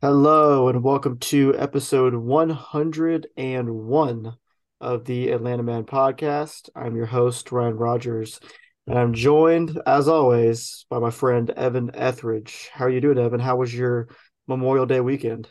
Hello, 0.00 0.68
and 0.68 0.82
welcome 0.82 1.18
to 1.18 1.54
episode 1.58 2.14
101 2.14 4.36
of 4.80 5.04
the 5.04 5.30
Atlanta 5.30 5.62
Man 5.62 5.84
podcast. 5.84 6.70
I'm 6.74 6.96
your 6.96 7.06
host, 7.06 7.52
Ryan 7.52 7.76
Rogers, 7.76 8.40
and 8.86 8.98
I'm 8.98 9.12
joined, 9.12 9.78
as 9.86 10.08
always, 10.08 10.86
by 10.88 10.98
my 10.98 11.10
friend 11.10 11.50
Evan 11.50 11.90
Etheridge. 11.94 12.70
How 12.72 12.86
are 12.86 12.90
you 12.90 13.02
doing, 13.02 13.18
Evan? 13.18 13.40
How 13.40 13.56
was 13.56 13.74
your 13.74 14.08
Memorial 14.46 14.86
Day 14.86 15.00
weekend? 15.00 15.50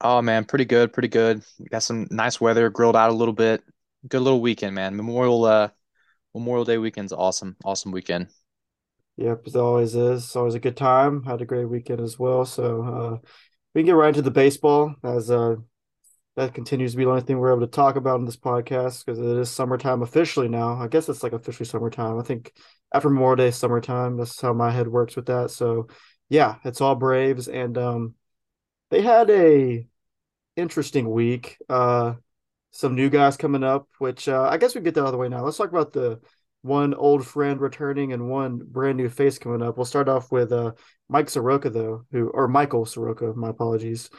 Oh 0.00 0.22
man, 0.22 0.44
pretty 0.44 0.64
good, 0.64 0.92
pretty 0.92 1.08
good. 1.08 1.42
Got 1.70 1.82
some 1.82 2.06
nice 2.10 2.40
weather, 2.40 2.70
grilled 2.70 2.96
out 2.96 3.10
a 3.10 3.14
little 3.14 3.34
bit. 3.34 3.64
Good 4.08 4.20
little 4.22 4.40
weekend, 4.40 4.74
man. 4.74 4.96
Memorial 4.96 5.44
uh 5.44 5.68
Memorial 6.34 6.64
Day 6.64 6.78
weekend's 6.78 7.12
awesome. 7.12 7.56
Awesome 7.64 7.92
weekend. 7.92 8.28
Yep, 9.16 9.48
it 9.48 9.56
always 9.56 9.94
is. 9.94 10.24
It's 10.24 10.36
always 10.36 10.54
a 10.54 10.60
good 10.60 10.76
time. 10.76 11.24
Had 11.24 11.42
a 11.42 11.44
great 11.46 11.66
weekend 11.66 12.00
as 12.00 12.18
well. 12.18 12.46
So 12.46 12.82
uh, 12.82 13.28
we 13.74 13.82
can 13.82 13.86
get 13.86 13.92
right 13.92 14.08
into 14.08 14.22
the 14.22 14.30
baseball 14.30 14.94
as 15.04 15.30
uh, 15.30 15.56
that 16.36 16.54
continues 16.54 16.92
to 16.92 16.96
be 16.96 17.04
the 17.04 17.10
only 17.10 17.22
thing 17.22 17.38
we're 17.38 17.50
able 17.52 17.60
to 17.60 17.66
talk 17.66 17.96
about 17.96 18.20
in 18.20 18.24
this 18.24 18.36
podcast 18.36 19.04
because 19.04 19.18
it 19.18 19.36
is 19.36 19.50
summertime 19.50 20.02
officially 20.02 20.48
now. 20.48 20.80
I 20.80 20.88
guess 20.88 21.08
it's 21.08 21.22
like 21.22 21.34
officially 21.34 21.66
summertime. 21.66 22.18
I 22.18 22.22
think 22.22 22.52
after 22.94 23.10
Memorial 23.10 23.36
Day, 23.36 23.50
summertime. 23.50 24.16
That's 24.16 24.40
how 24.40 24.54
my 24.54 24.70
head 24.70 24.88
works 24.88 25.16
with 25.16 25.26
that. 25.26 25.50
So 25.50 25.88
yeah, 26.30 26.56
it's 26.64 26.80
all 26.80 26.94
Braves, 26.94 27.48
and 27.48 27.76
um, 27.76 28.14
they 28.90 29.02
had 29.02 29.28
a 29.30 29.86
interesting 30.56 31.10
week. 31.10 31.58
Uh, 31.68 32.14
some 32.70 32.94
new 32.94 33.10
guys 33.10 33.36
coming 33.36 33.64
up, 33.64 33.88
which 33.98 34.28
uh, 34.28 34.48
I 34.50 34.56
guess 34.56 34.74
we 34.74 34.80
get 34.80 34.94
that 34.94 35.10
the 35.10 35.16
way 35.16 35.28
now. 35.28 35.44
Let's 35.44 35.56
talk 35.56 35.70
about 35.70 35.92
the 35.92 36.20
one 36.62 36.94
old 36.94 37.26
friend 37.26 37.60
returning 37.60 38.12
and 38.12 38.28
one 38.28 38.58
brand 38.58 38.96
new 38.96 39.08
face 39.08 39.38
coming 39.38 39.62
up. 39.62 39.76
We'll 39.76 39.86
start 39.86 40.08
off 40.08 40.30
with 40.30 40.52
uh, 40.52 40.72
Mike 41.08 41.30
Soroka, 41.30 41.70
though, 41.70 42.04
who 42.12 42.28
or 42.28 42.48
Michael 42.48 42.86
Soroka, 42.86 43.32
my 43.34 43.50
apologies, 43.50 44.10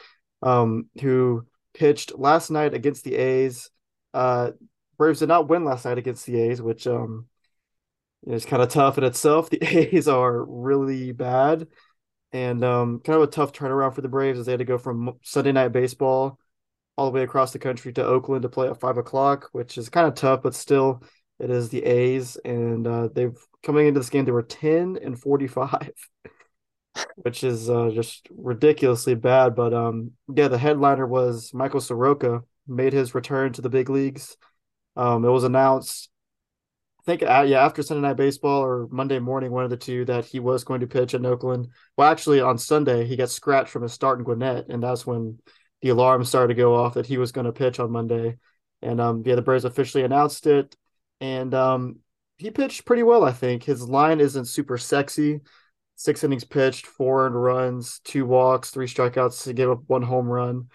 um, 0.42 0.90
who 1.02 1.46
pitched 1.74 2.18
last 2.18 2.50
night 2.50 2.74
against 2.74 3.04
the 3.04 3.16
A's. 3.16 3.70
Uh, 4.14 4.52
Braves 4.98 5.20
did 5.20 5.30
not 5.30 5.48
win 5.48 5.64
last 5.64 5.86
night 5.86 5.98
against 5.98 6.26
the 6.26 6.40
A's, 6.40 6.62
which 6.62 6.86
um, 6.88 7.28
is 8.28 8.46
kind 8.46 8.62
of 8.62 8.70
tough 8.70 8.98
in 8.98 9.04
itself. 9.04 9.50
The 9.52 9.64
A's 9.64 10.08
are 10.08 10.44
really 10.44 11.12
bad, 11.14 11.68
and 12.34 12.64
um, 12.64 13.00
kind 13.00 13.18
of 13.18 13.24
a 13.24 13.32
tough 13.32 13.54
turnaround 13.54 13.96
for 13.96 14.02
the 14.02 14.10
Braves 14.10 14.40
as 14.40 14.46
they 14.46 14.52
had 14.52 14.60
to 14.60 14.66
go 14.66 14.78
from 14.78 15.14
Sunday 15.24 15.54
night 15.54 15.70
baseball 15.70 16.38
all 16.98 17.06
the 17.06 17.16
way 17.16 17.24
across 17.24 17.54
the 17.54 17.60
country 17.60 17.94
to 17.94 18.06
Oakland 18.06 18.44
to 18.44 18.50
play 18.50 18.68
at 18.68 18.80
five 18.80 18.98
o'clock, 18.98 19.50
which 19.52 19.78
is 19.78 19.90
kind 19.90 20.08
of 20.08 20.16
tough, 20.16 20.42
but 20.44 20.56
still, 20.56 21.04
it 21.40 21.50
is 21.50 21.70
the 21.70 21.84
A's, 21.84 22.38
and 22.46 22.86
uh, 22.86 23.10
they've 23.14 23.38
coming 23.64 23.88
into 23.88 24.00
this 24.00 24.10
game 24.10 24.26
they 24.26 24.32
were 24.32 24.44
ten 24.44 24.98
and 25.02 25.20
forty 25.20 25.48
five, 25.48 25.94
which 27.16 27.44
is 27.44 27.70
uh, 27.70 27.90
just 27.94 28.28
ridiculously 28.30 29.16
bad. 29.16 29.56
But 29.56 29.74
um, 29.74 30.12
yeah, 30.34 30.48
the 30.48 30.58
headliner 30.58 31.08
was 31.08 31.54
Michael 31.54 31.82
Soroka 31.82 32.42
made 32.68 32.94
his 32.94 33.16
return 33.16 33.54
to 33.54 33.62
the 33.62 33.70
big 33.70 33.90
leagues. 33.90 34.38
Um, 34.96 35.26
it 35.26 35.30
was 35.30 35.44
announced 35.44 36.12
I 37.02 37.04
think 37.04 37.24
uh, 37.24 37.46
yeah 37.48 37.66
after 37.66 37.82
Sunday 37.82 38.08
Night 38.08 38.18
Baseball 38.18 38.64
or 38.64 38.88
Monday 38.92 39.18
morning, 39.18 39.52
one 39.52 39.64
of 39.64 39.72
the 39.72 39.78
two, 39.78 40.06
that 40.06 40.26
he 40.26 40.40
was 40.40 40.64
going 40.64 40.82
to 40.82 40.88
pitch 40.88 41.16
in 41.16 41.26
Oakland. 41.26 41.70
Well, 41.98 42.12
actually 42.12 42.42
on 42.42 42.60
Sunday 42.60 43.06
he 43.06 43.16
got 43.16 43.32
scratched 43.32 43.72
from 43.72 43.82
his 43.82 43.94
start 43.94 44.20
in 44.20 44.26
Gwinnett, 44.26 44.68
and 44.70 44.84
that's 44.84 45.06
when 45.06 45.40
the 45.82 45.90
alarm 45.90 46.24
started 46.24 46.54
to 46.54 46.62
go 46.62 46.76
off 46.76 46.94
that 46.94 47.06
he 47.06 47.18
was 47.18 47.32
going 47.32 47.46
to 47.46 47.52
pitch 47.52 47.80
on 47.80 47.92
Monday. 47.92 48.38
And 48.82 49.00
um, 49.00 49.24
yeah, 49.26 49.36
the 49.36 49.42
Braves 49.42 49.66
officially 49.66 50.04
announced 50.04 50.48
it, 50.48 50.76
and 51.20 51.54
um, 51.54 52.00
he 52.38 52.50
pitched 52.50 52.86
pretty 52.86 53.04
well. 53.04 53.24
I 53.24 53.32
think 53.32 53.64
his 53.64 53.88
line 53.88 54.20
isn't 54.20 54.46
super 54.46 54.78
sexy. 54.78 55.42
Six 55.96 56.24
innings 56.24 56.44
pitched, 56.44 56.88
four 56.88 57.28
earned 57.28 57.42
runs, 57.42 58.00
two 58.04 58.26
walks, 58.26 58.72
three 58.72 58.88
strikeouts 58.88 59.44
to 59.44 59.54
give 59.54 59.70
up 59.70 59.84
one 59.86 60.02
home 60.02 60.28
run. 60.28 60.70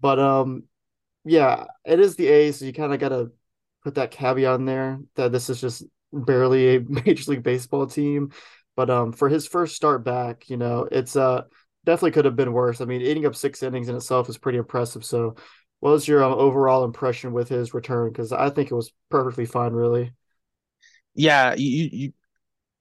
But 0.00 0.20
um, 0.20 0.64
yeah, 1.24 1.64
it 1.84 1.98
is 1.98 2.14
the 2.14 2.28
A's, 2.28 2.58
so 2.58 2.64
you 2.66 2.72
kind 2.72 2.94
of 2.94 3.00
got 3.00 3.08
to 3.08 3.32
put 3.82 3.96
that 3.96 4.12
caveat 4.12 4.60
in 4.60 4.66
there 4.66 5.00
that 5.16 5.32
this 5.32 5.50
is 5.50 5.60
just 5.60 5.82
barely 6.12 6.76
a 6.76 6.80
major 6.86 7.32
league 7.32 7.42
baseball 7.42 7.86
team. 7.86 8.30
But 8.76 8.90
um, 8.90 9.12
for 9.12 9.28
his 9.28 9.46
first 9.46 9.74
start 9.74 10.04
back, 10.04 10.48
you 10.48 10.56
know, 10.56 10.88
it's 10.90 11.16
uh 11.16 11.42
definitely 11.84 12.12
could 12.12 12.24
have 12.24 12.36
been 12.36 12.52
worse. 12.52 12.80
I 12.80 12.84
mean, 12.84 13.00
eating 13.00 13.26
up 13.26 13.34
six 13.36 13.62
innings 13.62 13.88
in 13.88 13.96
itself 13.96 14.28
is 14.28 14.38
pretty 14.38 14.58
impressive. 14.58 15.04
So, 15.04 15.36
what 15.80 15.92
was 15.92 16.06
your 16.06 16.22
um, 16.22 16.32
overall 16.32 16.84
impression 16.84 17.32
with 17.32 17.48
his 17.48 17.74
return? 17.74 18.10
Because 18.10 18.32
I 18.32 18.50
think 18.50 18.70
it 18.70 18.74
was 18.74 18.92
perfectly 19.10 19.46
fine, 19.46 19.72
really. 19.72 20.12
Yeah, 21.14 21.54
you 21.56 21.88
you 21.92 22.12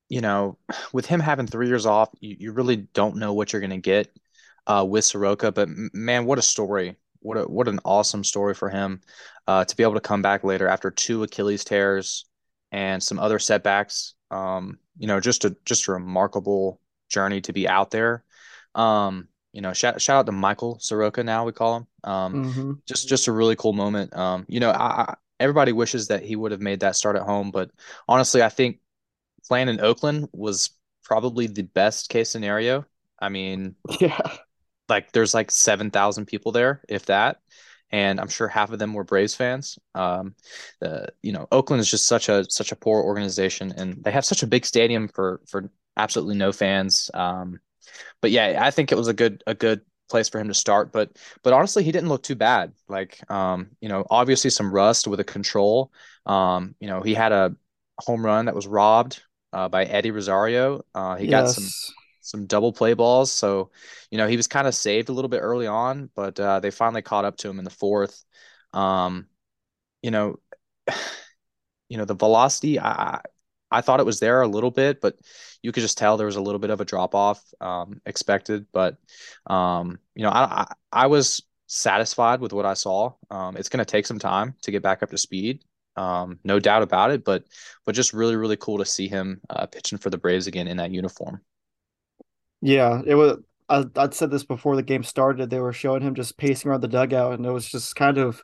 you 0.09 0.22
know, 0.22 0.58
with 0.94 1.06
him 1.06 1.20
having 1.20 1.48
three 1.48 1.68
years 1.68 1.86
off, 1.86 2.09
you, 2.20 2.36
you 2.40 2.52
really 2.52 2.78
don't 2.78 3.18
know 3.18 3.34
what 3.34 3.54
you're 3.54 3.62
gonna 3.62 3.78
get 3.78 4.12
uh, 4.68 4.86
with 4.88 5.06
Soroka. 5.06 5.52
But 5.52 5.70
man, 5.94 6.26
what 6.26 6.40
a 6.40 6.44
story! 6.44 6.96
What 7.22 7.38
a 7.38 7.44
what 7.44 7.68
an 7.68 7.80
awesome 7.86 8.24
story 8.24 8.54
for 8.54 8.70
him 8.70 9.02
uh, 9.48 9.66
to 9.66 9.76
be 9.76 9.84
able 9.84 9.96
to 9.96 10.02
come 10.02 10.22
back 10.22 10.44
later 10.44 10.68
after 10.68 10.92
two 10.92 11.24
Achilles 11.24 11.64
tears 11.64 12.26
and 12.72 13.02
some 13.02 13.20
other 13.20 13.40
setbacks. 13.40 14.16
Um, 14.32 14.80
you 14.98 15.08
know, 15.08 15.20
just 15.20 15.46
a 15.46 15.56
just 15.66 15.88
a 15.88 15.94
remarkable 15.94 16.82
journey 17.09 17.42
to 17.42 17.54
be 17.54 17.68
out 17.68 17.92
there. 17.92 18.24
Um, 18.75 19.28
you 19.53 19.62
know, 19.62 19.74
shout 19.74 20.02
shout 20.02 20.18
out 20.18 20.25
to 20.28 20.31
Michael 20.31 20.78
Soroka. 20.80 21.24
Now 21.24 21.46
we 21.46 21.52
call 21.52 21.78
him. 21.78 21.88
Um, 22.03 22.46
mm-hmm. 22.46 22.72
just 22.88 23.07
just 23.07 23.28
a 23.28 23.31
really 23.31 23.56
cool 23.56 23.74
moment. 23.74 24.16
Um, 24.16 24.46
you 24.47 24.59
know, 24.59 24.69
I, 24.69 25.02
I, 25.02 25.16
everybody 25.40 25.72
wishes 25.72 26.07
that 26.07 26.24
he 26.24 26.35
would 26.35 26.52
have 26.52 26.62
made 26.62 26.81
that 26.81 26.96
start 26.96 27.16
at 27.16 27.24
home, 27.24 27.52
but 27.52 27.72
honestly, 28.08 28.44
I 28.44 28.50
think 28.50 28.79
playing 29.47 29.69
in 29.69 29.81
Oakland 29.81 30.29
was 30.31 30.72
probably 31.03 31.47
the 31.47 31.63
best 31.63 32.09
case 32.09 32.29
scenario. 32.29 32.85
I 33.19 33.29
mean, 33.29 33.75
yeah, 34.00 34.19
like 34.88 35.12
there's 35.12 35.34
like 35.34 35.50
seven 35.50 35.90
thousand 35.90 36.28
people 36.28 36.52
there, 36.52 36.81
if 36.88 37.08
that, 37.08 37.38
and 37.91 38.19
I'm 38.19 38.29
sure 38.29 38.47
half 38.47 38.72
of 38.72 38.78
them 38.78 38.94
were 38.94 39.03
Braves 39.03 39.34
fans. 39.34 39.79
Um, 39.96 40.35
the 40.79 41.08
you 41.24 41.31
know 41.31 41.47
Oakland 41.52 41.81
is 41.81 41.90
just 41.90 42.08
such 42.08 42.29
a 42.29 42.46
such 42.50 42.72
a 42.72 42.75
poor 42.75 43.02
organization, 43.02 43.74
and 43.75 44.03
they 44.03 44.12
have 44.12 44.25
such 44.25 44.44
a 44.44 44.47
big 44.47 44.66
stadium 44.66 45.08
for 45.08 45.41
for 45.47 45.72
absolutely 45.97 46.35
no 46.35 46.52
fans. 46.52 47.09
Um, 47.16 47.59
but 48.22 48.32
yeah, 48.32 48.60
I 48.62 48.72
think 48.72 48.92
it 48.92 48.96
was 48.98 49.08
a 49.08 49.14
good 49.14 49.44
a 49.48 49.56
good 49.56 49.82
place 50.10 50.28
for 50.28 50.40
him 50.40 50.48
to 50.48 50.54
start. 50.54 50.92
But 50.92 51.18
but 51.44 51.54
honestly, 51.54 51.84
he 51.84 51.92
didn't 51.92 52.10
look 52.10 52.24
too 52.24 52.36
bad. 52.36 52.74
Like 52.88 53.20
um, 53.32 53.70
you 53.80 53.90
know, 53.90 54.06
obviously 54.10 54.50
some 54.50 54.72
rust 54.72 55.08
with 55.08 55.20
a 55.20 55.24
control. 55.24 55.92
Um, 56.26 56.76
you 56.80 56.88
know, 56.88 57.02
he 57.02 57.14
had 57.14 57.32
a 57.32 57.56
home 58.00 58.26
run 58.26 58.46
that 58.46 58.56
was 58.56 58.68
robbed 58.68 59.22
uh, 59.54 59.70
by 59.70 59.86
Eddie 59.86 60.12
Rosario. 60.12 60.84
Uh, 60.94 61.16
he 61.16 61.28
yes. 61.28 61.56
got 61.56 61.62
some 61.62 61.96
some 62.22 62.46
double 62.46 62.74
play 62.74 62.94
balls, 62.94 63.32
so 63.32 63.72
you 64.12 64.18
know 64.18 64.28
he 64.28 64.38
was 64.38 64.48
kind 64.48 64.68
of 64.68 64.76
saved 64.76 65.10
a 65.10 65.14
little 65.14 65.30
bit 65.30 65.40
early 65.40 65.68
on, 65.68 66.10
but 66.16 66.40
uh, 66.40 66.60
they 66.60 66.72
finally 66.72 67.02
caught 67.02 67.26
up 67.26 67.38
to 67.38 67.50
him 67.50 67.60
in 67.60 67.66
the 67.66 67.72
fourth. 67.72 68.24
Um, 68.74 69.28
you 70.02 70.12
know, 70.12 70.40
you 71.90 71.98
know 71.98 72.06
the 72.06 72.16
velocity. 72.16 72.80
I 72.80 73.22
I 73.72 73.81
thought 73.81 74.00
it 74.00 74.06
was 74.06 74.19
there 74.19 74.41
a 74.41 74.47
little 74.47 74.72
bit, 74.72 75.02
but 75.02 75.16
you 75.62 75.72
could 75.72 75.81
just 75.81 75.97
tell 75.97 76.18
there 76.18 76.25
was 76.25 76.35
a 76.35 76.41
little 76.41 76.59
bit 76.59 76.69
of 76.69 76.81
a 76.81 76.85
drop 76.85 77.13
off 77.13 77.44
um, 77.62 78.02
expected. 78.06 78.66
But 78.72 78.97
um, 79.47 80.00
you 80.16 80.24
know, 80.24 80.30
I, 80.30 80.62
I, 80.62 80.74
I 80.91 81.07
was 81.07 81.44
satisfied 81.68 82.41
with 82.41 82.53
what 82.53 82.66
I 82.66 82.74
saw. 82.74 83.13
Um, 83.29 83.58
it's 83.58 83.69
going 83.69 83.79
to 83.79 83.85
take 83.85 84.06
some 84.06 84.19
time 84.19 84.56
to 84.63 84.72
get 84.72 84.84
back 84.84 85.03
up 85.03 85.12
to 85.12 85.18
speed, 85.18 85.63
um, 85.96 86.40
no 86.44 86.59
doubt 86.59 86.81
about 86.81 87.12
it. 87.12 87.24
But 87.24 87.44
but 87.85 87.96
just 87.96 88.13
really 88.13 88.35
really 88.35 88.58
cool 88.58 88.79
to 88.79 88.85
see 88.85 89.08
him 89.08 89.41
uh, 89.50 89.66
pitching 89.66 89.97
for 89.97 90.09
the 90.09 90.18
Braves 90.18 90.47
again 90.47 90.68
in 90.68 90.78
that 90.78 90.91
uniform. 90.91 91.41
Yeah, 92.62 93.02
it 93.06 93.16
was. 93.16 93.40
I, 93.69 93.85
I'd 93.97 94.16
said 94.16 94.31
this 94.31 94.44
before 94.44 94.75
the 94.75 94.84
game 94.84 95.03
started. 95.03 95.50
They 95.50 95.59
were 95.59 95.74
showing 95.74 96.02
him 96.02 96.16
just 96.16 96.38
pacing 96.38 96.72
around 96.72 96.81
the 96.81 96.88
dugout, 96.88 97.34
and 97.34 97.46
it 97.46 97.52
was 97.52 97.69
just 97.69 97.96
kind 97.96 98.18
of 98.18 98.41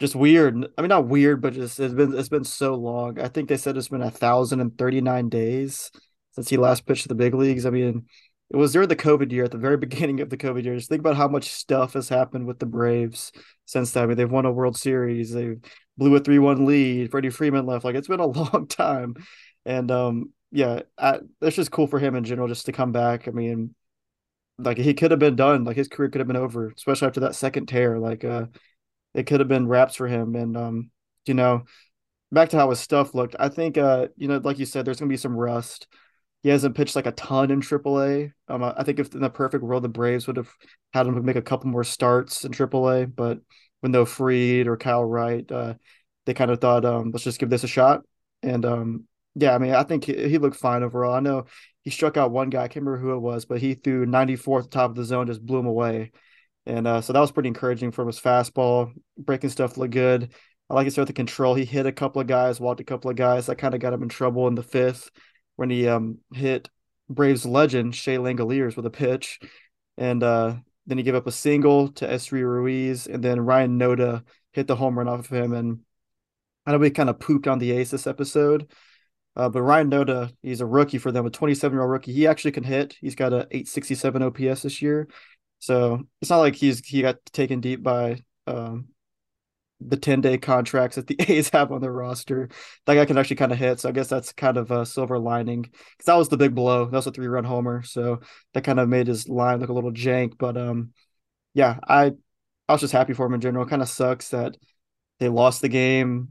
just 0.00 0.14
weird. 0.14 0.66
I 0.76 0.82
mean, 0.82 0.88
not 0.88 1.06
weird, 1.06 1.40
but 1.40 1.54
just 1.54 1.78
it's 1.78 1.94
been 1.94 2.16
it's 2.16 2.28
been 2.28 2.44
so 2.44 2.74
long. 2.74 3.20
I 3.20 3.28
think 3.28 3.48
they 3.48 3.56
said 3.56 3.76
it's 3.76 3.88
been 3.88 4.02
a 4.02 4.10
thousand 4.10 4.60
and 4.60 4.76
thirty 4.76 5.00
nine 5.00 5.28
days 5.28 5.90
since 6.32 6.48
he 6.48 6.56
last 6.56 6.86
pitched 6.86 7.08
the 7.08 7.14
big 7.14 7.34
leagues. 7.34 7.64
I 7.64 7.70
mean, 7.70 8.06
it 8.50 8.56
was 8.56 8.72
during 8.72 8.88
the 8.88 8.96
COVID 8.96 9.30
year, 9.32 9.44
at 9.44 9.50
the 9.50 9.58
very 9.58 9.76
beginning 9.86 10.20
of 10.20 10.30
the 10.30 10.36
COVID 10.36 10.64
year. 10.64 10.74
Just 10.76 10.88
think 10.88 11.00
about 11.00 11.16
how 11.16 11.28
much 11.28 11.50
stuff 11.50 11.94
has 11.94 12.08
happened 12.08 12.46
with 12.46 12.58
the 12.58 12.66
Braves 12.66 13.32
since 13.66 13.92
then. 13.92 14.04
I 14.04 14.06
mean, 14.06 14.16
they've 14.16 14.30
won 14.30 14.46
a 14.46 14.52
World 14.52 14.76
Series, 14.76 15.32
they 15.32 15.56
blew 15.96 16.14
a 16.16 16.20
three 16.20 16.38
one 16.38 16.66
lead. 16.66 17.10
Freddie 17.10 17.30
Freeman 17.30 17.66
left. 17.66 17.84
Like 17.84 17.94
it's 17.94 18.08
been 18.08 18.20
a 18.20 18.26
long 18.26 18.66
time, 18.68 19.14
and 19.64 19.90
um, 19.90 20.32
yeah, 20.50 20.82
I, 20.98 21.20
it's 21.40 21.56
just 21.56 21.70
cool 21.70 21.86
for 21.86 21.98
him 21.98 22.14
in 22.14 22.24
general 22.24 22.48
just 22.48 22.66
to 22.66 22.72
come 22.72 22.92
back. 22.92 23.28
I 23.28 23.30
mean, 23.30 23.74
like 24.58 24.78
he 24.78 24.94
could 24.94 25.10
have 25.10 25.20
been 25.20 25.36
done. 25.36 25.64
Like 25.64 25.76
his 25.76 25.88
career 25.88 26.08
could 26.10 26.20
have 26.20 26.28
been 26.28 26.36
over, 26.36 26.72
especially 26.76 27.06
after 27.08 27.20
that 27.20 27.34
second 27.36 27.66
tear. 27.66 27.98
Like 27.98 28.24
uh 28.24 28.46
it 29.14 29.26
could 29.26 29.40
have 29.40 29.48
been 29.48 29.68
wraps 29.68 29.94
for 29.96 30.08
him. 30.08 30.34
And 30.34 30.56
um, 30.56 30.90
you 31.26 31.34
know, 31.34 31.64
back 32.32 32.50
to 32.50 32.56
how 32.56 32.70
his 32.70 32.80
stuff 32.80 33.14
looked. 33.14 33.36
I 33.38 33.48
think 33.48 33.78
uh, 33.78 34.08
you 34.16 34.28
know, 34.28 34.38
like 34.38 34.58
you 34.58 34.66
said, 34.66 34.84
there's 34.84 34.98
gonna 34.98 35.08
be 35.08 35.16
some 35.16 35.36
rust. 35.36 35.86
He 36.42 36.50
hasn't 36.50 36.74
pitched 36.76 36.94
like 36.94 37.06
a 37.06 37.12
ton 37.12 37.50
in 37.50 37.62
AAA. 37.62 38.32
Um, 38.48 38.62
I 38.62 38.82
think 38.82 38.98
if 38.98 39.14
in 39.14 39.22
the 39.22 39.30
perfect 39.30 39.64
world, 39.64 39.82
the 39.82 39.88
Braves 39.88 40.26
would 40.26 40.36
have 40.36 40.50
had 40.92 41.06
him 41.06 41.24
make 41.24 41.36
a 41.36 41.42
couple 41.42 41.70
more 41.70 41.84
starts 41.84 42.44
in 42.44 42.52
AAA, 42.52 43.14
but 43.14 43.38
with 43.80 43.92
no 43.92 44.04
Fried 44.04 44.66
or 44.66 44.76
Kyle 44.76 45.04
Wright, 45.04 45.50
uh, 45.50 45.74
they 46.26 46.34
kind 46.34 46.50
of 46.50 46.60
thought, 46.60 46.84
um, 46.84 47.10
let's 47.12 47.24
just 47.24 47.38
give 47.38 47.50
this 47.50 47.64
a 47.64 47.68
shot. 47.68 48.02
And 48.42 48.64
um, 48.66 49.04
yeah, 49.34 49.54
I 49.54 49.58
mean, 49.58 49.72
I 49.72 49.82
think 49.84 50.04
he, 50.04 50.28
he, 50.28 50.38
looked 50.38 50.56
fine 50.56 50.82
overall. 50.82 51.14
I 51.14 51.20
know 51.20 51.46
he 51.82 51.90
struck 51.90 52.16
out 52.16 52.30
one 52.30 52.50
guy. 52.50 52.64
I 52.64 52.68
can't 52.68 52.84
remember 52.84 52.98
who 52.98 53.14
it 53.14 53.20
was, 53.20 53.44
but 53.44 53.60
he 53.60 53.74
threw 53.74 54.06
94 54.06 54.58
at 54.58 54.64
the 54.64 54.70
top 54.70 54.90
of 54.90 54.96
the 54.96 55.04
zone, 55.04 55.26
just 55.26 55.44
blew 55.44 55.58
him 55.58 55.66
away. 55.66 56.12
And 56.66 56.86
uh, 56.86 57.00
so 57.00 57.12
that 57.12 57.20
was 57.20 57.32
pretty 57.32 57.48
encouraging 57.48 57.90
from 57.90 58.06
his 58.06 58.20
fastball. 58.20 58.92
Breaking 59.18 59.50
stuff 59.50 59.76
looked 59.76 59.92
good. 59.92 60.32
I 60.70 60.74
like 60.74 60.86
his 60.86 60.96
with 60.96 61.08
the 61.08 61.12
control. 61.12 61.54
He 61.54 61.64
hit 61.64 61.86
a 61.86 61.92
couple 61.92 62.22
of 62.22 62.26
guys, 62.26 62.58
walked 62.58 62.80
a 62.80 62.84
couple 62.84 63.10
of 63.10 63.16
guys. 63.16 63.46
That 63.46 63.56
kind 63.56 63.74
of 63.74 63.80
got 63.80 63.92
him 63.92 64.02
in 64.02 64.08
trouble 64.08 64.48
in 64.48 64.54
the 64.54 64.62
fifth 64.62 65.10
when 65.56 65.68
he 65.68 65.86
um, 65.88 66.18
hit 66.32 66.70
Braves 67.08 67.44
legend 67.44 67.94
Shea 67.94 68.16
Langeliers 68.16 68.76
with 68.76 68.86
a 68.86 68.90
pitch. 68.90 69.40
And 69.98 70.22
uh, 70.22 70.54
then 70.86 70.98
he 70.98 71.04
gave 71.04 71.14
up 71.14 71.26
a 71.26 71.32
single 71.32 71.88
to 71.92 72.06
Esteury 72.06 72.44
Ruiz. 72.44 73.06
And 73.06 73.22
then 73.22 73.40
Ryan 73.40 73.78
Noda 73.78 74.24
hit 74.52 74.66
the 74.66 74.76
home 74.76 74.98
run 74.98 75.08
off 75.08 75.20
of 75.20 75.26
him. 75.26 75.52
And 75.52 75.80
I 76.64 76.72
know 76.72 76.78
we 76.78 76.90
kind 76.90 77.10
of 77.10 77.20
pooped 77.20 77.46
on 77.46 77.58
the 77.58 77.72
A's 77.72 77.90
this 77.90 78.06
episode. 78.06 78.70
Uh, 79.36 79.48
but 79.48 79.62
Ryan 79.62 79.90
Noda, 79.90 80.32
he's 80.42 80.60
a 80.60 80.66
rookie 80.66 80.98
for 80.98 81.12
them, 81.12 81.26
a 81.26 81.30
27 81.30 81.74
year 81.74 81.82
old 81.82 81.90
rookie. 81.90 82.12
He 82.12 82.26
actually 82.26 82.52
can 82.52 82.64
hit. 82.64 82.96
He's 83.00 83.16
got 83.16 83.32
a 83.32 83.48
867 83.50 84.22
OPS 84.22 84.62
this 84.62 84.80
year. 84.80 85.08
So 85.58 86.02
it's 86.20 86.30
not 86.30 86.38
like 86.38 86.54
he's 86.56 86.80
he 86.86 87.02
got 87.02 87.24
taken 87.32 87.60
deep 87.60 87.82
by 87.82 88.22
um, 88.46 88.88
the 89.80 89.96
10 89.96 90.20
day 90.20 90.38
contracts 90.38 90.96
that 90.96 91.06
the 91.06 91.16
A's 91.28 91.50
have 91.50 91.72
on 91.72 91.80
their 91.80 91.92
roster. 91.92 92.48
That 92.86 92.94
guy 92.94 93.04
can 93.04 93.18
actually 93.18 93.36
kind 93.36 93.52
of 93.52 93.58
hit. 93.58 93.80
So 93.80 93.88
I 93.88 93.92
guess 93.92 94.08
that's 94.08 94.32
kind 94.32 94.56
of 94.56 94.70
a 94.70 94.86
silver 94.86 95.18
lining 95.18 95.62
because 95.62 96.06
that 96.06 96.14
was 96.16 96.28
the 96.28 96.36
big 96.36 96.54
blow. 96.54 96.86
That 96.86 96.96
was 96.96 97.06
a 97.06 97.12
three 97.12 97.26
run 97.26 97.44
homer. 97.44 97.82
So 97.82 98.20
that 98.54 98.64
kind 98.64 98.80
of 98.80 98.88
made 98.88 99.06
his 99.06 99.28
line 99.28 99.60
look 99.60 99.70
a 99.70 99.74
little 99.74 99.92
jank. 99.92 100.38
But 100.38 100.56
um, 100.56 100.92
yeah, 101.54 101.78
I 101.88 102.12
I 102.68 102.72
was 102.72 102.80
just 102.80 102.92
happy 102.92 103.12
for 103.14 103.26
him 103.26 103.34
in 103.34 103.40
general. 103.40 103.66
Kind 103.66 103.82
of 103.82 103.88
sucks 103.88 104.30
that 104.30 104.56
they 105.20 105.28
lost 105.28 105.62
the 105.62 105.68
game 105.68 106.30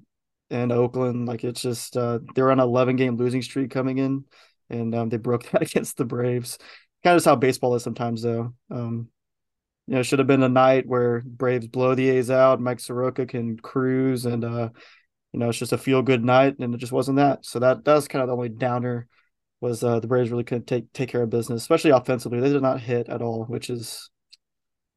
in 0.50 0.72
Oakland. 0.72 1.28
Like 1.28 1.44
it's 1.44 1.62
just 1.62 1.98
uh, 1.98 2.20
they're 2.36 2.52
on 2.52 2.60
an 2.60 2.66
11 2.66 2.96
game 2.96 3.18
losing 3.18 3.42
streak 3.42 3.72
coming 3.72 3.98
in, 3.98 4.26
and 4.70 4.94
um, 4.96 5.10
they 5.10 5.18
broke 5.18 5.50
that 5.52 5.62
against 5.64 5.98
the 5.98 6.06
Braves. 6.06 6.58
Kind 7.04 7.16
of 7.16 7.18
just 7.18 7.26
how 7.26 7.36
baseball 7.36 7.76
is 7.76 7.84
sometimes, 7.84 8.22
though. 8.22 8.54
Um, 8.72 9.10
you 9.88 9.96
know, 9.96 10.00
it 10.00 10.04
should 10.04 10.20
have 10.20 10.28
been 10.28 10.44
a 10.44 10.50
night 10.50 10.88
where 10.88 11.22
Braves 11.26 11.68
blow 11.68 11.96
the 11.96 12.10
A's 12.10 12.32
out, 12.32 12.62
Mike 12.62 12.80
Soroka 12.80 13.26
can 13.26 13.58
cruise, 13.58 14.26
and 14.26 14.46
uh, 14.46 14.70
you 15.34 15.40
know, 15.40 15.50
it's 15.50 15.58
just 15.58 15.74
a 15.74 15.78
feel 15.78 16.02
good 16.02 16.24
night, 16.24 16.58
and 16.60 16.74
it 16.74 16.78
just 16.78 16.94
wasn't 16.94 17.18
that. 17.18 17.46
So 17.46 17.60
that 17.60 17.84
that's 17.84 18.08
kind 18.08 18.22
of 18.22 18.30
the 18.30 18.36
only 18.36 18.50
downer 18.50 19.08
was 19.60 19.84
uh, 19.84 20.00
the 20.00 20.08
Braves 20.08 20.30
really 20.30 20.44
couldn't 20.44 20.68
take 20.68 20.92
take 20.94 21.10
care 21.10 21.24
of 21.24 21.30
business, 21.30 21.62
especially 21.62 21.92
offensively. 21.92 22.40
They 22.40 22.52
did 22.52 22.62
not 22.62 22.80
hit 22.80 23.10
at 23.10 23.22
all, 23.22 23.44
which 23.46 23.70
is 23.70 24.10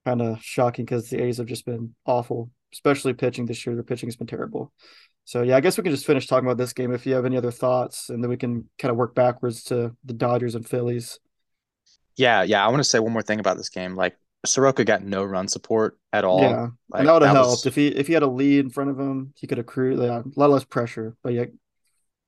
kind 0.04 0.22
of 0.22 0.40
shocking 0.40 0.84
because 0.84 1.10
the 1.10 1.22
A's 1.22 1.38
have 1.38 1.46
just 1.46 1.66
been 1.66 1.94
awful, 2.04 2.50
especially 2.72 3.14
pitching 3.14 3.46
this 3.46 3.66
year. 3.66 3.74
Their 3.74 3.82
pitching 3.82 4.08
has 4.08 4.16
been 4.16 4.28
terrible. 4.28 4.72
So 5.24 5.42
yeah, 5.42 5.56
I 5.56 5.60
guess 5.60 5.76
we 5.76 5.82
can 5.82 5.92
just 5.92 6.06
finish 6.06 6.28
talking 6.28 6.46
about 6.46 6.58
this 6.58 6.72
game 6.72 6.92
if 6.92 7.04
you 7.06 7.14
have 7.14 7.24
any 7.24 7.36
other 7.36 7.50
thoughts, 7.50 8.10
and 8.10 8.22
then 8.22 8.30
we 8.30 8.36
can 8.36 8.68
kind 8.78 8.90
of 8.92 8.96
work 8.96 9.16
backwards 9.16 9.64
to 9.64 9.96
the 10.04 10.12
Dodgers 10.12 10.54
and 10.54 10.64
Phillies. 10.68 11.18
Yeah, 12.16 12.42
yeah. 12.42 12.64
I 12.64 12.68
want 12.68 12.80
to 12.80 12.84
say 12.84 12.98
one 12.98 13.12
more 13.12 13.22
thing 13.22 13.40
about 13.40 13.56
this 13.56 13.68
game. 13.68 13.94
Like 13.94 14.16
Soroka 14.44 14.84
got 14.84 15.02
no 15.02 15.24
run 15.24 15.48
support 15.48 15.98
at 16.12 16.24
all. 16.24 16.42
Yeah, 16.42 16.68
like, 16.88 17.00
and 17.00 17.08
that 17.08 17.12
would 17.12 17.22
have 17.22 17.36
helped 17.36 17.50
was... 17.50 17.66
if 17.66 17.74
he 17.74 17.88
if 17.88 18.06
he 18.06 18.12
had 18.12 18.22
a 18.22 18.28
lead 18.28 18.64
in 18.64 18.70
front 18.70 18.90
of 18.90 18.98
him, 18.98 19.32
he 19.36 19.46
could 19.46 19.58
accrue 19.58 20.02
yeah, 20.02 20.20
a 20.20 20.38
lot 20.40 20.50
less 20.50 20.64
pressure. 20.64 21.16
But 21.22 21.34
yeah, 21.34 21.44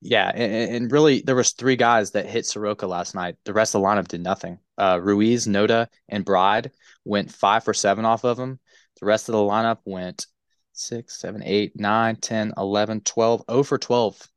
yeah, 0.01 0.31
and, 0.35 0.75
and, 0.75 0.93
really 0.93 1.23
there 1.23 1.35
was 1.35 1.53
three 1.53 1.77
guys 1.77 2.13
that 2.13 2.27
hit 2.27 2.47
Soroka 2.47 2.87
last 2.87 3.15
night. 3.15 3.37
The 3.45 3.53
rest 3.53 3.75
of 3.75 3.81
the 3.81 3.87
lineup 3.87 4.09
did 4.09 4.23
nothing. 4.23 4.59
Uh, 4.77 5.01
Ruiz, 5.03 5.47
Noda, 5.47 5.89
and 6.09 6.25
Bride 6.25 6.71
went 7.05 7.33
five 7.33 7.65
for 7.65 7.75
seven 7.75 8.05
off 8.05 8.25
of 8.25 8.39
him. 8.39 8.61
The 9.01 9.07
rest 9.07 9.29
of 9.29 9.33
the 9.33 9.39
lineup 9.39 9.79
went 9.85 10.27
six, 10.73 11.19
seven, 11.19 11.43
eight, 11.45 11.79
nine, 11.79 12.17
10, 12.17 12.55
11, 12.57 13.01
12, 13.01 13.45
0 13.51 13.63
for 13.65 13.79
12. 13.79 14.29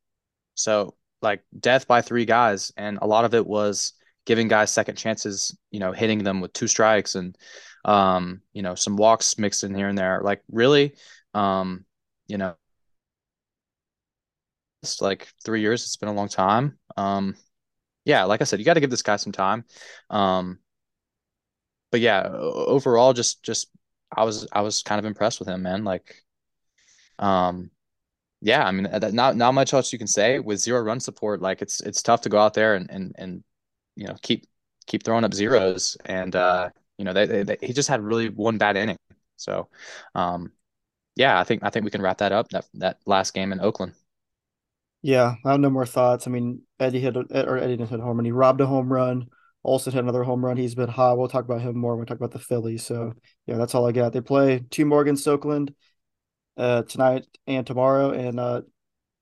So 0.55 0.95
like 1.21 1.43
death 1.57 1.87
by 1.87 2.01
three 2.01 2.25
guys. 2.25 2.71
And 2.75 2.97
a 3.01 3.07
lot 3.07 3.25
of 3.25 3.35
it 3.35 3.45
was 3.45 3.93
giving 4.25 4.47
guys 4.47 4.71
second 4.71 4.95
chances, 4.95 5.57
you 5.71 5.79
know, 5.79 5.91
hitting 5.91 6.23
them 6.23 6.41
with 6.41 6.53
two 6.53 6.67
strikes 6.67 7.15
and, 7.15 7.37
um, 7.85 8.41
you 8.53 8.61
know, 8.61 8.75
some 8.75 8.97
walks 8.97 9.37
mixed 9.37 9.63
in 9.63 9.73
here 9.75 9.87
and 9.87 9.97
there. 9.97 10.21
Like 10.23 10.41
really, 10.51 10.95
um, 11.33 11.85
you 12.27 12.37
know, 12.37 12.55
it's 14.83 15.01
like 15.01 15.27
three 15.43 15.61
years. 15.61 15.83
It's 15.83 15.97
been 15.97 16.09
a 16.09 16.13
long 16.13 16.27
time. 16.27 16.77
Um, 16.97 17.35
yeah, 18.05 18.23
like 18.23 18.41
I 18.41 18.45
said, 18.45 18.59
you 18.59 18.65
got 18.65 18.75
to 18.75 18.79
give 18.79 18.89
this 18.89 19.03
guy 19.03 19.15
some 19.15 19.31
time. 19.31 19.65
Um, 20.09 20.59
but 21.91 21.99
yeah, 21.99 22.27
overall, 22.31 23.13
just 23.13 23.43
just 23.43 23.69
I 24.15 24.23
was 24.23 24.47
I 24.51 24.61
was 24.61 24.81
kind 24.81 24.99
of 24.99 25.05
impressed 25.05 25.39
with 25.39 25.47
him, 25.47 25.61
man. 25.61 25.83
Like, 25.83 26.15
um, 27.19 27.69
yeah, 28.41 28.65
I 28.65 28.71
mean, 28.71 28.87
not 29.13 29.35
not 29.35 29.53
much 29.53 29.73
else 29.73 29.93
you 29.93 29.99
can 29.99 30.07
say 30.07 30.39
with 30.39 30.59
zero 30.59 30.81
run 30.81 30.99
support. 30.99 31.41
Like, 31.41 31.61
it's 31.61 31.81
it's 31.81 32.01
tough 32.01 32.21
to 32.21 32.29
go 32.29 32.39
out 32.39 32.53
there 32.53 32.75
and 32.75 32.89
and 32.89 33.15
and 33.17 33.43
you 33.95 34.07
know 34.07 34.15
keep 34.21 34.45
keep 34.87 35.03
throwing 35.03 35.23
up 35.23 35.33
zeros, 35.33 35.97
and 36.05 36.35
uh, 36.35 36.69
you 36.97 37.05
know, 37.05 37.13
they, 37.13 37.25
they, 37.25 37.43
they, 37.43 37.57
he 37.61 37.73
just 37.73 37.89
had 37.89 38.01
really 38.01 38.29
one 38.29 38.59
bad 38.59 38.77
inning. 38.77 38.97
So, 39.35 39.69
um, 40.13 40.51
yeah, 41.15 41.39
I 41.39 41.43
think 41.43 41.63
I 41.63 41.71
think 41.71 41.83
we 41.83 41.89
can 41.89 42.01
wrap 42.01 42.19
that 42.19 42.31
up. 42.31 42.49
That 42.49 42.65
that 42.75 42.99
last 43.07 43.33
game 43.33 43.51
in 43.51 43.59
Oakland. 43.59 43.93
Yeah, 45.01 45.35
I 45.43 45.51
have 45.51 45.59
no 45.59 45.71
more 45.71 45.87
thoughts. 45.87 46.27
I 46.27 46.29
mean, 46.29 46.61
Eddie 46.79 46.99
hit 46.99 47.17
or 47.17 47.57
Eddie 47.57 47.77
didn't 47.77 47.89
hit 47.89 47.99
a 47.99 48.03
home 48.03 48.17
run. 48.17 48.25
He 48.25 48.31
robbed 48.31 48.61
a 48.61 48.67
home 48.67 48.93
run. 48.93 49.29
Olson 49.63 49.93
hit 49.93 50.03
another 50.03 50.23
home 50.23 50.45
run. 50.45 50.57
He's 50.57 50.75
been 50.75 50.89
hot. 50.89 51.17
We'll 51.17 51.27
talk 51.27 51.45
about 51.45 51.61
him 51.61 51.75
more 51.75 51.95
when 51.95 52.01
we 52.01 52.05
talk 52.05 52.17
about 52.17 52.31
the 52.31 52.39
Phillies. 52.39 52.83
So 52.85 53.13
yeah, 53.47 53.57
that's 53.57 53.73
all 53.73 53.87
I 53.87 53.91
got. 53.93 54.13
They 54.13 54.21
play 54.21 54.63
two 54.69 54.85
more 54.85 55.01
against 55.01 55.27
Oakland 55.27 55.73
uh, 56.55 56.83
tonight 56.83 57.25
and 57.47 57.65
tomorrow. 57.65 58.11
And 58.11 58.39
uh, 58.39 58.61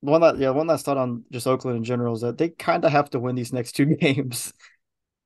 one 0.02 0.22
that 0.22 0.38
yeah, 0.38 0.52
one 0.52 0.68
last 0.68 0.86
thought 0.86 0.98
on 0.98 1.24
just 1.32 1.48
Oakland 1.48 1.78
in 1.78 1.84
general 1.84 2.16
is 2.16 2.22
that 2.22 2.38
they 2.38 2.50
kind 2.50 2.86
of 2.86 2.92
have 2.92 3.10
to 3.12 3.20
win 3.20 3.36
these 3.36 3.54
next 3.54 3.74
two 3.74 3.86
games 3.96 4.54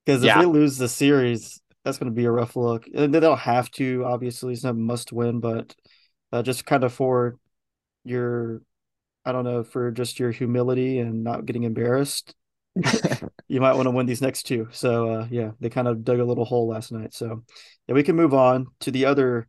because 0.04 0.22
if 0.22 0.26
yeah. 0.26 0.40
they 0.40 0.46
lose 0.46 0.76
the 0.76 0.88
series, 0.88 1.60
that's 1.84 1.98
going 1.98 2.10
to 2.10 2.16
be 2.16 2.24
a 2.24 2.30
rough 2.30 2.56
look. 2.56 2.86
And 2.92 3.14
they 3.14 3.20
don't 3.20 3.38
have 3.38 3.70
to, 3.72 4.04
obviously, 4.04 4.52
it's 4.52 4.64
not 4.64 4.76
must 4.76 5.12
win, 5.12 5.40
but 5.40 5.74
uh, 6.32 6.42
just 6.42 6.66
kind 6.66 6.84
of 6.84 6.92
for 6.92 7.36
your, 8.04 8.62
I 9.24 9.32
don't 9.32 9.44
know, 9.44 9.62
for 9.62 9.90
just 9.90 10.18
your 10.18 10.30
humility 10.30 10.98
and 10.98 11.24
not 11.24 11.46
getting 11.46 11.62
embarrassed. 11.62 12.34
you 13.48 13.60
might 13.60 13.74
want 13.74 13.86
to 13.86 13.90
win 13.90 14.06
these 14.06 14.22
next 14.22 14.44
two. 14.44 14.68
So 14.72 15.08
uh, 15.08 15.26
yeah, 15.30 15.52
they 15.60 15.70
kind 15.70 15.88
of 15.88 16.04
dug 16.04 16.18
a 16.18 16.24
little 16.24 16.44
hole 16.44 16.68
last 16.68 16.90
night. 16.90 17.14
So 17.14 17.44
yeah, 17.86 17.94
we 17.94 18.02
can 18.02 18.16
move 18.16 18.34
on 18.34 18.66
to 18.80 18.90
the 18.90 19.04
other 19.04 19.46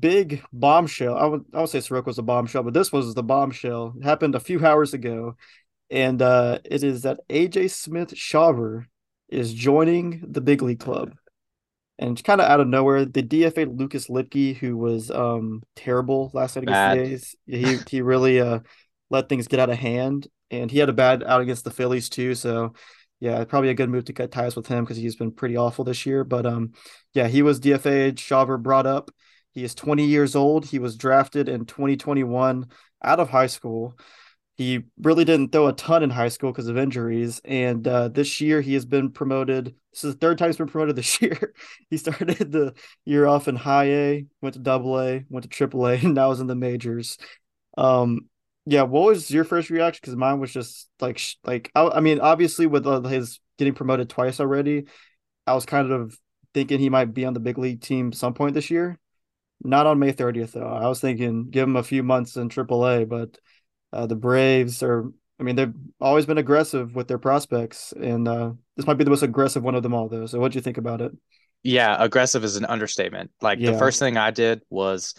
big 0.00 0.42
bombshell. 0.52 1.16
I 1.16 1.26
would 1.26 1.44
I 1.52 1.60
would 1.60 1.70
say 1.70 1.80
Soroka 1.80 2.08
was 2.08 2.18
a 2.18 2.22
bombshell, 2.22 2.62
but 2.62 2.74
this 2.74 2.92
was 2.92 3.14
the 3.14 3.22
bombshell. 3.22 3.94
It 3.98 4.04
happened 4.04 4.34
a 4.34 4.40
few 4.40 4.64
hours 4.64 4.94
ago, 4.94 5.36
and 5.90 6.20
uh, 6.20 6.58
it 6.64 6.82
is 6.82 7.02
that 7.02 7.20
AJ 7.28 7.70
Smith 7.70 8.14
Shawver 8.14 8.86
is 9.28 9.52
joining 9.54 10.24
the 10.26 10.40
big 10.40 10.62
league 10.62 10.80
club. 10.80 11.14
And 11.98 12.22
kind 12.24 12.40
of 12.40 12.48
out 12.48 12.58
of 12.58 12.66
nowhere, 12.66 13.04
the 13.04 13.22
DFA 13.22 13.78
Lucas 13.78 14.08
Luetge, 14.08 14.56
who 14.56 14.76
was 14.76 15.10
um 15.10 15.62
terrible 15.76 16.30
last 16.34 16.56
night 16.56 16.64
against 16.64 16.74
bad. 16.74 16.98
the 16.98 17.02
A's, 17.02 17.36
he 17.46 17.78
he 17.88 18.02
really 18.02 18.40
uh 18.40 18.60
let 19.10 19.28
things 19.28 19.46
get 19.46 19.60
out 19.60 19.70
of 19.70 19.78
hand, 19.78 20.26
and 20.50 20.70
he 20.70 20.78
had 20.78 20.88
a 20.88 20.92
bad 20.94 21.22
out 21.22 21.40
against 21.40 21.64
the 21.64 21.70
Phillies 21.70 22.08
too. 22.08 22.34
So 22.34 22.74
yeah, 23.20 23.44
probably 23.44 23.70
a 23.70 23.74
good 23.74 23.90
move 23.90 24.06
to 24.06 24.12
cut 24.12 24.32
ties 24.32 24.56
with 24.56 24.66
him 24.66 24.84
because 24.84 24.96
he's 24.96 25.16
been 25.16 25.32
pretty 25.32 25.56
awful 25.56 25.84
this 25.84 26.04
year. 26.04 26.24
But 26.24 26.46
um, 26.46 26.72
yeah, 27.12 27.28
he 27.28 27.42
was 27.42 27.60
DFA. 27.60 28.12
Shawver 28.14 28.60
brought 28.60 28.86
up. 28.86 29.10
He 29.54 29.64
is 29.64 29.74
20 29.74 30.04
years 30.04 30.34
old. 30.34 30.66
He 30.66 30.78
was 30.78 30.96
drafted 30.96 31.48
in 31.48 31.64
2021 31.64 32.66
out 33.02 33.20
of 33.20 33.30
high 33.30 33.46
school. 33.46 33.96
He 34.56 34.82
really 35.00 35.24
didn't 35.24 35.50
throw 35.50 35.66
a 35.66 35.72
ton 35.72 36.02
in 36.02 36.10
high 36.10 36.28
school 36.28 36.52
because 36.52 36.68
of 36.68 36.76
injuries. 36.76 37.40
And 37.44 37.86
uh, 37.86 38.08
this 38.08 38.40
year 38.40 38.60
he 38.60 38.74
has 38.74 38.84
been 38.84 39.10
promoted. 39.10 39.74
This 39.92 40.04
is 40.04 40.14
the 40.14 40.18
third 40.18 40.38
time 40.38 40.48
he's 40.48 40.56
been 40.56 40.68
promoted 40.68 40.96
this 40.96 41.20
year. 41.20 41.54
he 41.90 41.96
started 41.96 42.52
the 42.52 42.74
year 43.04 43.26
off 43.26 43.48
in 43.48 43.56
high 43.56 43.90
A, 43.90 44.26
went 44.42 44.54
to 44.54 44.60
double 44.60 45.00
A, 45.00 45.24
went 45.28 45.44
to 45.44 45.48
triple 45.48 45.86
A, 45.86 45.94
and 46.02 46.14
now 46.14 46.30
is 46.30 46.40
in 46.40 46.46
the 46.46 46.54
majors. 46.54 47.18
Um, 47.76 48.28
yeah, 48.66 48.82
what 48.82 49.04
was 49.04 49.30
your 49.30 49.44
first 49.44 49.70
reaction? 49.70 50.00
Because 50.02 50.16
mine 50.16 50.40
was 50.40 50.52
just 50.52 50.88
like, 51.00 51.20
like 51.44 51.70
I, 51.74 51.88
I 51.88 52.00
mean, 52.00 52.20
obviously 52.20 52.66
with 52.66 52.86
uh, 52.86 53.02
his 53.02 53.40
getting 53.58 53.74
promoted 53.74 54.08
twice 54.08 54.40
already, 54.40 54.86
I 55.46 55.54
was 55.54 55.66
kind 55.66 55.92
of 55.92 56.18
thinking 56.54 56.78
he 56.78 56.88
might 56.88 57.12
be 57.12 57.24
on 57.24 57.34
the 57.34 57.40
big 57.40 57.58
league 57.58 57.82
team 57.82 58.12
some 58.12 58.34
point 58.34 58.54
this 58.54 58.70
year. 58.70 58.98
Not 59.62 59.86
on 59.86 59.98
May 59.98 60.12
30th 60.12 60.52
though. 60.52 60.66
I 60.66 60.88
was 60.88 61.00
thinking 61.00 61.50
give 61.50 61.68
him 61.68 61.76
a 61.76 61.82
few 61.82 62.02
months 62.02 62.36
in 62.36 62.48
AAA, 62.48 63.08
but 63.08 63.38
uh, 63.92 64.06
the 64.06 64.16
Braves 64.16 64.82
are. 64.82 65.10
I 65.38 65.42
mean, 65.42 65.56
they've 65.56 65.74
always 66.00 66.26
been 66.26 66.38
aggressive 66.38 66.94
with 66.94 67.08
their 67.08 67.18
prospects, 67.18 67.92
and 67.92 68.28
uh, 68.28 68.52
this 68.76 68.86
might 68.86 68.94
be 68.94 69.04
the 69.04 69.10
most 69.10 69.22
aggressive 69.22 69.64
one 69.64 69.74
of 69.74 69.82
them 69.82 69.92
all, 69.92 70.08
though. 70.08 70.26
So, 70.26 70.38
what 70.38 70.52
do 70.52 70.56
you 70.56 70.62
think 70.62 70.78
about 70.78 71.00
it? 71.00 71.12
Yeah, 71.64 71.96
aggressive 71.98 72.44
is 72.44 72.56
an 72.56 72.66
understatement. 72.66 73.30
Like 73.40 73.58
yeah. 73.58 73.72
the 73.72 73.78
first 73.78 73.98
thing 73.98 74.16
I 74.16 74.30
did 74.30 74.60
was, 74.68 75.14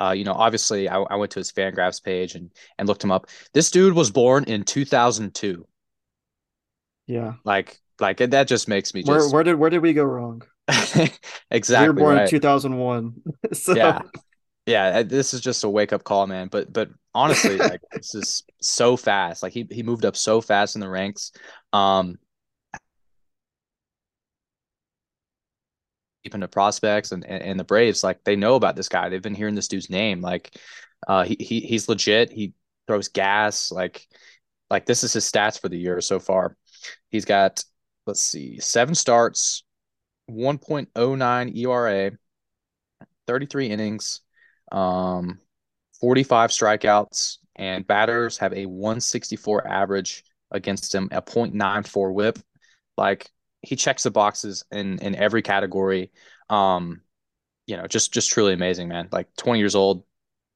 uh, 0.00 0.12
you 0.12 0.24
know, 0.24 0.32
obviously 0.32 0.88
I, 0.88 0.98
I 0.98 1.16
went 1.16 1.32
to 1.32 1.40
his 1.40 1.52
Fangraphs 1.52 2.02
page 2.02 2.34
and 2.34 2.50
and 2.78 2.88
looked 2.88 3.04
him 3.04 3.12
up. 3.12 3.26
This 3.52 3.70
dude 3.70 3.94
was 3.94 4.10
born 4.10 4.44
in 4.44 4.64
2002. 4.64 5.66
Yeah, 7.06 7.34
like 7.44 7.78
like 8.00 8.16
that 8.16 8.48
just 8.48 8.66
makes 8.66 8.94
me 8.94 9.02
just. 9.02 9.10
Where, 9.10 9.28
where 9.28 9.44
did 9.44 9.56
where 9.56 9.70
did 9.70 9.82
we 9.82 9.92
go 9.92 10.04
wrong? 10.04 10.42
exactly. 11.50 11.86
You 11.86 11.92
were 11.92 12.00
born 12.00 12.16
right. 12.16 12.24
in 12.24 12.30
2001. 12.30 13.22
so... 13.52 13.74
Yeah. 13.74 14.02
Yeah, 14.66 15.02
this 15.02 15.34
is 15.34 15.40
just 15.40 15.64
a 15.64 15.68
wake 15.68 15.92
up 15.92 16.04
call, 16.04 16.26
man. 16.26 16.46
But 16.46 16.72
but 16.72 16.90
honestly, 17.14 17.56
like 17.56 17.80
this 17.92 18.14
is 18.14 18.44
so 18.60 18.96
fast. 18.96 19.42
Like 19.42 19.52
he 19.52 19.66
he 19.68 19.82
moved 19.82 20.04
up 20.04 20.16
so 20.16 20.40
fast 20.40 20.76
in 20.76 20.80
the 20.80 20.88
ranks. 20.88 21.32
Um, 21.72 22.18
into 26.24 26.48
prospects 26.48 27.12
and, 27.12 27.24
and 27.24 27.58
the 27.58 27.64
Braves, 27.64 28.04
like 28.04 28.22
they 28.24 28.36
know 28.36 28.54
about 28.54 28.76
this 28.76 28.88
guy. 28.88 29.08
They've 29.08 29.22
been 29.22 29.34
hearing 29.34 29.54
this 29.54 29.68
dude's 29.68 29.90
name. 29.90 30.20
Like, 30.20 30.54
uh, 31.08 31.24
he, 31.24 31.36
he 31.40 31.60
he's 31.60 31.88
legit. 31.88 32.30
He 32.30 32.52
throws 32.86 33.08
gas. 33.08 33.72
Like, 33.72 34.06
like 34.68 34.86
this 34.86 35.02
is 35.02 35.12
his 35.12 35.24
stats 35.24 35.60
for 35.60 35.68
the 35.68 35.78
year 35.78 36.00
so 36.00 36.20
far. 36.20 36.56
He's 37.10 37.24
got 37.24 37.64
let's 38.06 38.22
see, 38.22 38.58
seven 38.60 38.94
starts, 38.94 39.64
1.09 40.30 41.56
ERA, 41.56 42.12
33 43.26 43.66
innings, 43.66 44.20
um, 44.72 45.38
45 46.00 46.50
strikeouts, 46.50 47.38
and 47.56 47.86
batters 47.86 48.38
have 48.38 48.52
a 48.52 48.66
164 48.66 49.66
average 49.66 50.24
against 50.50 50.94
him, 50.94 51.08
a 51.12 51.22
0.94 51.22 52.12
whip. 52.14 52.38
Like 52.96 53.30
he 53.62 53.76
checks 53.76 54.02
the 54.02 54.10
boxes 54.10 54.64
in 54.70 54.98
in 54.98 55.14
every 55.14 55.42
category. 55.42 56.10
Um, 56.48 57.02
you 57.66 57.76
know, 57.76 57.86
just 57.86 58.12
just 58.12 58.30
truly 58.30 58.52
amazing, 58.52 58.88
man. 58.88 59.08
Like 59.12 59.28
20 59.36 59.58
years 59.58 59.74
old. 59.74 60.04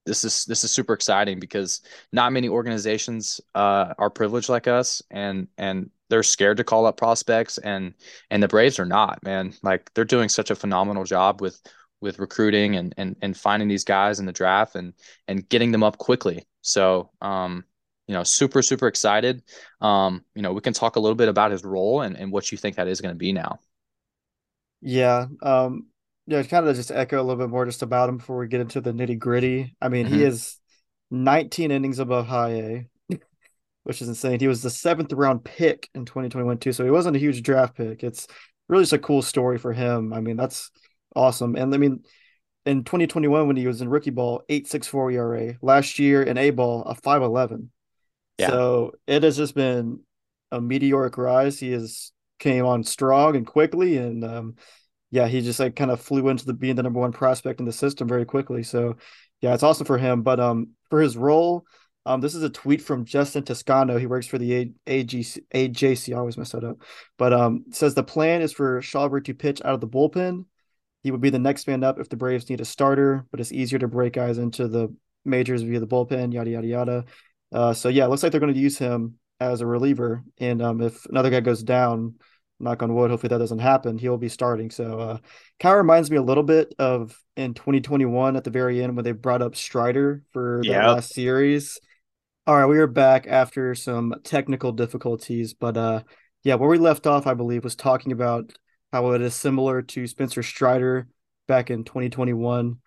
This 0.06 0.24
is 0.24 0.44
this 0.44 0.64
is 0.64 0.70
super 0.70 0.92
exciting 0.92 1.40
because 1.40 1.80
not 2.12 2.32
many 2.32 2.48
organizations 2.48 3.40
uh, 3.54 3.94
are 3.98 4.10
privileged 4.10 4.48
like 4.48 4.66
us, 4.66 5.02
and 5.10 5.48
and 5.58 5.90
they're 6.10 6.22
scared 6.22 6.58
to 6.58 6.64
call 6.64 6.86
up 6.86 6.96
prospects, 6.96 7.58
and 7.58 7.94
and 8.30 8.42
the 8.42 8.48
Braves 8.48 8.78
are 8.78 8.84
not, 8.84 9.22
man. 9.22 9.54
Like 9.62 9.92
they're 9.94 10.04
doing 10.04 10.28
such 10.28 10.50
a 10.50 10.56
phenomenal 10.56 11.04
job 11.04 11.40
with 11.40 11.60
with 12.00 12.18
recruiting 12.18 12.76
and 12.76 12.94
and 12.98 13.16
and 13.22 13.36
finding 13.36 13.68
these 13.68 13.84
guys 13.84 14.20
in 14.20 14.26
the 14.26 14.32
draft 14.32 14.74
and 14.74 14.92
and 15.28 15.48
getting 15.48 15.72
them 15.72 15.82
up 15.82 15.98
quickly. 15.98 16.46
So 16.60 17.10
um, 17.20 17.64
you 18.06 18.14
know, 18.14 18.22
super, 18.22 18.62
super 18.62 18.86
excited. 18.86 19.42
Um, 19.80 20.24
you 20.34 20.42
know, 20.42 20.52
we 20.52 20.60
can 20.60 20.74
talk 20.74 20.96
a 20.96 21.00
little 21.00 21.14
bit 21.14 21.28
about 21.28 21.50
his 21.52 21.64
role 21.64 22.02
and, 22.02 22.16
and 22.16 22.30
what 22.30 22.52
you 22.52 22.58
think 22.58 22.76
that 22.76 22.88
is 22.88 23.00
going 23.00 23.14
to 23.14 23.18
be 23.18 23.32
now. 23.32 23.58
Yeah. 24.82 25.26
Um, 25.42 25.86
yeah, 26.26 26.42
kind 26.42 26.66
of 26.66 26.76
just 26.76 26.90
echo 26.90 27.20
a 27.20 27.22
little 27.22 27.42
bit 27.42 27.50
more 27.50 27.66
just 27.66 27.82
about 27.82 28.08
him 28.08 28.18
before 28.18 28.38
we 28.38 28.48
get 28.48 28.60
into 28.60 28.80
the 28.80 28.92
nitty 28.92 29.18
gritty. 29.18 29.76
I 29.80 29.88
mean, 29.88 30.06
mm-hmm. 30.06 30.14
he 30.14 30.24
is 30.24 30.58
19 31.10 31.70
innings 31.70 31.98
above 31.98 32.26
high 32.26 32.50
A, 32.50 32.88
which 33.84 34.00
is 34.00 34.08
insane. 34.08 34.40
He 34.40 34.48
was 34.48 34.62
the 34.62 34.70
seventh 34.70 35.12
round 35.12 35.44
pick 35.44 35.88
in 35.94 36.04
2021 36.04 36.58
too, 36.58 36.72
so 36.72 36.84
he 36.84 36.90
wasn't 36.90 37.16
a 37.16 37.20
huge 37.20 37.42
draft 37.42 37.76
pick. 37.76 38.02
It's 38.02 38.26
really 38.68 38.82
just 38.84 38.94
a 38.94 38.98
cool 38.98 39.22
story 39.22 39.58
for 39.58 39.72
him. 39.72 40.12
I 40.12 40.20
mean, 40.20 40.36
that's 40.36 40.70
awesome. 41.14 41.56
And 41.56 41.74
I 41.74 41.76
mean, 41.76 42.04
in 42.66 42.84
2021 42.84 43.46
when 43.46 43.56
he 43.56 43.66
was 43.66 43.82
in 43.82 43.88
rookie 43.88 44.10
ball, 44.10 44.42
8.64 44.48 45.14
ERA. 45.14 45.54
Last 45.60 45.98
year 45.98 46.22
in 46.22 46.38
A 46.38 46.50
ball, 46.50 46.82
a 46.82 46.94
5.11. 46.94 47.68
Yeah. 48.38 48.48
So 48.48 48.92
it 49.06 49.22
has 49.22 49.36
just 49.36 49.54
been 49.54 50.00
a 50.50 50.60
meteoric 50.60 51.18
rise. 51.18 51.58
He 51.58 51.72
has 51.72 52.12
came 52.38 52.64
on 52.64 52.82
strong 52.84 53.36
and 53.36 53.46
quickly, 53.46 53.96
and 53.96 54.24
um, 54.24 54.56
yeah, 55.14 55.28
he 55.28 55.42
just 55.42 55.60
like 55.60 55.76
kind 55.76 55.92
of 55.92 56.00
flew 56.00 56.28
into 56.28 56.44
the 56.44 56.52
being 56.52 56.74
the 56.74 56.82
number 56.82 56.98
one 56.98 57.12
prospect 57.12 57.60
in 57.60 57.66
the 57.66 57.72
system 57.72 58.08
very 58.08 58.24
quickly. 58.24 58.64
So 58.64 58.96
yeah, 59.40 59.54
it's 59.54 59.62
awesome 59.62 59.86
for 59.86 59.96
him. 59.96 60.22
But 60.22 60.40
um, 60.40 60.70
for 60.90 61.00
his 61.00 61.16
role, 61.16 61.64
um, 62.04 62.20
this 62.20 62.34
is 62.34 62.42
a 62.42 62.50
tweet 62.50 62.82
from 62.82 63.04
Justin 63.04 63.44
Toscano. 63.44 63.96
He 63.96 64.08
works 64.08 64.26
for 64.26 64.38
the 64.38 64.54
A- 64.56 65.04
AGC, 65.04 65.38
AJC. 65.54 66.12
I 66.12 66.18
always 66.18 66.36
mess 66.36 66.50
that 66.50 66.64
up. 66.64 66.78
But 67.16 67.32
um, 67.32 67.64
says 67.70 67.94
the 67.94 68.02
plan 68.02 68.42
is 68.42 68.52
for 68.52 68.80
Shawver 68.80 69.24
to 69.24 69.34
pitch 69.34 69.62
out 69.64 69.74
of 69.74 69.80
the 69.80 69.86
bullpen. 69.86 70.46
He 71.04 71.12
would 71.12 71.20
be 71.20 71.30
the 71.30 71.38
next 71.38 71.68
man 71.68 71.84
up 71.84 72.00
if 72.00 72.08
the 72.08 72.16
Braves 72.16 72.50
need 72.50 72.60
a 72.60 72.64
starter, 72.64 73.24
but 73.30 73.38
it's 73.38 73.52
easier 73.52 73.78
to 73.78 73.86
break 73.86 74.14
guys 74.14 74.38
into 74.38 74.66
the 74.66 74.92
majors 75.24 75.62
via 75.62 75.78
the 75.78 75.86
bullpen. 75.86 76.32
Yada 76.34 76.50
yada 76.50 76.66
yada. 76.66 77.04
Uh, 77.52 77.72
so 77.72 77.88
yeah, 77.88 78.06
looks 78.06 78.24
like 78.24 78.32
they're 78.32 78.40
going 78.40 78.52
to 78.52 78.58
use 78.58 78.78
him 78.78 79.14
as 79.38 79.60
a 79.60 79.66
reliever, 79.66 80.24
and 80.38 80.60
um, 80.60 80.80
if 80.80 81.06
another 81.06 81.30
guy 81.30 81.38
goes 81.38 81.62
down, 81.62 82.16
knock 82.60 82.82
on 82.82 82.94
wood, 82.94 83.10
hopefully 83.10 83.28
that 83.28 83.38
doesn't 83.38 83.58
happen. 83.58 83.98
He'll 83.98 84.16
be 84.16 84.28
starting. 84.28 84.70
So 84.70 84.98
uh, 84.98 85.18
kind 85.60 85.74
of 85.74 85.78
reminds 85.78 86.10
me 86.10 86.16
a 86.16 86.22
little 86.22 86.42
bit 86.42 86.74
of 86.78 87.18
in 87.36 87.54
2021 87.54 88.36
at 88.36 88.44
the 88.44 88.50
very 88.50 88.82
end 88.82 88.96
when 88.96 89.04
they 89.04 89.12
brought 89.12 89.42
up 89.42 89.56
Strider 89.56 90.22
for 90.32 90.60
the 90.62 90.68
yep. 90.68 90.84
last 90.84 91.12
series. 91.12 91.80
All 92.46 92.56
right, 92.56 92.66
we 92.66 92.78
are 92.78 92.86
back 92.86 93.26
after 93.26 93.74
some 93.74 94.14
technical 94.22 94.72
difficulties, 94.72 95.54
but 95.54 95.76
uh, 95.76 96.02
yeah, 96.42 96.56
where 96.56 96.68
we 96.68 96.78
left 96.78 97.06
off, 97.06 97.26
I 97.26 97.34
believe, 97.34 97.64
was 97.64 97.74
talking 97.74 98.12
about 98.12 98.52
how 98.92 99.12
it 99.12 99.22
is 99.22 99.34
similar 99.34 99.80
to 99.82 100.06
Spencer 100.06 100.42
Strider 100.42 101.08
back 101.48 101.70
in 101.70 101.84
2021 101.84 102.78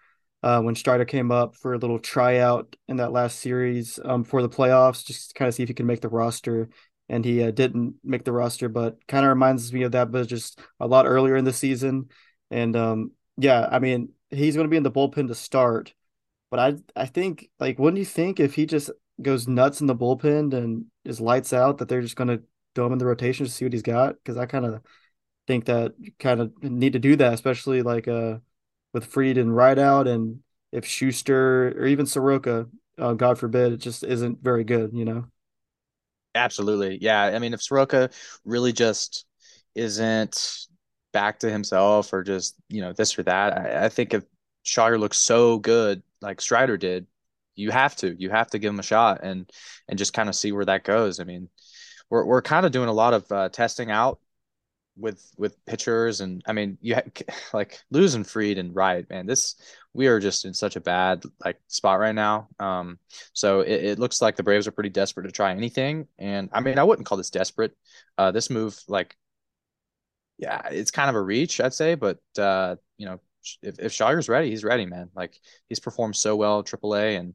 uh, 0.43 0.62
when 0.62 0.75
Strider 0.75 1.05
came 1.05 1.31
up 1.31 1.55
for 1.55 1.74
a 1.74 1.77
little 1.77 2.00
tryout 2.00 2.75
in 2.88 2.97
that 2.97 3.12
last 3.12 3.39
series 3.39 4.00
um, 4.05 4.24
for 4.24 4.41
the 4.41 4.50
playoffs, 4.50 5.03
just 5.03 5.29
to 5.29 5.33
kind 5.33 5.47
of 5.50 5.55
see 5.55 5.63
if 5.63 5.69
he 5.69 5.75
can 5.75 5.88
make 5.88 6.01
the 6.01 6.09
roster. 6.09 6.69
And 7.09 7.23
he 7.23 7.41
uh, 7.41 7.51
didn't 7.51 7.95
make 8.03 8.25
the 8.25 8.33
roster, 8.33 8.67
but 8.67 9.05
kind 9.07 9.25
of 9.25 9.29
reminds 9.29 9.71
me 9.71 9.83
of 9.83 9.93
that, 9.93 10.11
but 10.11 10.27
just 10.27 10.59
a 10.79 10.87
lot 10.87 11.05
earlier 11.05 11.37
in 11.37 11.45
the 11.45 11.53
season. 11.53 12.09
And 12.51 12.75
um, 12.75 13.11
yeah, 13.37 13.67
I 13.71 13.79
mean, 13.79 14.09
he's 14.29 14.55
going 14.55 14.65
to 14.65 14.71
be 14.71 14.77
in 14.77 14.83
the 14.83 14.91
bullpen 14.91 15.27
to 15.29 15.35
start. 15.35 15.93
But 16.49 16.59
I, 16.59 17.01
I 17.01 17.05
think, 17.05 17.49
like, 17.59 17.79
wouldn't 17.79 17.99
you 17.99 18.05
think 18.05 18.39
if 18.39 18.55
he 18.55 18.65
just 18.65 18.89
goes 19.21 19.47
nuts 19.47 19.81
in 19.81 19.87
the 19.87 19.95
bullpen 19.95 20.53
and 20.53 20.85
is 21.03 21.19
lights 21.19 21.53
out, 21.53 21.77
that 21.77 21.89
they're 21.89 22.01
just 22.01 22.15
going 22.15 22.29
to 22.29 22.43
throw 22.75 22.85
him 22.85 22.93
in 22.93 22.99
the 22.99 23.05
rotation 23.05 23.45
to 23.45 23.51
see 23.51 23.65
what 23.65 23.73
he's 23.73 23.81
got? 23.81 24.15
Because 24.15 24.37
I 24.37 24.45
kind 24.45 24.65
of 24.65 24.81
think 25.47 25.65
that 25.65 25.93
kind 26.19 26.41
of 26.41 26.51
need 26.61 26.93
to 26.93 26.99
do 26.99 27.15
that, 27.15 27.33
especially 27.33 27.81
like 27.81 28.07
uh 28.07 28.37
with 28.93 29.05
Freed 29.05 29.37
and 29.37 29.55
Rideout, 29.55 30.07
and 30.07 30.39
if 30.71 30.85
Shuster 30.85 31.69
or 31.69 31.85
even 31.85 32.05
Soroka, 32.05 32.67
uh, 32.97 33.13
God 33.13 33.37
forbid, 33.37 33.73
it 33.73 33.77
just 33.77 34.03
isn't 34.03 34.41
very 34.41 34.63
good, 34.63 34.91
you 34.93 35.05
know. 35.05 35.25
Absolutely, 36.36 37.00
yeah. 37.01 37.24
I 37.24 37.39
mean, 37.39 37.53
if 37.53 37.62
Soroka 37.63 38.10
really 38.46 38.72
just 38.74 39.25
isn't 39.75 40.67
back 41.13 41.39
to 41.39 41.50
himself, 41.50 42.13
or 42.13 42.24
just 42.24 42.55
you 42.69 42.81
know 42.81 42.93
this 42.93 43.17
or 43.17 43.24
that, 43.24 43.57
I, 43.57 43.86
I 43.86 43.89
think 43.89 44.13
if 44.13 44.24
Shawver 44.65 45.00
looks 45.00 45.17
so 45.17 45.57
good 45.60 46.03
like 46.22 46.41
Strider 46.41 46.77
did, 46.77 47.07
you 47.55 47.72
have 47.72 47.96
to 47.98 48.15
you 48.19 48.29
have 48.29 48.50
to 48.51 48.60
give 48.60 48.72
him 48.74 48.79
a 48.79 48.84
shot 48.84 49.22
and 49.24 49.50
and 49.88 49.98
just 49.98 50.13
kind 50.13 50.29
of 50.29 50.36
see 50.36 50.51
where 50.51 50.65
that 50.65 50.84
goes. 50.84 51.19
I 51.19 51.24
mean, 51.24 51.50
we're 52.10 52.25
we're 52.25 52.41
kind 52.41 52.65
of 52.65 52.72
doing 52.72 52.89
a 52.89 52.93
lot 52.93 53.13
of 53.13 53.31
uh, 53.31 53.50
testing 53.50 53.91
out 53.91 54.19
with 54.98 55.31
with 55.38 55.63
pitchers 55.65 56.22
and 56.22 56.41
I 56.48 56.53
mean 56.53 56.77
you 56.81 56.96
ha- 56.96 57.01
like 57.53 57.79
losing 57.91 58.24
Fried 58.24 58.57
and 58.57 58.75
Wright 58.75 59.07
man 59.10 59.27
this 59.27 59.55
we 59.98 60.08
are 60.08 60.20
just 60.20 60.46
in 60.46 60.54
such 60.54 60.75
a 60.75 60.82
bad 60.82 61.24
like 61.44 61.58
spot 61.68 62.00
right 62.00 62.16
now 62.16 62.48
um 62.60 63.00
so 63.34 63.62
it, 63.62 63.84
it, 63.84 64.00
looks 64.00 64.22
like 64.22 64.36
the 64.36 64.44
Braves 64.44 64.68
are 64.68 64.72
pretty 64.72 64.89
desperate 64.89 65.24
to 65.24 65.32
try 65.32 65.51
anything 65.51 66.08
and 66.18 66.50
I 66.54 66.62
mean 66.62 66.80
I 66.80 66.84
wouldn't 66.84 67.08
call 67.08 67.18
this 67.18 67.32
desperate 67.32 67.75
uh 68.18 68.32
this 68.32 68.50
move 68.50 68.80
like 68.88 69.16
yeah 70.38 70.68
it's 70.70 70.92
kind 70.92 71.10
of 71.10 71.16
a 71.16 71.22
reach 71.22 71.60
I'd 71.60 71.74
say 71.74 71.96
but 71.96 72.20
uh 72.38 72.75
you 72.98 73.08
know 73.08 73.20
if 73.63 73.80
if 73.80 73.92
Shawver's 73.92 74.30
ready 74.30 74.51
he's 74.51 74.63
ready 74.63 74.86
man 74.86 75.10
like 75.16 75.36
he's 75.68 75.80
performed 75.80 76.16
so 76.16 76.36
well 76.36 76.63
AAA 76.63 77.20
and 77.20 77.34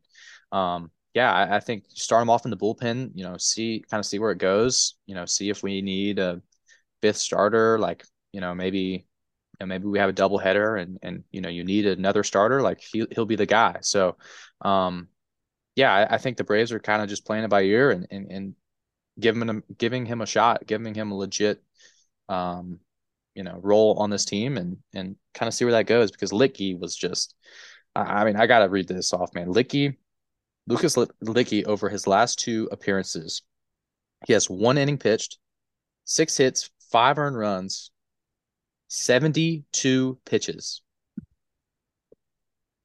um 0.53 0.91
yeah, 1.15 1.31
I, 1.31 1.57
I, 1.57 1.61
think 1.61 1.85
start 1.89 2.23
him 2.23 2.31
off 2.31 2.47
in 2.47 2.51
the 2.51 2.57
bullpen. 2.57 3.11
You 3.15 3.25
know, 3.25 3.37
see 3.37 3.85
kind 3.91 4.01
of 4.01 4.07
see 4.07 4.19
where 4.19 4.31
it 4.31 4.39
goes. 4.39 4.95
You 5.05 5.15
know, 5.15 5.27
see 5.27 5.51
if 5.51 5.63
we 5.63 5.83
need 5.83 6.19
a 6.19 6.41
fifth 7.03 7.19
starter, 7.19 7.79
like 7.79 8.05
you 8.33 8.41
know 8.41 8.55
maybe 8.55 9.07
maybe 9.67 9.87
we 9.87 9.99
have 9.99 10.09
a 10.09 10.15
double 10.15 10.39
header 10.39 10.77
and 10.77 10.99
and 11.03 11.25
you 11.31 11.41
know 11.41 11.49
you 11.49 11.65
need 11.65 11.87
another 11.87 12.25
starter, 12.25 12.63
like 12.63 12.81
he 12.81 13.07
he'll 13.13 13.27
be 13.27 13.37
the 13.37 13.47
guy. 13.47 13.79
So, 13.83 14.17
um, 14.61 15.09
yeah, 15.77 15.93
I, 15.93 16.15
I 16.15 16.19
think 16.19 16.37
the 16.37 16.45
Braves 16.45 16.73
are 16.73 16.81
kind 16.81 17.03
of 17.03 17.09
just 17.09 17.25
playing 17.25 17.45
it 17.45 17.51
by 17.51 17.63
ear 17.63 17.91
and 17.91 18.07
and 18.11 18.31
and 18.31 18.55
giving 19.19 19.49
him 19.49 19.65
giving 19.79 20.07
him 20.07 20.21
a 20.21 20.27
shot, 20.27 20.67
giving 20.67 20.95
him 20.95 21.13
a 21.13 21.17
legit, 21.17 21.63
um, 22.29 22.81
you 23.35 23.43
know, 23.43 23.59
role 23.63 23.97
on 23.99 24.11
this 24.11 24.25
team 24.25 24.57
and 24.57 24.79
and 24.95 25.17
kind 25.35 25.49
of 25.49 25.55
see 25.55 25.65
where 25.65 25.73
that 25.73 25.87
goes 25.87 26.11
because 26.11 26.33
Luetge 26.33 26.79
was 26.79 26.97
just, 26.97 27.35
I 27.95 28.25
mean, 28.25 28.37
I 28.37 28.47
got 28.47 28.61
to 28.61 28.69
read 28.69 28.89
this 28.89 29.13
off, 29.13 29.35
man. 29.35 29.49
Luetge, 29.49 29.97
Lucas 30.67 30.97
Luetge 30.97 31.65
over 31.67 31.89
his 31.89 32.07
last 32.07 32.39
two 32.39 32.69
appearances, 32.73 33.43
he 34.27 34.33
has 34.33 34.49
one 34.49 34.79
inning 34.79 34.99
pitched, 34.99 35.39
six 36.05 36.37
hits, 36.37 36.71
five 36.91 37.19
earned 37.19 37.37
runs, 37.37 37.91
72 38.93 40.19
pitches. 40.27 40.83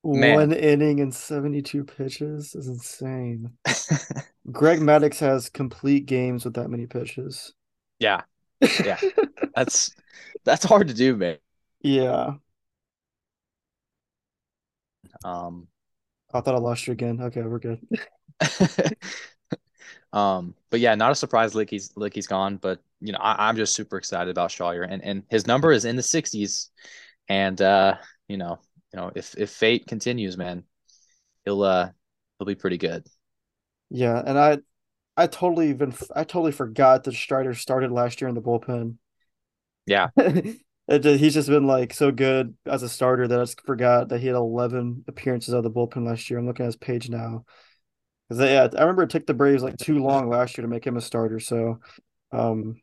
Man. 0.06 0.36
One 0.36 0.54
inning 0.54 1.02
and 1.02 1.14
72 1.14 1.84
pitches 1.84 2.56
is 2.56 2.68
insane. 2.70 3.52
Greg 4.52 4.80
Maddux 4.80 5.20
has 5.20 5.50
complete 5.50 6.06
games 6.06 6.46
with 6.46 6.54
that 6.54 6.70
many 6.70 6.86
pitches. 6.86 7.54
Yeah. 8.00 8.22
Yeah. 8.86 9.02
that's 9.56 9.94
that's 10.46 10.64
hard 10.64 10.88
to 10.88 10.94
do, 10.94 11.18
man. 11.18 11.40
Yeah. 11.82 12.36
Um 15.26 15.68
I 16.34 16.40
thought 16.40 16.56
I 16.56 16.60
lost 16.60 16.88
you 16.88 16.94
again. 16.94 17.20
Okay, 17.22 17.42
we're 17.42 17.60
good. 17.60 17.82
Um, 20.14 20.56
but 20.70 20.80
yeah, 20.80 20.96
not 20.96 21.12
a 21.12 21.16
surprise. 21.16 21.54
Luetge's 21.54 21.92
Luetge's 21.96 22.28
gone, 22.28 22.58
but 22.58 22.82
you 23.00 23.12
know 23.12 23.20
I, 23.20 23.50
am 23.50 23.56
just 23.56 23.76
super 23.76 23.98
excited 23.98 24.30
about 24.30 24.50
Shawver, 24.50 24.88
and 24.90 25.04
and 25.04 25.24
his 25.30 25.48
number 25.48 25.72
is 25.72 25.86
in 25.86 25.96
the 25.96 26.02
60s, 26.02 26.70
and 27.30 27.62
uh, 27.62 27.96
you 28.28 28.38
know, 28.38 28.60
you 28.94 29.00
know 29.00 29.12
if 29.16 29.36
if 29.38 29.50
fate 29.50 29.88
continues, 29.88 30.38
man, 30.38 30.64
he'll 31.46 31.64
uh 31.64 31.90
he'll 32.38 32.48
be 32.48 32.56
pretty 32.56 32.78
good. 32.78 33.06
Yeah, 33.90 34.22
and 34.26 34.38
I 34.38 34.60
I 35.16 35.28
totally 35.28 35.70
even 35.70 35.94
I 36.16 36.24
totally 36.24 36.52
forgot 36.52 37.04
that 37.04 37.14
Strider 37.14 37.54
started 37.54 37.92
last 37.92 38.22
year 38.22 38.30
in 38.30 38.36
the 38.36 38.42
bullpen. 38.42 38.98
Yeah. 39.86 40.10
he's 40.88 41.34
just 41.34 41.50
been 41.50 41.66
like 41.66 41.94
so 41.94 42.12
good 42.12 42.56
as 42.66 42.84
a 42.84 42.90
starter 42.90 43.28
that 43.28 43.40
I 43.40 43.44
just 43.44 43.62
forgot 43.62 44.10
that 44.10 44.20
he 44.20 44.28
had 44.28 44.36
11 44.36 45.06
appearances 45.08 45.54
out 45.54 45.58
of 45.58 45.64
the 45.64 45.72
bullpen 45.72 46.06
last 46.06 46.30
year. 46.30 46.40
I'm 46.40 46.46
looking 46.46 46.66
at 46.66 46.68
his 46.68 46.76
page 46.76 47.10
now. 47.10 47.46
Cause 48.30 48.40
yeah, 48.40 48.68
I 48.78 48.82
remember 48.82 49.04
it 49.04 49.10
took 49.10 49.26
the 49.26 49.34
Braves 49.34 49.64
like 49.64 49.78
too 49.78 50.00
long 50.00 50.30
last 50.30 50.58
year 50.58 50.64
to 50.64 50.70
make 50.70 50.86
him 50.86 50.98
a 50.98 51.02
starter. 51.02 51.40
So, 51.40 51.80
um, 52.32 52.76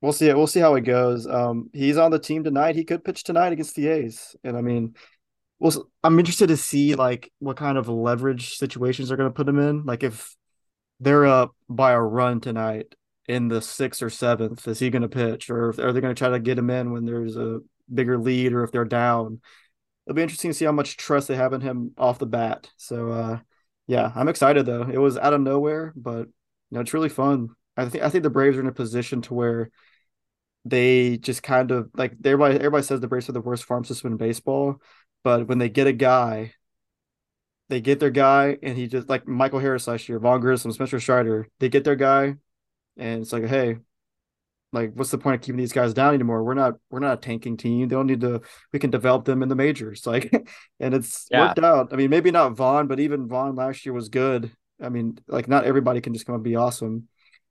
we'll 0.00 0.12
see. 0.12 0.32
We'll 0.32 0.46
see 0.46 0.60
how 0.60 0.74
it 0.74 0.82
goes. 0.82 1.26
Um, 1.26 1.70
he's 1.72 1.96
on 1.96 2.10
the 2.10 2.18
team 2.18 2.44
tonight. 2.44 2.76
He 2.76 2.84
could 2.84 3.04
pitch 3.04 3.24
tonight 3.24 3.52
against 3.52 3.76
the 3.76 3.88
A's, 3.88 4.36
and 4.44 4.56
I 4.56 4.60
mean, 4.60 4.94
well, 5.58 5.90
I'm 6.04 6.18
interested 6.18 6.48
to 6.48 6.56
see 6.56 6.94
like 6.94 7.32
what 7.38 7.56
kind 7.56 7.78
of 7.78 7.88
leverage 7.88 8.56
situations 8.56 9.08
they're 9.08 9.16
going 9.16 9.30
to 9.30 9.34
put 9.34 9.48
him 9.48 9.58
in. 9.58 9.84
Like 9.84 10.02
if 10.02 10.36
they're 11.00 11.26
up 11.26 11.54
by 11.68 11.92
a 11.92 12.00
run 12.00 12.40
tonight 12.40 12.94
in 13.26 13.48
the 13.48 13.60
sixth 13.60 14.02
or 14.02 14.10
seventh, 14.10 14.66
is 14.66 14.78
he 14.78 14.90
going 14.90 15.02
to 15.02 15.08
pitch, 15.08 15.50
or 15.50 15.68
are 15.68 15.92
they 15.92 16.00
going 16.00 16.14
to 16.14 16.18
try 16.18 16.30
to 16.30 16.38
get 16.38 16.58
him 16.58 16.70
in 16.70 16.92
when 16.92 17.04
there's 17.04 17.36
a 17.36 17.60
bigger 17.92 18.18
lead, 18.18 18.52
or 18.52 18.64
if 18.64 18.72
they're 18.72 18.84
down? 18.84 19.40
It'll 20.06 20.16
be 20.16 20.22
interesting 20.22 20.50
to 20.50 20.54
see 20.54 20.64
how 20.64 20.72
much 20.72 20.96
trust 20.96 21.28
they 21.28 21.36
have 21.36 21.52
in 21.52 21.60
him 21.60 21.92
off 21.98 22.18
the 22.18 22.24
bat. 22.24 22.70
So, 22.78 23.10
uh, 23.10 23.38
yeah, 23.86 24.10
I'm 24.14 24.28
excited 24.28 24.64
though. 24.64 24.82
It 24.82 24.96
was 24.98 25.18
out 25.18 25.34
of 25.34 25.40
nowhere, 25.40 25.92
but 25.96 26.26
you 26.26 26.32
know, 26.70 26.80
it's 26.80 26.94
really 26.94 27.08
fun. 27.08 27.50
I 27.76 27.88
think 27.88 28.04
I 28.04 28.08
think 28.08 28.22
the 28.22 28.30
Braves 28.30 28.56
are 28.56 28.60
in 28.60 28.66
a 28.66 28.72
position 28.72 29.22
to 29.22 29.34
where 29.34 29.70
they 30.70 31.16
just 31.18 31.42
kind 31.42 31.70
of 31.70 31.90
like 31.94 32.12
everybody 32.24 32.56
everybody 32.56 32.84
says 32.84 33.00
the 33.00 33.08
Braves 33.08 33.28
are 33.28 33.32
the 33.32 33.40
worst 33.40 33.64
farm 33.64 33.84
system 33.84 34.12
in 34.12 34.18
baseball, 34.18 34.80
but 35.24 35.48
when 35.48 35.58
they 35.58 35.68
get 35.68 35.86
a 35.86 35.92
guy 35.92 36.52
they 37.68 37.80
get 37.80 38.00
their 38.00 38.10
guy, 38.10 38.56
and 38.62 38.76
he 38.76 38.86
just 38.86 39.08
like 39.08 39.26
Michael 39.28 39.58
Harris 39.58 39.86
last 39.86 40.08
year, 40.08 40.18
Vaughn 40.18 40.40
Grissom, 40.40 40.72
Spencer 40.72 41.00
Strider. 41.00 41.48
They 41.60 41.68
get 41.68 41.84
their 41.84 41.96
guy, 41.96 42.36
and 42.96 43.22
it's 43.22 43.32
like, 43.32 43.44
hey, 43.44 43.76
like 44.72 44.92
what's 44.94 45.10
the 45.10 45.18
point 45.18 45.36
of 45.36 45.40
keeping 45.42 45.58
these 45.58 45.72
guys 45.72 45.92
down 45.92 46.14
anymore? 46.14 46.42
We're 46.44 46.54
not 46.54 46.74
we're 46.90 47.00
not 47.00 47.18
a 47.18 47.20
tanking 47.20 47.56
team. 47.56 47.88
They 47.88 47.94
don't 47.94 48.06
need 48.06 48.22
to. 48.22 48.40
We 48.72 48.78
can 48.78 48.90
develop 48.90 49.24
them 49.26 49.42
in 49.42 49.48
the 49.50 49.54
majors, 49.54 50.06
like, 50.06 50.30
and 50.80 50.94
it's 50.94 51.26
yeah. 51.30 51.48
worked 51.48 51.58
out. 51.58 51.92
I 51.92 51.96
mean, 51.96 52.10
maybe 52.10 52.30
not 52.30 52.56
Vaughn, 52.56 52.86
but 52.86 53.00
even 53.00 53.28
Vaughn 53.28 53.54
last 53.54 53.84
year 53.84 53.92
was 53.92 54.08
good. 54.08 54.50
I 54.80 54.88
mean, 54.88 55.18
like 55.26 55.48
not 55.48 55.64
everybody 55.64 56.00
can 56.00 56.14
just 56.14 56.24
come 56.26 56.36
and 56.36 56.44
be 56.44 56.56
awesome. 56.56 57.08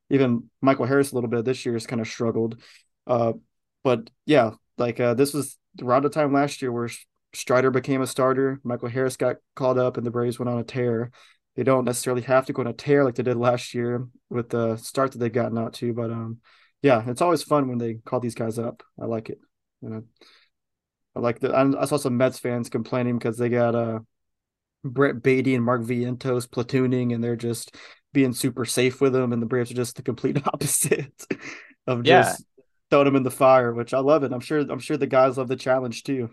Even 0.09 0.49
Michael 0.61 0.85
Harris 0.85 1.11
a 1.11 1.15
little 1.15 1.29
bit 1.29 1.45
this 1.45 1.65
year 1.65 1.75
has 1.75 1.85
kind 1.85 2.01
of 2.01 2.07
struggled. 2.07 2.59
Uh, 3.07 3.33
but 3.83 4.09
yeah, 4.25 4.51
like 4.77 4.99
uh, 4.99 5.13
this 5.13 5.33
was 5.33 5.57
around 5.81 6.03
the 6.03 6.09
time 6.09 6.33
last 6.33 6.61
year 6.61 6.71
where 6.71 6.89
Strider 7.33 7.71
became 7.71 8.01
a 8.01 8.07
starter. 8.07 8.59
Michael 8.63 8.89
Harris 8.89 9.17
got 9.17 9.37
called 9.55 9.77
up, 9.77 9.97
and 9.97 10.05
the 10.05 10.11
Braves 10.11 10.39
went 10.39 10.49
on 10.49 10.59
a 10.59 10.63
tear. 10.63 11.11
They 11.55 11.63
don't 11.63 11.85
necessarily 11.85 12.21
have 12.23 12.45
to 12.47 12.53
go 12.53 12.61
on 12.61 12.67
a 12.67 12.73
tear 12.73 13.03
like 13.03 13.15
they 13.15 13.23
did 13.23 13.37
last 13.37 13.73
year 13.73 14.07
with 14.29 14.49
the 14.49 14.77
start 14.77 15.11
that 15.11 15.17
they've 15.17 15.31
gotten 15.31 15.57
out 15.57 15.73
to, 15.75 15.93
but 15.93 16.11
um, 16.11 16.39
yeah, 16.81 17.03
it's 17.07 17.21
always 17.21 17.43
fun 17.43 17.67
when 17.67 17.79
they 17.79 17.95
call 17.95 18.19
these 18.19 18.35
guys 18.35 18.59
up. 18.59 18.83
I 19.01 19.05
like 19.05 19.29
it. 19.29 19.39
You 19.81 19.89
know, 19.89 20.03
I 21.15 21.19
like 21.19 21.39
the. 21.39 21.55
I 21.55 21.85
saw 21.85 21.97
some 21.97 22.17
Mets 22.17 22.39
fans 22.39 22.69
complaining 22.69 23.17
because 23.17 23.37
they 23.37 23.49
got 23.49 23.73
uh 23.75 23.99
Brett 24.83 25.21
Baty 25.21 25.55
and 25.55 25.63
Mark 25.63 25.81
Vientos 25.81 26.47
platooning, 26.47 27.13
and 27.13 27.23
they're 27.23 27.35
just 27.35 27.75
being 28.13 28.33
super 28.33 28.65
safe 28.65 29.01
with 29.01 29.13
them, 29.13 29.33
and 29.33 29.41
the 29.41 29.47
Braves 29.47 29.71
are 29.71 29.75
just 29.75 29.95
the 29.95 30.03
complete 30.03 30.37
opposite 30.47 31.11
of 31.87 32.03
just 32.03 32.45
throwing 32.89 33.05
them 33.05 33.15
in 33.15 33.23
the 33.23 33.31
fire, 33.31 33.73
which 33.73 33.93
I 33.93 33.99
love 33.99 34.23
it. 34.23 34.31
I'm 34.31 34.39
sure. 34.39 34.59
I'm 34.59 34.79
sure 34.79 34.97
the 34.97 35.07
guys 35.07 35.37
love 35.37 35.47
the 35.47 35.55
challenge 35.55 36.03
too. 36.03 36.29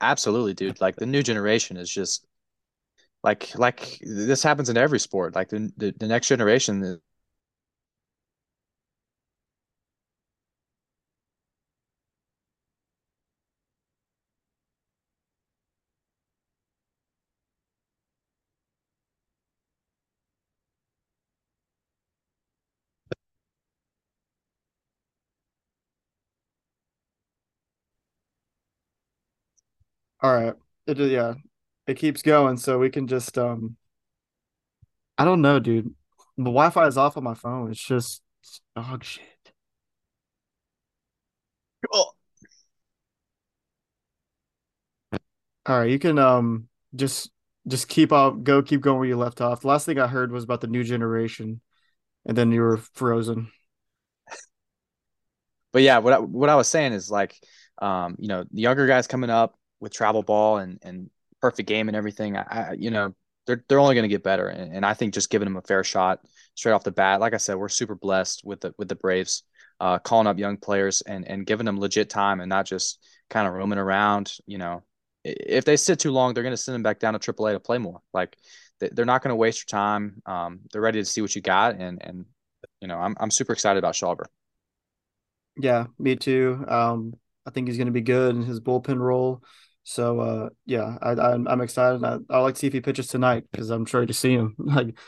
Absolutely, 0.00 0.54
dude. 0.54 0.80
Like 0.80 0.96
the 0.96 1.06
new 1.06 1.22
generation 1.22 1.76
is 1.76 1.90
just 1.90 2.26
like 3.22 3.56
like 3.58 3.98
this 4.02 4.42
happens 4.42 4.68
in 4.68 4.76
every 4.76 4.98
sport. 4.98 5.34
Like 5.34 5.48
the 5.48 5.70
the, 5.76 5.94
the 5.98 6.06
next 6.06 6.28
generation 6.28 7.00
All 30.22 30.34
right. 30.34 30.54
It 30.86 30.98
yeah. 30.98 31.34
It 31.86 31.94
keeps 31.96 32.22
going, 32.22 32.56
so 32.56 32.78
we 32.78 32.90
can 32.90 33.06
just 33.06 33.36
um 33.38 33.76
I 35.18 35.24
don't 35.24 35.42
know, 35.42 35.58
dude. 35.60 35.94
The 36.36 36.44
Wi-Fi 36.44 36.86
is 36.86 36.96
off 36.98 37.16
on 37.16 37.24
my 37.24 37.34
phone. 37.34 37.70
It's 37.70 37.84
just 37.84 38.22
dog 38.74 39.04
shit. 39.04 39.52
Oh. 41.92 42.12
All 45.66 45.78
right, 45.78 45.90
you 45.90 45.98
can 45.98 46.18
um 46.18 46.68
just 46.94 47.30
just 47.68 47.88
keep 47.88 48.12
up 48.12 48.42
go 48.42 48.62
keep 48.62 48.80
going 48.80 48.98
where 48.98 49.08
you 49.08 49.16
left 49.16 49.40
off. 49.40 49.60
The 49.60 49.68
last 49.68 49.86
thing 49.86 49.98
I 49.98 50.06
heard 50.06 50.32
was 50.32 50.44
about 50.44 50.60
the 50.60 50.66
new 50.66 50.82
generation 50.84 51.60
and 52.26 52.36
then 52.38 52.52
you 52.52 52.62
were 52.62 52.78
frozen. 52.78 53.52
But 55.72 55.82
yeah, 55.82 55.98
what 55.98 56.12
I, 56.12 56.18
what 56.18 56.48
I 56.48 56.56
was 56.56 56.68
saying 56.68 56.92
is 56.92 57.10
like 57.10 57.34
um 57.80 58.16
you 58.18 58.28
know, 58.28 58.44
the 58.50 58.62
younger 58.62 58.86
guys 58.86 59.06
coming 59.06 59.30
up 59.30 59.58
with 59.80 59.92
travel 59.92 60.22
ball 60.22 60.58
and 60.58 60.78
and 60.82 61.10
perfect 61.40 61.68
game 61.68 61.88
and 61.88 61.96
everything, 61.96 62.36
I, 62.36 62.42
I 62.42 62.72
you 62.78 62.90
know 62.90 63.14
they're 63.46 63.64
they're 63.68 63.80
only 63.80 63.94
going 63.94 64.08
to 64.08 64.08
get 64.08 64.22
better. 64.22 64.48
And, 64.48 64.74
and, 64.74 64.86
I 64.86 64.94
think 64.94 65.14
just 65.14 65.30
giving 65.30 65.46
them 65.46 65.56
a 65.56 65.62
fair 65.62 65.82
shot 65.82 66.20
straight 66.54 66.72
off 66.72 66.84
the 66.84 66.92
bat, 66.92 67.20
like 67.20 67.34
I 67.34 67.38
said, 67.38 67.56
we're 67.56 67.68
super 67.68 67.94
blessed 67.94 68.42
with 68.44 68.60
the 68.60 68.74
with 68.78 68.88
the 68.88 68.94
Braves, 68.94 69.42
uh, 69.80 69.98
calling 69.98 70.26
up 70.26 70.38
young 70.38 70.56
players 70.56 71.00
and 71.02 71.26
and 71.26 71.46
giving 71.46 71.66
them 71.66 71.80
legit 71.80 72.10
time 72.10 72.40
and 72.40 72.48
not 72.48 72.66
just 72.66 73.04
kind 73.28 73.46
of 73.46 73.54
roaming 73.54 73.78
around. 73.78 74.32
You 74.46 74.58
know, 74.58 74.82
if 75.24 75.64
they 75.64 75.76
sit 75.76 75.98
too 75.98 76.12
long, 76.12 76.34
they're 76.34 76.42
going 76.42 76.52
to 76.52 76.62
send 76.62 76.74
them 76.74 76.82
back 76.82 77.00
down 77.00 77.18
to 77.18 77.32
AAA 77.32 77.52
to 77.52 77.60
play 77.60 77.78
more. 77.78 78.00
Like 78.12 78.36
they're 78.78 79.04
not 79.04 79.22
going 79.22 79.30
to 79.30 79.36
waste 79.36 79.60
your 79.60 79.78
time. 79.78 80.22
Um, 80.26 80.60
they're 80.72 80.80
ready 80.80 81.00
to 81.00 81.04
see 81.04 81.20
what 81.20 81.34
you 81.34 81.42
got, 81.42 81.76
and 81.76 82.02
and 82.02 82.26
you 82.80 82.88
know, 82.88 82.98
I'm 82.98 83.16
I'm 83.18 83.30
super 83.30 83.52
excited 83.52 83.78
about 83.78 83.94
Shawver. 83.94 84.26
Yeah, 85.56 85.86
me 85.98 86.16
too. 86.16 86.64
Um, 86.68 87.14
I 87.46 87.50
think 87.50 87.68
he's 87.68 87.76
going 87.76 87.86
to 87.86 87.92
be 87.92 88.00
good 88.00 88.36
in 88.36 88.42
his 88.42 88.60
bullpen 88.60 88.98
role. 88.98 89.42
So 89.82 90.20
uh, 90.20 90.48
yeah, 90.66 90.96
I, 91.00 91.12
I'm 91.12 91.48
I'm 91.48 91.60
excited. 91.60 92.04
I 92.04 92.18
I 92.28 92.40
like 92.40 92.54
to 92.54 92.60
see 92.60 92.66
if 92.66 92.72
he 92.72 92.80
pitches 92.80 93.08
tonight 93.08 93.44
because 93.50 93.70
I'm 93.70 93.86
sure 93.86 94.04
to 94.04 94.14
see 94.14 94.32
him. 94.32 94.56
Like 94.58 94.98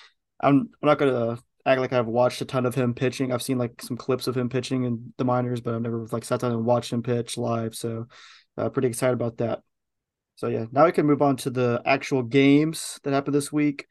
I'm 0.40 0.70
I'm 0.82 0.88
not 0.88 0.98
gonna 0.98 1.38
act 1.64 1.80
like 1.80 1.92
I've 1.92 2.06
watched 2.06 2.40
a 2.40 2.44
ton 2.44 2.66
of 2.66 2.74
him 2.74 2.94
pitching. 2.94 3.32
I've 3.32 3.42
seen 3.42 3.58
like 3.58 3.80
some 3.82 3.96
clips 3.96 4.26
of 4.26 4.36
him 4.36 4.48
pitching 4.48 4.84
in 4.84 5.12
the 5.18 5.24
minors, 5.24 5.60
but 5.60 5.74
I've 5.74 5.82
never 5.82 6.06
like 6.10 6.24
sat 6.24 6.40
down 6.40 6.52
and 6.52 6.64
watched 6.64 6.92
him 6.92 7.02
pitch 7.02 7.36
live. 7.38 7.74
So 7.74 8.06
uh, 8.56 8.68
pretty 8.70 8.88
excited 8.88 9.14
about 9.14 9.38
that. 9.38 9.60
So 10.36 10.48
yeah, 10.48 10.66
now 10.72 10.86
we 10.86 10.92
can 10.92 11.06
move 11.06 11.22
on 11.22 11.36
to 11.38 11.50
the 11.50 11.82
actual 11.84 12.22
games 12.22 12.98
that 13.04 13.12
happened 13.12 13.34
this 13.34 13.52
week. 13.52 13.86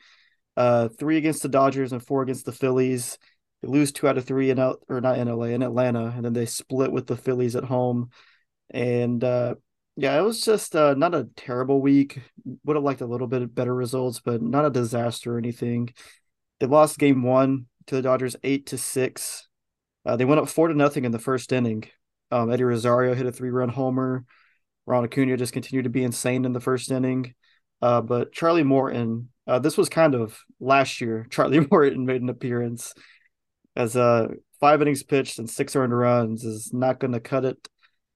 Uh, 0.58 0.90
three 0.90 1.18
against 1.18 1.44
the 1.44 1.50
Dodgers 1.50 1.94
and 1.94 2.06
four 2.06 2.24
against 2.24 2.46
the 2.46 2.52
Phillies. 2.52 3.18
They 3.62 3.70
lose 3.70 3.92
two 3.92 4.08
out 4.08 4.18
of 4.18 4.26
three 4.26 4.50
in 4.50 4.60
out 4.60 4.84
or 4.90 5.00
not 5.00 5.18
in 5.18 5.30
LA 5.30 5.46
in 5.46 5.62
Atlanta, 5.62 6.12
and 6.14 6.26
then 6.26 6.34
they 6.34 6.46
split 6.46 6.92
with 6.92 7.08
the 7.08 7.16
Phillies 7.16 7.56
at 7.56 7.64
home. 7.64 8.10
And 8.70 9.24
uh, 9.24 9.56
yeah, 9.96 10.18
it 10.18 10.24
was 10.24 10.42
just 10.42 10.76
uh, 10.76 10.94
not 10.94 11.14
a 11.14 11.28
terrible 11.36 11.82
week. 11.82 12.20
Would 12.64 12.76
have 12.76 12.84
liked 12.84 13.02
a 13.02 13.06
little 13.06 13.28
bit 13.28 13.54
better 13.54 13.74
results, 13.74 14.20
but 14.20 14.42
not 14.42 14.66
a 14.66 14.70
disaster 14.70 15.36
or 15.36 15.38
anything. 15.38 15.94
They 16.60 16.68
lost 16.68 16.98
game 16.98 17.24
one 17.24 17.66
to 17.88 17.96
the 17.96 18.02
Dodgers 18.02 18.36
eight 18.44 18.68
to 18.68 18.78
six. 18.78 19.48
Uh, 20.06 20.16
they 20.16 20.26
went 20.26 20.40
up 20.40 20.50
four 20.50 20.70
to 20.70 20.74
nothing 20.74 21.06
in 21.06 21.12
the 21.12 21.20
first 21.20 21.52
inning. 21.52 21.84
Um, 22.32 22.52
Eddie 22.52 22.64
Rosario 22.64 23.14
hit 23.14 23.26
a 23.26 23.32
three 23.32 23.50
run 23.50 23.70
homer. 23.70 24.26
Ron 24.86 25.04
Acuna 25.04 25.38
just 25.38 25.54
continued 25.54 25.84
to 25.84 25.90
be 25.90 26.04
insane 26.04 26.46
in 26.46 26.54
the 26.54 26.60
first 26.60 26.90
inning. 26.92 27.36
Uh, 27.82 28.02
but 28.02 28.32
Charlie 28.32 28.64
Morton, 28.64 29.30
uh, 29.48 29.60
this 29.60 29.78
was 29.78 29.90
kind 29.90 30.16
of 30.16 30.40
last 30.60 31.02
year. 31.02 31.28
Charlie 31.30 31.68
Morton 31.70 32.06
made 32.06 32.22
an 32.22 32.30
appearance 32.30 32.94
as 33.76 33.96
uh, 33.96 34.28
five 34.60 34.82
innings 34.82 35.04
pitched 35.04 35.40
and 35.40 35.50
six 35.50 35.76
earned 35.76 35.98
runs 35.98 36.44
is 36.44 36.74
not 36.74 37.00
going 37.00 37.14
to 37.14 37.20
cut 37.20 37.46
it 37.46 37.68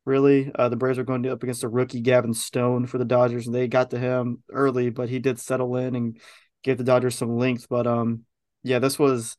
really. 0.06 0.52
Uh, 0.54 0.70
the 0.70 0.76
Braves 0.76 0.98
are 0.98 1.04
going 1.04 1.28
up 1.28 1.44
against 1.44 1.64
a 1.64 1.68
rookie, 1.68 2.02
Gavin 2.02 2.34
Stone, 2.34 2.88
for 2.88 2.98
the 2.98 3.06
Dodgers, 3.06 3.48
and 3.48 3.56
they 3.56 3.68
got 3.68 3.92
to 3.92 4.00
him 4.00 4.44
early, 4.52 4.90
but 4.90 5.10
he 5.10 5.20
did 5.20 5.40
settle 5.40 5.76
in 5.76 5.96
and 5.96 6.20
give 6.64 6.78
the 6.78 6.84
Dodgers 6.84 7.16
some 7.16 7.38
length. 7.38 7.68
But 7.70 7.88
um, 7.88 8.24
yeah, 8.64 8.80
this 8.80 8.98
was 8.98 9.38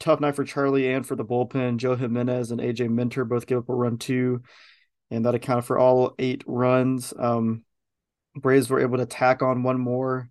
tough 0.00 0.20
night 0.20 0.36
for 0.36 0.44
Charlie 0.44 0.92
and 0.92 1.06
for 1.06 1.16
the 1.16 1.24
bullpen. 1.24 1.78
Joe 1.78 1.96
Jimenez 1.96 2.50
and 2.50 2.60
AJ 2.60 2.90
Minter 2.90 3.24
both 3.24 3.46
gave 3.46 3.58
up 3.58 3.68
a 3.68 3.74
run 3.74 3.98
too, 3.98 4.42
and 5.10 5.24
that 5.24 5.34
accounted 5.34 5.64
for 5.64 5.78
all 5.78 6.14
eight 6.18 6.44
runs. 6.46 7.12
Um, 7.18 7.64
Braves 8.36 8.68
were 8.68 8.80
able 8.80 8.98
to 8.98 9.06
tack 9.06 9.42
on 9.42 9.62
one 9.62 9.80
more 9.80 10.28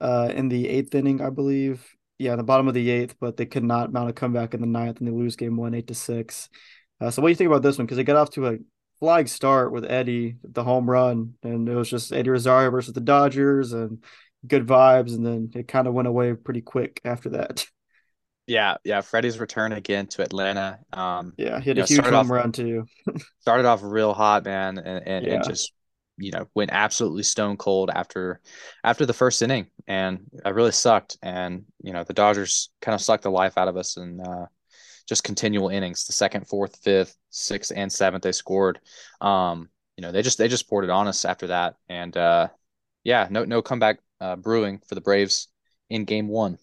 uh, 0.00 0.30
in 0.34 0.48
the 0.48 0.68
eighth 0.68 0.94
inning, 0.94 1.20
I 1.20 1.30
believe. 1.30 1.86
Yeah, 2.18 2.36
the 2.36 2.42
bottom 2.42 2.68
of 2.68 2.74
the 2.74 2.90
eighth, 2.90 3.16
but 3.20 3.36
they 3.36 3.46
could 3.46 3.64
not 3.64 3.92
mount 3.92 4.08
a 4.08 4.12
comeback 4.12 4.54
in 4.54 4.60
the 4.60 4.66
ninth, 4.66 4.98
and 4.98 5.08
they 5.08 5.12
lose 5.12 5.36
game 5.36 5.56
one, 5.56 5.74
eight 5.74 5.88
to 5.88 5.94
six. 5.94 6.48
Uh, 7.00 7.10
so, 7.10 7.20
what 7.20 7.28
do 7.28 7.30
you 7.32 7.36
think 7.36 7.48
about 7.48 7.62
this 7.62 7.76
one? 7.76 7.86
Because 7.86 7.96
they 7.96 8.04
got 8.04 8.16
off 8.16 8.30
to 8.30 8.46
a 8.46 8.58
flag 9.00 9.28
start 9.28 9.72
with 9.72 9.84
Eddie, 9.84 10.36
the 10.42 10.64
home 10.64 10.88
run, 10.88 11.34
and 11.42 11.68
it 11.68 11.74
was 11.74 11.90
just 11.90 12.12
Eddie 12.12 12.30
Rosario 12.30 12.70
versus 12.70 12.94
the 12.94 13.00
Dodgers, 13.00 13.72
and 13.72 14.02
good 14.46 14.66
vibes, 14.66 15.14
and 15.14 15.24
then 15.24 15.50
it 15.54 15.68
kind 15.68 15.86
of 15.86 15.94
went 15.94 16.08
away 16.08 16.34
pretty 16.34 16.60
quick 16.60 17.00
after 17.04 17.30
that. 17.30 17.66
Yeah, 18.46 18.76
yeah. 18.84 19.00
Freddie's 19.00 19.38
return 19.38 19.72
again 19.72 20.06
to 20.08 20.22
Atlanta. 20.22 20.78
Um, 20.92 21.32
yeah, 21.38 21.58
he 21.60 21.70
had 21.70 21.78
a 21.78 21.80
know, 21.80 21.86
huge 21.86 22.04
home 22.04 22.14
off, 22.14 22.28
run 22.28 22.52
too. 22.52 22.84
started 23.40 23.64
off 23.64 23.80
real 23.82 24.12
hot, 24.12 24.44
man, 24.44 24.76
and 24.76 25.08
and, 25.08 25.26
yeah. 25.26 25.34
and 25.36 25.44
just 25.44 25.72
you 26.18 26.30
know 26.30 26.46
went 26.54 26.70
absolutely 26.70 27.22
stone 27.22 27.56
cold 27.56 27.90
after 27.94 28.42
after 28.82 29.06
the 29.06 29.14
first 29.14 29.40
inning, 29.40 29.68
and 29.86 30.26
I 30.44 30.50
really 30.50 30.72
sucked. 30.72 31.16
And 31.22 31.64
you 31.82 31.94
know 31.94 32.04
the 32.04 32.12
Dodgers 32.12 32.68
kind 32.82 32.94
of 32.94 33.00
sucked 33.00 33.22
the 33.22 33.30
life 33.30 33.56
out 33.56 33.68
of 33.68 33.78
us, 33.78 33.96
and 33.96 34.20
uh, 34.20 34.44
just 35.06 35.24
continual 35.24 35.68
innings. 35.68 36.06
The 36.06 36.12
second, 36.12 36.46
fourth, 36.48 36.76
fifth, 36.82 37.16
sixth, 37.30 37.72
and 37.74 37.92
seventh 37.92 38.22
they 38.22 38.32
scored. 38.32 38.80
Um, 39.20 39.68
you 39.96 40.02
know 40.02 40.12
they 40.12 40.22
just 40.22 40.38
they 40.38 40.48
just 40.48 40.68
poured 40.68 40.84
it 40.84 40.90
on 40.90 41.08
us 41.08 41.24
after 41.24 41.48
that, 41.48 41.76
and 41.88 42.16
uh, 42.16 42.48
yeah, 43.04 43.28
no 43.30 43.44
no 43.44 43.62
comeback 43.62 43.98
uh, 44.20 44.36
brewing 44.36 44.80
for 44.86 44.94
the 44.94 45.00
Braves 45.00 45.48
in 45.90 46.04
Game 46.04 46.28
One. 46.28 46.58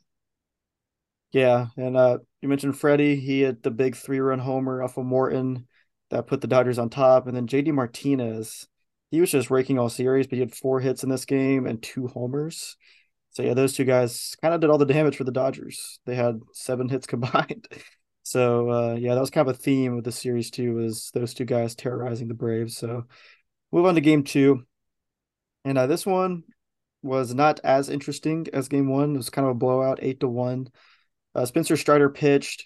Yeah, 1.31 1.67
and 1.77 1.95
uh, 1.95 2.19
you 2.41 2.49
mentioned 2.49 2.77
Freddie. 2.77 3.15
He 3.15 3.41
hit 3.41 3.63
the 3.63 3.71
big 3.71 3.95
three-run 3.95 4.39
homer 4.39 4.83
off 4.83 4.97
of 4.97 5.05
Morton 5.05 5.67
that 6.09 6.27
put 6.27 6.41
the 6.41 6.47
Dodgers 6.47 6.77
on 6.77 6.89
top, 6.89 7.27
and 7.27 7.35
then 7.35 7.47
JD 7.47 7.73
Martinez. 7.73 8.67
He 9.11 9.19
was 9.19 9.31
just 9.31 9.51
raking 9.51 9.77
all 9.77 9.89
series, 9.89 10.27
but 10.27 10.35
he 10.35 10.39
had 10.39 10.55
four 10.55 10.79
hits 10.79 11.03
in 11.03 11.09
this 11.09 11.25
game 11.25 11.67
and 11.67 11.81
two 11.81 12.07
homers. 12.07 12.77
So 13.31 13.43
yeah, 13.43 13.53
those 13.53 13.73
two 13.73 13.83
guys 13.85 14.35
kind 14.41 14.53
of 14.53 14.61
did 14.61 14.69
all 14.69 14.77
the 14.77 14.85
damage 14.85 15.17
for 15.17 15.23
the 15.25 15.31
Dodgers. 15.31 15.99
They 16.05 16.15
had 16.15 16.41
seven 16.53 16.89
hits 16.89 17.07
combined. 17.07 17.67
So 18.23 18.69
uh, 18.69 18.95
yeah, 18.95 19.15
that 19.15 19.21
was 19.21 19.29
kind 19.31 19.47
of 19.47 19.55
a 19.55 19.57
theme 19.57 19.97
of 19.97 20.03
the 20.03 20.11
series 20.11 20.51
too, 20.51 20.75
was 20.75 21.11
those 21.13 21.33
two 21.33 21.45
guys 21.45 21.75
terrorizing 21.75 22.27
the 22.27 22.33
Braves. 22.33 22.77
So 22.77 23.05
move 23.71 23.85
on 23.85 23.95
to 23.95 24.01
game 24.01 24.23
two. 24.23 24.65
And 25.65 25.77
uh, 25.77 25.87
this 25.87 26.05
one 26.05 26.43
was 27.03 27.33
not 27.33 27.59
as 27.63 27.89
interesting 27.89 28.47
as 28.53 28.67
game 28.67 28.89
one. 28.89 29.13
It 29.13 29.17
was 29.17 29.29
kind 29.29 29.45
of 29.45 29.51
a 29.51 29.59
blowout, 29.59 29.99
eight 30.01 30.19
to 30.19 30.27
one. 30.27 30.67
Uh, 31.33 31.45
Spencer 31.45 31.77
Strider 31.77 32.09
pitched. 32.09 32.65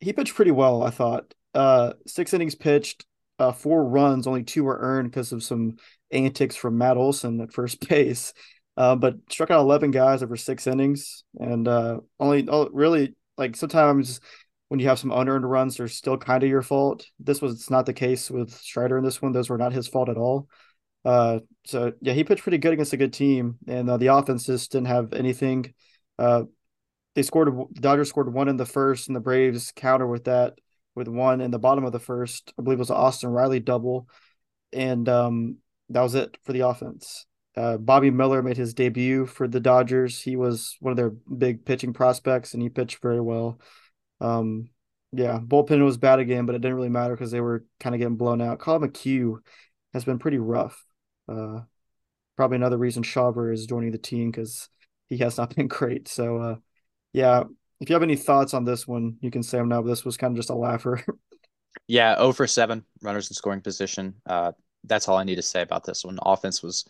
He 0.00 0.12
pitched 0.12 0.34
pretty 0.34 0.50
well, 0.50 0.82
I 0.82 0.90
thought. 0.90 1.34
Uh, 1.54 1.94
six 2.06 2.34
innings 2.34 2.54
pitched, 2.54 3.06
uh, 3.38 3.52
four 3.52 3.84
runs, 3.84 4.26
only 4.26 4.42
two 4.42 4.64
were 4.64 4.78
earned 4.80 5.10
because 5.10 5.32
of 5.32 5.42
some 5.42 5.76
antics 6.10 6.56
from 6.56 6.78
Matt 6.78 6.96
Olson 6.96 7.40
at 7.40 7.52
first 7.52 7.88
base. 7.88 8.32
Uh, 8.76 8.96
but 8.96 9.14
struck 9.30 9.52
out 9.52 9.60
11 9.60 9.92
guys 9.92 10.22
over 10.22 10.36
six 10.36 10.66
innings. 10.66 11.24
And 11.38 11.68
only, 12.18 12.46
oh, 12.48 12.68
really, 12.72 13.14
like 13.36 13.56
sometimes 13.56 14.20
when 14.68 14.80
you 14.80 14.88
have 14.88 14.98
some 14.98 15.12
unearned 15.12 15.48
runs, 15.48 15.76
they're 15.76 15.88
still 15.88 16.16
kind 16.16 16.42
of 16.42 16.48
your 16.48 16.62
fault. 16.62 17.06
This 17.18 17.42
was 17.42 17.70
not 17.70 17.86
the 17.86 17.92
case 17.92 18.30
with 18.30 18.50
Strider 18.50 18.98
in 18.98 19.04
this 19.04 19.20
one. 19.20 19.32
Those 19.32 19.50
were 19.50 19.58
not 19.58 19.72
his 19.72 19.88
fault 19.88 20.08
at 20.08 20.16
all. 20.16 20.48
Uh, 21.04 21.40
so 21.66 21.92
yeah, 22.00 22.14
he 22.14 22.24
pitched 22.24 22.42
pretty 22.42 22.58
good 22.58 22.72
against 22.72 22.92
a 22.92 22.96
good 22.96 23.12
team, 23.12 23.58
and 23.68 23.88
uh, 23.90 23.96
the 23.98 24.06
offense 24.06 24.46
just 24.46 24.72
didn't 24.72 24.86
have 24.86 25.12
anything. 25.12 25.74
Uh, 26.18 26.44
they 27.14 27.22
scored 27.22 27.48
the 27.72 27.80
Dodgers 27.80 28.08
scored 28.08 28.32
one 28.32 28.48
in 28.48 28.56
the 28.56 28.66
first, 28.66 29.08
and 29.08 29.14
the 29.14 29.20
Braves 29.20 29.72
counter 29.76 30.06
with 30.06 30.24
that 30.24 30.54
with 30.94 31.08
one 31.08 31.40
in 31.40 31.50
the 31.50 31.58
bottom 31.58 31.84
of 31.84 31.92
the 31.92 32.00
first. 32.00 32.52
I 32.58 32.62
believe 32.62 32.78
it 32.78 32.80
was 32.80 32.90
Austin 32.90 33.30
Riley 33.30 33.60
double, 33.60 34.08
and 34.72 35.08
um, 35.08 35.58
that 35.90 36.00
was 36.00 36.14
it 36.14 36.36
for 36.42 36.52
the 36.52 36.60
offense. 36.60 37.26
Uh, 37.56 37.76
Bobby 37.76 38.10
Miller 38.10 38.42
made 38.42 38.56
his 38.56 38.74
debut 38.74 39.26
for 39.26 39.46
the 39.46 39.60
Dodgers. 39.60 40.20
He 40.20 40.34
was 40.36 40.76
one 40.80 40.90
of 40.90 40.96
their 40.96 41.10
big 41.10 41.64
pitching 41.64 41.92
prospects, 41.92 42.54
and 42.54 42.62
he 42.62 42.68
pitched 42.68 43.00
very 43.00 43.20
well. 43.20 43.60
Um, 44.20 44.70
yeah, 45.12 45.38
bullpen 45.38 45.84
was 45.84 45.96
bad 45.96 46.18
again, 46.18 46.46
but 46.46 46.54
it 46.54 46.60
didn't 46.60 46.76
really 46.76 46.88
matter 46.88 47.14
because 47.14 47.30
they 47.30 47.40
were 47.40 47.64
kind 47.78 47.94
of 47.94 48.00
getting 48.00 48.16
blown 48.16 48.40
out. 48.40 48.58
Collin 48.58 48.90
McHugh 48.90 49.38
has 49.92 50.04
been 50.04 50.18
pretty 50.18 50.38
rough. 50.38 50.84
Uh, 51.28 51.60
probably 52.36 52.56
another 52.56 52.78
reason 52.78 53.02
Shawver 53.02 53.52
is 53.52 53.66
joining 53.66 53.92
the 53.92 53.98
team 53.98 54.30
because 54.30 54.68
he 55.08 55.18
has 55.18 55.38
not 55.38 55.54
been 55.56 55.68
great. 55.68 56.08
So, 56.08 56.38
uh, 56.38 56.56
yeah, 57.12 57.44
if 57.80 57.88
you 57.88 57.94
have 57.94 58.02
any 58.02 58.16
thoughts 58.16 58.54
on 58.54 58.64
this 58.64 58.86
one, 58.86 59.18
you 59.20 59.30
can 59.30 59.42
say 59.42 59.58
them 59.58 59.68
now. 59.68 59.82
But 59.82 59.88
this 59.88 60.04
was 60.04 60.16
kind 60.16 60.32
of 60.32 60.36
just 60.36 60.50
a 60.50 60.54
laugher. 60.54 61.04
yeah, 61.86 62.16
0 62.16 62.32
for 62.32 62.46
7 62.46 62.84
runners 63.02 63.30
in 63.30 63.34
scoring 63.34 63.60
position. 63.60 64.14
Uh, 64.26 64.52
that's 64.84 65.08
all 65.08 65.16
I 65.16 65.24
need 65.24 65.36
to 65.36 65.42
say 65.42 65.62
about 65.62 65.84
this 65.84 66.04
one. 66.04 66.18
Offense 66.22 66.62
was 66.62 66.84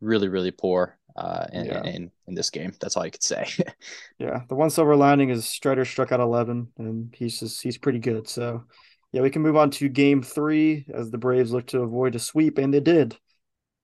really, 0.00 0.28
really 0.28 0.50
poor 0.50 0.98
uh, 1.16 1.46
in, 1.52 1.66
yeah. 1.66 1.82
in, 1.84 2.10
in 2.26 2.34
this 2.34 2.50
game. 2.50 2.72
That's 2.80 2.96
all 2.96 3.02
I 3.02 3.10
could 3.10 3.22
say. 3.22 3.46
yeah, 4.18 4.42
the 4.48 4.54
one 4.54 4.70
silver 4.70 4.96
lining 4.96 5.30
is 5.30 5.46
Strider 5.46 5.84
struck 5.84 6.12
out 6.12 6.20
11, 6.20 6.68
and 6.78 7.14
he's 7.16 7.40
just 7.40 7.62
he's 7.62 7.78
pretty 7.78 7.98
good. 7.98 8.28
So, 8.28 8.64
yeah, 9.12 9.22
we 9.22 9.30
can 9.30 9.42
move 9.42 9.56
on 9.56 9.70
to 9.72 9.88
game 9.88 10.22
three 10.22 10.86
as 10.92 11.10
the 11.10 11.18
Braves 11.18 11.52
look 11.52 11.66
to 11.68 11.80
avoid 11.80 12.14
a 12.14 12.18
sweep, 12.18 12.58
and 12.58 12.72
they 12.72 12.80
did. 12.80 13.16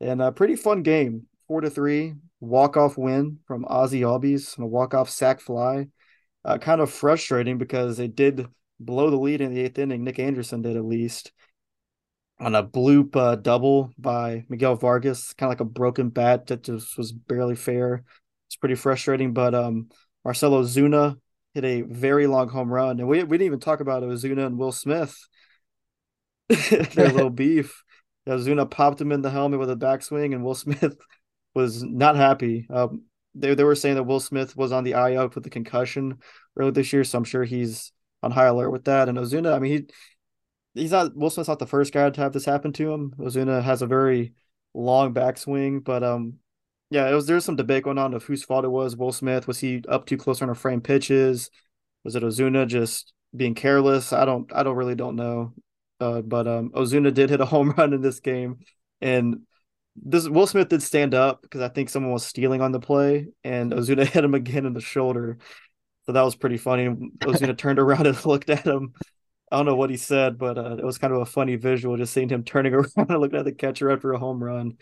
And 0.00 0.20
a 0.20 0.32
pretty 0.32 0.56
fun 0.56 0.82
game, 0.82 1.26
four 1.48 1.60
to 1.60 1.70
three 1.70 2.14
walk 2.42 2.76
off 2.76 2.98
win 2.98 3.38
from 3.46 3.64
Ozzy 3.64 4.00
Albies 4.00 4.56
and 4.56 4.64
a 4.64 4.66
walk 4.66 4.94
off 4.94 5.08
sac 5.08 5.40
fly. 5.40 5.86
Uh, 6.44 6.58
kind 6.58 6.80
of 6.80 6.90
frustrating 6.90 7.56
because 7.56 7.96
they 7.96 8.08
did 8.08 8.48
blow 8.80 9.10
the 9.10 9.16
lead 9.16 9.40
in 9.40 9.54
the 9.54 9.60
eighth 9.60 9.78
inning. 9.78 10.02
Nick 10.02 10.18
Anderson 10.18 10.60
did 10.60 10.76
at 10.76 10.84
least 10.84 11.30
on 12.42 12.56
a 12.56 12.64
bloop 12.64 13.14
uh, 13.14 13.36
double 13.36 13.92
by 13.96 14.44
Miguel 14.48 14.74
Vargas, 14.74 15.32
kind 15.32 15.46
of 15.46 15.52
like 15.52 15.60
a 15.60 15.64
broken 15.64 16.08
bat 16.08 16.48
that 16.48 16.64
just 16.64 16.98
was 16.98 17.12
barely 17.12 17.54
fair. 17.54 18.02
It's 18.48 18.56
pretty 18.56 18.74
frustrating, 18.74 19.32
but 19.32 19.54
um, 19.54 19.88
Marcell 20.24 20.52
Ozuna 20.52 21.16
hit 21.54 21.64
a 21.64 21.82
very 21.82 22.26
long 22.26 22.48
home 22.48 22.70
run, 22.70 22.98
and 22.98 23.08
we 23.08 23.22
we 23.22 23.38
didn't 23.38 23.46
even 23.46 23.60
talk 23.60 23.80
about 23.80 24.02
Ozuna 24.02 24.44
and 24.44 24.58
Will 24.58 24.72
Smith. 24.72 25.16
Their 26.48 27.10
little 27.10 27.30
beef. 27.44 27.84
Ozuna 28.28 28.68
popped 28.68 29.00
him 29.00 29.12
in 29.12 29.22
the 29.22 29.30
helmet 29.30 29.60
with 29.60 29.70
a 29.70 29.76
backswing, 29.76 30.34
and 30.34 30.44
Will 30.44 30.54
Smith 30.56 30.96
was 31.54 31.82
not 31.84 32.16
happy. 32.16 32.66
Um, 32.68 33.04
they 33.36 33.54
they 33.54 33.64
were 33.64 33.76
saying 33.76 33.94
that 33.94 34.02
Will 34.02 34.20
Smith 34.20 34.56
was 34.56 34.72
on 34.72 34.82
the 34.82 34.92
IL 34.92 35.30
with 35.32 35.44
the 35.44 35.50
concussion 35.50 36.18
earlier 36.56 36.72
this 36.72 36.92
year, 36.92 37.04
so 37.04 37.18
I'm 37.18 37.24
sure 37.24 37.44
he's 37.44 37.92
on 38.20 38.32
high 38.32 38.46
alert 38.46 38.70
with 38.70 38.84
that. 38.84 39.08
And 39.08 39.16
Ozuna, 39.16 39.54
I 39.54 39.58
mean, 39.60 39.72
he 39.72 39.86
he's 40.74 40.92
not 40.92 41.16
Will 41.16 41.30
Smith's 41.30 41.48
not 41.48 41.58
the 41.58 41.66
first 41.66 41.92
guy 41.92 42.08
to 42.10 42.20
have 42.20 42.32
this 42.32 42.44
happen 42.44 42.72
to 42.74 42.92
him. 42.92 43.14
Ozuna 43.18 43.62
has 43.62 43.82
a 43.82 43.86
very 43.86 44.32
long 44.74 45.14
backswing, 45.14 45.82
but 45.82 46.02
um, 46.02 46.34
yeah, 46.90 47.08
it 47.10 47.14
was 47.14 47.26
there's 47.26 47.44
some 47.44 47.56
debate 47.56 47.84
going 47.84 47.98
on 47.98 48.14
of 48.14 48.24
whose 48.24 48.44
fault 48.44 48.64
it 48.64 48.68
was. 48.68 48.96
Will 48.96 49.12
Smith 49.12 49.46
was 49.46 49.58
he 49.58 49.82
up 49.88 50.06
too 50.06 50.16
close 50.16 50.42
on 50.42 50.50
a 50.50 50.54
frame 50.54 50.80
pitches? 50.80 51.50
Was 52.04 52.16
it 52.16 52.22
Ozuna 52.22 52.66
just 52.66 53.12
being 53.34 53.54
careless? 53.54 54.12
I 54.12 54.24
don't 54.24 54.50
I 54.54 54.62
don't 54.62 54.76
really 54.76 54.94
don't 54.94 55.16
know. 55.16 55.54
Uh, 56.00 56.20
but 56.20 56.48
um, 56.48 56.70
Ozuna 56.70 57.14
did 57.14 57.30
hit 57.30 57.40
a 57.40 57.44
home 57.46 57.70
run 57.70 57.92
in 57.92 58.00
this 58.00 58.20
game, 58.20 58.58
and 59.00 59.42
this 59.96 60.28
Will 60.28 60.46
Smith 60.46 60.68
did 60.68 60.82
stand 60.82 61.14
up 61.14 61.42
because 61.42 61.60
I 61.60 61.68
think 61.68 61.88
someone 61.88 62.12
was 62.12 62.26
stealing 62.26 62.60
on 62.60 62.72
the 62.72 62.80
play, 62.80 63.28
and 63.44 63.72
Ozuna 63.72 64.06
hit 64.08 64.24
him 64.24 64.34
again 64.34 64.66
in 64.66 64.72
the 64.72 64.80
shoulder. 64.80 65.38
So 66.06 66.12
that 66.12 66.22
was 66.22 66.34
pretty 66.34 66.56
funny. 66.56 66.88
Ozuna 66.88 67.56
turned 67.58 67.78
around 67.78 68.06
and 68.06 68.26
looked 68.26 68.50
at 68.50 68.66
him. 68.66 68.94
I 69.52 69.56
don't 69.56 69.66
know 69.66 69.76
what 69.76 69.90
he 69.90 69.98
said, 69.98 70.38
but 70.38 70.56
uh, 70.56 70.76
it 70.78 70.84
was 70.84 70.96
kind 70.96 71.12
of 71.12 71.20
a 71.20 71.26
funny 71.26 71.56
visual 71.56 71.98
just 71.98 72.14
seeing 72.14 72.30
him 72.30 72.42
turning 72.44 72.72
around 72.72 72.90
and 72.96 73.20
looking 73.20 73.38
at 73.38 73.44
the 73.44 73.52
catcher 73.52 73.90
after 73.90 74.12
a 74.12 74.18
home 74.18 74.42
run. 74.42 74.78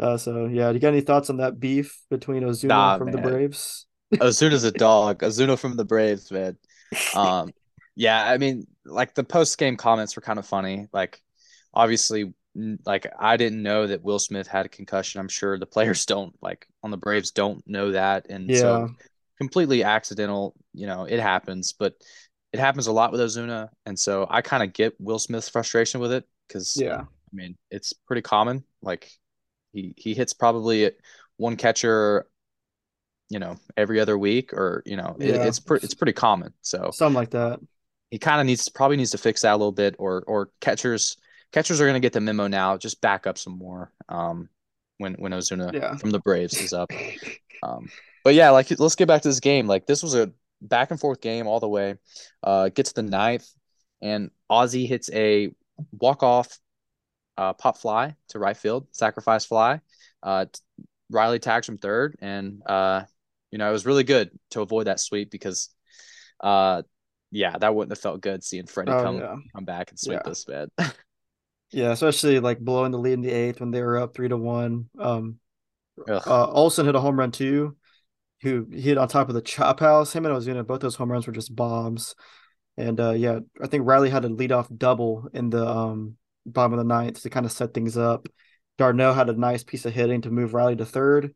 Uh, 0.00 0.16
so 0.16 0.46
yeah, 0.46 0.68
do 0.68 0.74
you 0.74 0.80
got 0.80 0.88
any 0.88 1.00
thoughts 1.00 1.30
on 1.30 1.38
that 1.38 1.58
beef 1.58 2.00
between 2.10 2.42
Ozuna 2.42 2.68
nah, 2.68 2.98
from 2.98 3.10
man. 3.10 3.16
the 3.16 3.22
Braves? 3.22 3.86
Ozuna's 4.14 4.64
a 4.64 4.72
dog. 4.72 5.20
Ozuna 5.20 5.58
from 5.58 5.76
the 5.76 5.84
Braves, 5.84 6.30
man. 6.30 6.56
Um, 7.14 7.52
yeah, 7.96 8.24
I 8.24 8.38
mean, 8.38 8.66
like 8.86 9.14
the 9.14 9.24
post 9.24 9.58
game 9.58 9.76
comments 9.76 10.16
were 10.16 10.22
kind 10.22 10.38
of 10.38 10.46
funny. 10.46 10.88
Like, 10.90 11.20
obviously, 11.74 12.32
like 12.86 13.06
I 13.18 13.36
didn't 13.36 13.62
know 13.62 13.86
that 13.86 14.02
Will 14.02 14.18
Smith 14.18 14.46
had 14.46 14.64
a 14.64 14.70
concussion. 14.70 15.20
I'm 15.20 15.28
sure 15.28 15.58
the 15.58 15.66
players 15.66 16.06
don't 16.06 16.34
like 16.40 16.66
on 16.82 16.90
the 16.90 16.96
Braves 16.96 17.30
don't 17.30 17.62
know 17.66 17.92
that, 17.92 18.26
and 18.30 18.48
yeah. 18.48 18.58
so 18.58 18.90
completely 19.38 19.84
accidental. 19.84 20.54
You 20.72 20.86
know, 20.86 21.04
it 21.04 21.20
happens, 21.20 21.74
but 21.74 21.94
it 22.52 22.60
happens 22.60 22.86
a 22.86 22.92
lot 22.92 23.12
with 23.12 23.20
Ozuna, 23.20 23.68
and 23.84 23.98
so 23.98 24.26
I 24.28 24.40
kind 24.40 24.62
of 24.62 24.72
get 24.72 24.94
Will 24.98 25.18
Smith's 25.18 25.48
frustration 25.48 26.00
with 26.00 26.12
it 26.12 26.24
because 26.46 26.76
yeah, 26.80 27.00
I 27.00 27.32
mean 27.32 27.56
it's 27.70 27.92
pretty 27.92 28.22
common. 28.22 28.64
Like 28.82 29.10
he 29.72 29.94
he 29.96 30.14
hits 30.14 30.32
probably 30.32 30.90
one 31.36 31.56
catcher, 31.56 32.26
you 33.28 33.38
know, 33.38 33.56
every 33.76 34.00
other 34.00 34.16
week, 34.16 34.52
or 34.52 34.82
you 34.86 34.96
know, 34.96 35.16
yeah. 35.18 35.34
it, 35.34 35.46
it's 35.48 35.60
pretty 35.60 35.84
it's 35.84 35.94
pretty 35.94 36.14
common. 36.14 36.52
So 36.62 36.90
something 36.92 37.14
like 37.14 37.30
that. 37.30 37.60
He 38.10 38.18
kind 38.18 38.40
of 38.40 38.46
needs 38.46 38.68
probably 38.70 38.96
needs 38.96 39.10
to 39.10 39.18
fix 39.18 39.42
that 39.42 39.52
a 39.52 39.56
little 39.56 39.72
bit, 39.72 39.96
or 39.98 40.24
or 40.26 40.50
catchers 40.60 41.16
catchers 41.52 41.80
are 41.80 41.84
going 41.84 41.94
to 41.94 42.00
get 42.00 42.14
the 42.14 42.20
memo 42.20 42.46
now. 42.46 42.78
Just 42.78 43.00
back 43.02 43.26
up 43.26 43.36
some 43.36 43.58
more 43.58 43.92
um, 44.08 44.48
when 44.96 45.14
when 45.14 45.32
Ozuna 45.32 45.72
yeah. 45.74 45.96
from 45.96 46.10
the 46.10 46.20
Braves 46.20 46.58
is 46.60 46.72
up. 46.72 46.90
Um, 47.60 47.88
but 48.22 48.34
yeah, 48.34 48.50
like 48.50 48.70
let's 48.78 48.94
get 48.94 49.08
back 49.08 49.22
to 49.22 49.28
this 49.28 49.40
game. 49.40 49.66
Like 49.66 49.84
this 49.84 50.00
was 50.00 50.14
a 50.14 50.30
back 50.60 50.90
and 50.90 51.00
forth 51.00 51.20
game 51.20 51.46
all 51.46 51.60
the 51.60 51.68
way. 51.68 51.96
Uh, 52.42 52.68
get 52.68 52.86
to 52.86 52.94
the 52.94 53.02
ninth, 53.02 53.48
and 54.02 54.30
Ozzy 54.50 54.88
hits 54.88 55.10
a 55.12 55.50
walk 55.92 56.22
off 56.22 56.58
uh, 57.36 57.52
pop 57.52 57.78
fly 57.78 58.16
to 58.28 58.38
right 58.38 58.56
field, 58.56 58.88
sacrifice 58.92 59.44
fly. 59.44 59.80
Uh, 60.22 60.46
Riley 61.10 61.38
tags 61.38 61.66
from 61.66 61.78
third, 61.78 62.16
and 62.20 62.62
uh, 62.66 63.04
you 63.50 63.58
know 63.58 63.68
it 63.68 63.72
was 63.72 63.86
really 63.86 64.04
good 64.04 64.30
to 64.50 64.60
avoid 64.60 64.86
that 64.86 65.00
sweep 65.00 65.30
because, 65.30 65.70
uh, 66.40 66.82
yeah, 67.30 67.56
that 67.56 67.74
wouldn't 67.74 67.92
have 67.92 68.00
felt 68.00 68.20
good 68.20 68.44
seeing 68.44 68.66
Freddie 68.66 68.92
oh, 68.92 69.02
come 69.02 69.18
yeah. 69.18 69.36
come 69.54 69.64
back 69.64 69.90
and 69.90 69.98
sweep 69.98 70.20
yeah. 70.24 70.28
this 70.28 70.44
bad. 70.44 70.70
Yeah, 71.70 71.90
especially 71.90 72.40
like 72.40 72.60
blowing 72.60 72.92
the 72.92 72.98
lead 72.98 73.12
in 73.12 73.20
the 73.20 73.30
eighth 73.30 73.60
when 73.60 73.70
they 73.70 73.82
were 73.82 73.98
up 73.98 74.14
three 74.14 74.28
to 74.28 74.36
one. 74.36 74.88
Um, 74.98 75.38
uh, 76.08 76.46
Olson 76.50 76.86
hit 76.86 76.94
a 76.94 77.00
home 77.00 77.18
run 77.18 77.30
too, 77.30 77.76
who 78.42 78.66
hit 78.72 78.98
on 78.98 79.08
top 79.08 79.28
of 79.28 79.34
the 79.34 79.42
chop 79.42 79.80
house. 79.80 80.12
Him 80.12 80.26
and 80.26 80.34
Ozuna, 80.34 80.66
both 80.66 80.80
those 80.80 80.94
home 80.94 81.10
runs 81.10 81.26
were 81.26 81.32
just 81.32 81.54
bombs. 81.54 82.14
And 82.76 83.00
uh, 83.00 83.10
yeah, 83.10 83.40
I 83.62 83.66
think 83.66 83.86
Riley 83.86 84.10
had 84.10 84.24
a 84.24 84.28
leadoff 84.28 84.74
double 84.76 85.28
in 85.32 85.50
the 85.50 85.66
um, 85.66 86.16
bottom 86.46 86.72
of 86.72 86.78
the 86.78 86.84
ninth 86.84 87.22
to 87.22 87.30
kind 87.30 87.46
of 87.46 87.52
set 87.52 87.74
things 87.74 87.96
up. 87.96 88.28
d'Arnaud 88.76 89.14
had 89.14 89.28
a 89.28 89.32
nice 89.32 89.64
piece 89.64 89.84
of 89.84 89.92
hitting 89.92 90.22
to 90.22 90.30
move 90.30 90.54
Riley 90.54 90.76
to 90.76 90.86
third. 90.86 91.34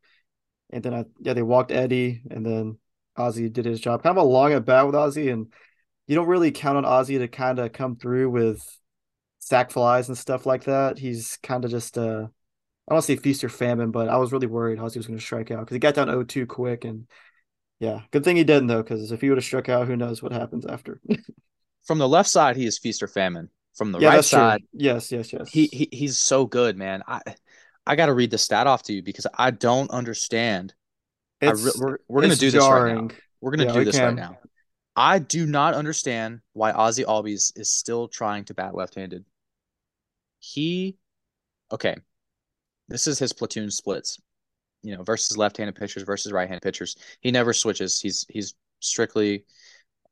And 0.69 0.81
then 0.81 0.93
I 0.93 1.05
yeah, 1.19 1.33
they 1.33 1.43
walked 1.43 1.71
Eddie 1.71 2.21
and 2.31 2.45
then 2.45 2.77
Ozzy 3.17 3.51
did 3.51 3.65
his 3.65 3.79
job. 3.79 4.03
Kind 4.03 4.17
of 4.17 4.23
a 4.23 4.27
long 4.27 4.53
at 4.53 4.65
bat 4.65 4.85
with 4.85 4.95
Ozzy, 4.95 5.31
and 5.31 5.51
you 6.07 6.15
don't 6.15 6.27
really 6.27 6.51
count 6.51 6.77
on 6.77 6.83
Ozzy 6.83 7.19
to 7.19 7.27
kind 7.27 7.59
of 7.59 7.71
come 7.73 7.95
through 7.95 8.29
with 8.29 8.65
sac 9.39 9.71
flies 9.71 10.07
and 10.07 10.17
stuff 10.17 10.45
like 10.45 10.63
that. 10.63 10.97
He's 10.97 11.37
kind 11.43 11.65
of 11.65 11.71
just 11.71 11.97
uh 11.97 12.27
I 12.87 12.93
don't 12.93 13.01
say 13.01 13.15
feast 13.15 13.43
or 13.43 13.49
famine, 13.49 13.91
but 13.91 14.09
I 14.09 14.17
was 14.17 14.31
really 14.31 14.47
worried 14.47 14.79
Ozzy 14.79 14.97
was 14.97 15.07
going 15.07 15.17
to 15.17 15.23
strike 15.23 15.51
out 15.51 15.61
because 15.61 15.75
he 15.75 15.79
got 15.79 15.95
down 15.95 16.07
0-2 16.07 16.45
quick 16.45 16.83
and 16.83 17.07
yeah, 17.79 18.01
good 18.11 18.23
thing 18.23 18.35
he 18.35 18.43
didn't 18.43 18.67
though, 18.67 18.81
because 18.81 19.11
if 19.11 19.21
he 19.21 19.29
would 19.29 19.37
have 19.37 19.45
struck 19.45 19.67
out, 19.69 19.87
who 19.87 19.95
knows 19.95 20.21
what 20.21 20.31
happens 20.31 20.65
after. 20.65 21.01
From 21.85 21.97
the 21.97 22.07
left 22.07 22.29
side, 22.29 22.55
he 22.55 22.65
is 22.65 22.79
feast 22.79 23.03
or 23.03 23.07
famine. 23.07 23.49
From 23.75 23.91
the 23.91 23.99
yeah, 23.99 24.09
right 24.09 24.23
side, 24.23 24.59
true. 24.59 24.67
yes, 24.73 25.11
yes, 25.11 25.33
yes. 25.33 25.49
He, 25.49 25.67
he 25.67 25.89
he's 25.91 26.17
so 26.17 26.45
good, 26.45 26.77
man. 26.77 27.03
I 27.07 27.21
I 27.85 27.95
got 27.95 28.05
to 28.05 28.13
read 28.13 28.31
the 28.31 28.37
stat 28.37 28.67
off 28.67 28.83
to 28.83 28.93
you 28.93 29.01
because 29.01 29.27
I 29.33 29.51
don't 29.51 29.89
understand. 29.91 30.73
Re- 31.41 31.51
we're 31.77 31.97
we're 32.07 32.21
gonna 32.21 32.35
do 32.35 32.51
jarring. 32.51 32.53
this 32.53 32.69
right 32.69 33.01
now. 33.01 33.17
We're 33.41 33.51
gonna 33.51 33.65
yeah, 33.65 33.73
do 33.73 33.83
this 33.83 33.95
can. 33.97 34.05
right 34.05 34.15
now. 34.15 34.37
I 34.95 35.19
do 35.19 35.45
not 35.45 35.73
understand 35.73 36.41
why 36.53 36.71
Ozzy 36.71 37.03
Albies 37.03 37.51
is 37.57 37.69
still 37.69 38.07
trying 38.07 38.45
to 38.45 38.53
bat 38.53 38.75
left-handed. 38.75 39.25
He, 40.39 40.97
okay, 41.71 41.95
this 42.87 43.07
is 43.07 43.19
his 43.19 43.33
platoon 43.33 43.71
splits 43.71 44.19
you 44.83 44.95
know, 44.95 45.03
versus 45.03 45.37
left-handed 45.37 45.75
pitchers 45.75 46.03
versus 46.03 46.31
right-handed 46.31 46.61
pitchers. 46.61 46.95
He 47.21 47.31
never 47.31 47.53
switches. 47.53 47.99
He's 47.99 48.25
he's 48.29 48.53
strictly, 48.81 49.45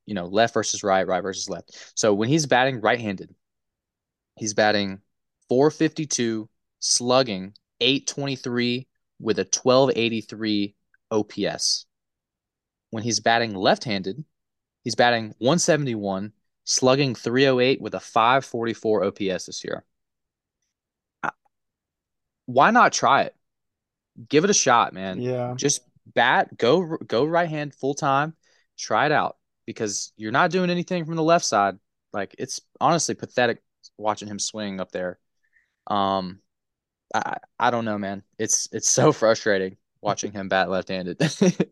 you 0.05 0.15
know, 0.15 0.25
left 0.25 0.53
versus 0.53 0.81
right, 0.81 1.05
right 1.05 1.21
versus 1.21 1.49
left. 1.49 1.91
So 1.95 2.13
when 2.13 2.29
he's 2.29 2.45
batting 2.45 2.79
right-handed, 2.79 3.36
he's 4.38 4.53
batting 4.53 5.01
452, 5.49 6.49
slugging 6.79 7.53
823 7.81 8.88
with 9.19 9.39
a 9.39 9.43
1283 9.43 10.75
OPS. 11.12 11.86
When 12.91 13.03
he's 13.03 13.19
batting 13.19 13.53
left-handed, 13.53 14.23
he's 14.84 14.95
batting 14.95 15.34
171, 15.39 16.31
slugging 16.63 17.13
308 17.13 17.81
with 17.81 17.93
a 17.93 17.99
544 17.99 19.05
OPS 19.05 19.45
this 19.45 19.63
year. 19.65 19.84
Why 22.53 22.71
not 22.71 22.93
try 22.93 23.23
it? 23.23 23.35
give 24.27 24.43
it 24.43 24.49
a 24.49 24.53
shot, 24.53 24.93
man. 24.93 25.21
Yeah. 25.21 25.53
Just 25.55 25.81
bat, 26.13 26.57
go 26.57 26.97
go 27.05 27.25
right 27.25 27.49
hand 27.49 27.73
full 27.73 27.93
time, 27.93 28.35
try 28.77 29.05
it 29.05 29.11
out 29.11 29.37
because 29.65 30.11
you're 30.17 30.31
not 30.31 30.51
doing 30.51 30.69
anything 30.69 31.05
from 31.05 31.15
the 31.15 31.23
left 31.23 31.45
side. 31.45 31.77
Like 32.13 32.35
it's 32.37 32.61
honestly 32.79 33.15
pathetic 33.15 33.61
watching 33.97 34.27
him 34.27 34.39
swing 34.39 34.79
up 34.79 34.91
there. 34.91 35.19
Um, 35.87 36.39
I 37.13 37.37
I 37.59 37.71
don't 37.71 37.85
know, 37.85 37.97
man. 37.97 38.23
It's 38.37 38.67
it's 38.71 38.89
so 38.89 39.11
frustrating 39.11 39.77
watching 40.01 40.31
him 40.31 40.49
bat 40.49 40.69
left-handed. 40.69 41.21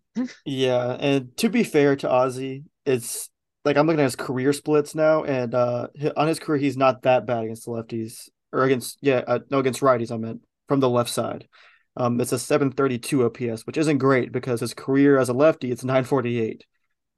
yeah, 0.45 0.97
and 0.99 1.35
to 1.37 1.49
be 1.49 1.63
fair 1.63 1.95
to 1.95 2.07
Ozzy, 2.07 2.63
it's 2.85 3.29
like 3.65 3.75
I'm 3.75 3.87
looking 3.87 4.01
at 4.01 4.05
his 4.05 4.15
career 4.15 4.53
splits 4.53 4.95
now, 4.95 5.23
and 5.23 5.53
uh, 5.53 5.87
on 6.15 6.27
his 6.27 6.39
career, 6.39 6.59
he's 6.59 6.77
not 6.77 7.03
that 7.03 7.25
bad 7.25 7.43
against 7.43 7.65
the 7.65 7.71
lefties 7.71 8.29
or 8.51 8.63
against 8.63 8.97
yeah, 9.01 9.23
uh, 9.27 9.39
no 9.49 9.59
against 9.59 9.81
righties. 9.81 10.11
I 10.11 10.17
meant 10.17 10.41
from 10.69 10.79
the 10.79 10.89
left 10.89 11.09
side. 11.09 11.49
Um, 11.97 12.21
it's 12.21 12.31
a 12.31 12.39
732 12.39 13.25
OPS, 13.25 13.67
which 13.67 13.77
isn't 13.77 13.97
great 13.97 14.31
because 14.31 14.61
his 14.61 14.73
career 14.73 15.17
as 15.17 15.27
a 15.27 15.33
lefty, 15.33 15.71
it's 15.71 15.83
948. 15.83 16.63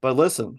But 0.02 0.16
listen, 0.16 0.58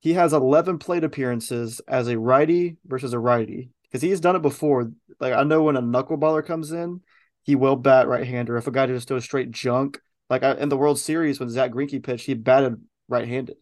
he 0.00 0.12
has 0.12 0.32
11 0.32 0.78
plate 0.78 1.02
appearances 1.02 1.80
as 1.88 2.06
a 2.06 2.18
righty 2.18 2.76
versus 2.86 3.12
a 3.12 3.18
righty 3.18 3.70
because 3.82 4.02
he's 4.02 4.20
done 4.20 4.36
it 4.36 4.42
before. 4.42 4.92
Like 5.18 5.32
I 5.32 5.42
know 5.42 5.64
when 5.64 5.76
a 5.76 5.82
knuckleballer 5.82 6.46
comes 6.46 6.70
in, 6.70 7.00
he 7.42 7.56
will 7.56 7.74
bat 7.74 8.06
right-hander. 8.06 8.56
If 8.56 8.66
a 8.66 8.70
guy 8.70 8.86
just 8.86 9.08
throws 9.08 9.24
straight 9.24 9.50
junk, 9.50 9.98
like 10.30 10.42
I, 10.42 10.52
in 10.54 10.68
the 10.68 10.76
World 10.76 10.98
Series 10.98 11.40
when 11.40 11.50
Zack 11.50 11.72
Greinke 11.72 12.02
pitched, 12.02 12.26
he 12.26 12.34
batted 12.34 12.80
right-handed. 13.08 13.56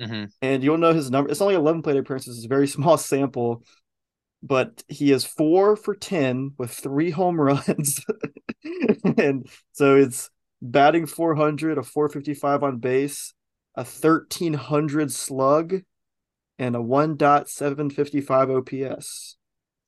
Mm-hmm. 0.00 0.24
And 0.42 0.64
you'll 0.64 0.78
know 0.78 0.92
his 0.92 1.10
number. 1.10 1.30
It's 1.30 1.40
only 1.40 1.54
11 1.54 1.82
plate 1.82 1.96
appearances. 1.96 2.36
It's 2.36 2.46
a 2.46 2.48
very 2.48 2.66
small 2.68 2.98
sample, 2.98 3.62
but 4.44 4.84
he 4.88 5.10
is 5.10 5.24
four 5.24 5.74
for 5.74 5.94
10 5.94 6.52
with 6.58 6.70
three 6.70 7.10
home 7.10 7.40
runs. 7.40 8.04
and 9.16 9.48
so 9.72 9.96
it's 9.96 10.28
batting 10.60 11.06
400, 11.06 11.78
a 11.78 11.82
455 11.82 12.62
on 12.62 12.76
base, 12.78 13.32
a 13.74 13.84
1300 13.84 15.10
slug, 15.10 15.80
and 16.58 16.76
a 16.76 16.78
1.755 16.78 18.90
OPS. 18.90 19.36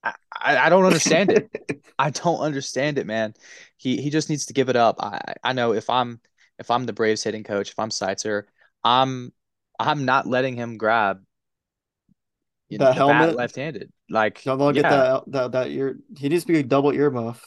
I, 0.02 0.14
I 0.32 0.68
don't 0.70 0.86
understand 0.86 1.32
it. 1.32 1.84
I 1.98 2.10
don't 2.10 2.40
understand 2.40 2.98
it, 2.98 3.06
man. 3.06 3.34
He 3.76 4.00
he 4.00 4.10
just 4.10 4.30
needs 4.30 4.46
to 4.46 4.52
give 4.52 4.68
it 4.68 4.76
up. 4.76 4.96
I 5.00 5.34
I 5.42 5.52
know 5.52 5.72
if 5.72 5.90
I'm 5.90 6.20
if 6.58 6.70
I'm 6.70 6.86
the 6.86 6.92
Braves 6.92 7.24
hitting 7.24 7.42
coach, 7.42 7.70
if 7.70 7.78
I'm 7.78 7.90
Seitzer, 7.90 8.44
I'm 8.84 9.32
I'm 9.80 10.04
not 10.04 10.26
letting 10.26 10.54
him 10.54 10.76
grab 10.76 11.22
you 12.68 12.78
know, 12.78 12.92
helmet 12.92 13.36
left-handed. 13.36 13.92
Like 14.10 14.42
don't 14.42 14.60
yeah. 14.74 14.82
get 14.82 14.90
that 14.90 15.22
that 15.28 15.52
that 15.52 15.70
ear. 15.70 15.98
He 16.16 16.28
needs 16.28 16.44
to 16.44 16.52
be 16.52 16.58
a 16.60 16.62
double 16.62 16.92
earmuff. 16.92 17.40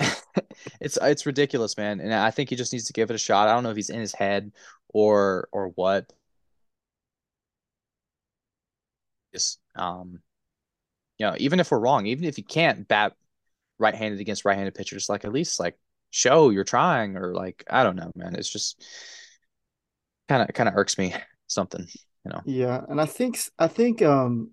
it's 0.80 0.98
it's 1.00 1.26
ridiculous, 1.26 1.76
man. 1.76 2.00
And 2.00 2.12
I 2.12 2.30
think 2.30 2.50
he 2.50 2.56
just 2.56 2.72
needs 2.72 2.86
to 2.86 2.92
give 2.92 3.10
it 3.10 3.14
a 3.14 3.18
shot. 3.18 3.48
I 3.48 3.54
don't 3.54 3.62
know 3.62 3.70
if 3.70 3.76
he's 3.76 3.90
in 3.90 4.00
his 4.00 4.14
head 4.14 4.52
or 4.88 5.48
or 5.52 5.68
what. 5.68 6.12
Just 9.32 9.60
um, 9.74 10.20
you 11.18 11.26
know, 11.26 11.34
even 11.38 11.60
if 11.60 11.70
we're 11.70 11.78
wrong, 11.78 12.06
even 12.06 12.24
if 12.24 12.38
you 12.38 12.44
can't 12.44 12.88
bat 12.88 13.14
right-handed 13.78 14.20
against 14.20 14.44
right-handed 14.44 14.74
pitchers, 14.74 15.08
like 15.08 15.24
at 15.24 15.32
least 15.32 15.60
like 15.60 15.76
show 16.10 16.50
you're 16.50 16.64
trying, 16.64 17.16
or 17.16 17.34
like 17.34 17.64
I 17.68 17.82
don't 17.82 17.96
know, 17.96 18.10
man. 18.16 18.34
It's 18.34 18.50
just 18.50 18.84
kind 20.28 20.42
of 20.42 20.54
kind 20.54 20.68
of 20.68 20.76
irks 20.76 20.98
me 20.98 21.14
something, 21.46 21.86
you 22.24 22.30
know. 22.30 22.40
Yeah, 22.44 22.82
and 22.88 23.00
I 23.00 23.06
think 23.06 23.38
I 23.58 23.68
think 23.68 24.02
um 24.02 24.50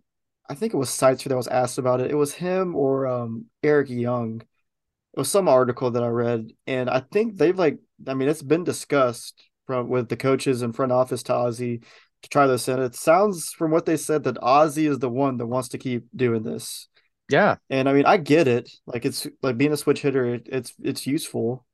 I 0.49 0.56
think 0.56 0.73
it 0.73 0.77
was 0.77 0.89
Seitzer 0.89 1.29
that 1.29 1.38
was 1.38 1.47
asked 1.47 1.77
about 1.77 2.01
it. 2.01 2.12
It 2.12 2.15
was 2.15 2.34
him 2.34 2.75
or 2.75 3.08
um, 3.08 3.45
Eric 3.63 3.89
Young. 3.89 4.41
It 4.41 5.19
was 5.19 5.29
some 5.29 5.47
article 5.47 5.91
that 5.91 6.03
I 6.03 6.08
read, 6.08 6.51
and 6.65 6.89
I 6.89 6.99
think 6.99 7.38
they've 7.38 7.58
like, 7.58 7.77
I 8.08 8.13
mean, 8.15 8.27
it's 8.27 8.41
been 8.41 8.63
discussed 8.63 9.43
from 9.67 9.88
with 9.88 10.10
the 10.10 10.17
coaches 10.17 10.62
and 10.62 10.75
front 10.75 10.91
office 10.91 11.23
to 11.23 11.34
Ozzy 11.34 11.84
to 12.23 12.29
try 12.29 12.47
this, 12.47 12.67
and 12.67 12.82
it 12.82 12.95
sounds 12.95 13.49
from 13.49 13.71
what 13.71 13.86
they 13.86 13.97
said 13.97 14.23
that 14.23 14.38
Ozzy 14.38 14.89
is 14.89 14.99
the 14.99 15.10
one 15.10 15.38
that 15.38 15.45
wants 15.45 15.69
to 15.69 15.77
keep 15.77 16.06
doing 16.15 16.41
this. 16.43 16.88
Yeah, 17.29 17.56
and 17.69 17.88
I 17.88 17.93
mean, 17.93 18.06
I 18.06 18.17
get 18.17 18.47
it. 18.47 18.69
Like 18.86 19.06
it's 19.06 19.27
like 19.41 19.58
being 19.58 19.71
a 19.71 19.77
switch 19.77 20.01
hitter, 20.01 20.36
it, 20.36 20.47
it's 20.51 20.73
it's 20.82 21.08
useful. 21.08 21.65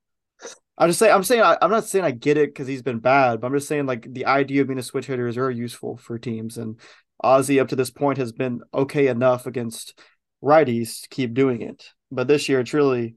I'm 0.78 0.90
just 0.90 1.00
saying. 1.00 1.14
I'm 1.14 1.24
saying. 1.24 1.42
I, 1.42 1.58
am 1.62 1.72
not 1.72 1.86
saying 1.86 2.06
I 2.06 2.12
get 2.12 2.38
it 2.38 2.50
because 2.50 2.68
he's 2.68 2.82
been 2.82 3.00
bad, 3.00 3.42
but 3.42 3.48
I'm 3.48 3.54
just 3.54 3.68
saying 3.68 3.86
like 3.86 4.12
the 4.12 4.26
idea 4.26 4.62
of 4.62 4.68
being 4.68 4.80
a 4.80 4.84
switch 4.84 5.08
hitter 5.08 5.28
is 5.28 5.36
very 5.36 5.56
useful 5.56 5.98
for 5.98 6.20
teams, 6.20 6.58
and 6.58 6.80
Ozzy 7.24 7.62
up 7.62 7.70
to 7.70 7.76
this 7.76 7.90
point 7.90 8.18
has 8.18 8.32
been 8.32 8.62
okay 8.74 9.08
enough 9.08 9.46
against 9.46 10.00
righties 10.44 11.02
to 11.02 11.10
keep 11.10 11.34
doing 11.34 11.62
it. 11.62 11.92
But 12.12 12.28
this 12.28 12.50
year 12.50 12.60
it's 12.60 12.74
really 12.74 13.16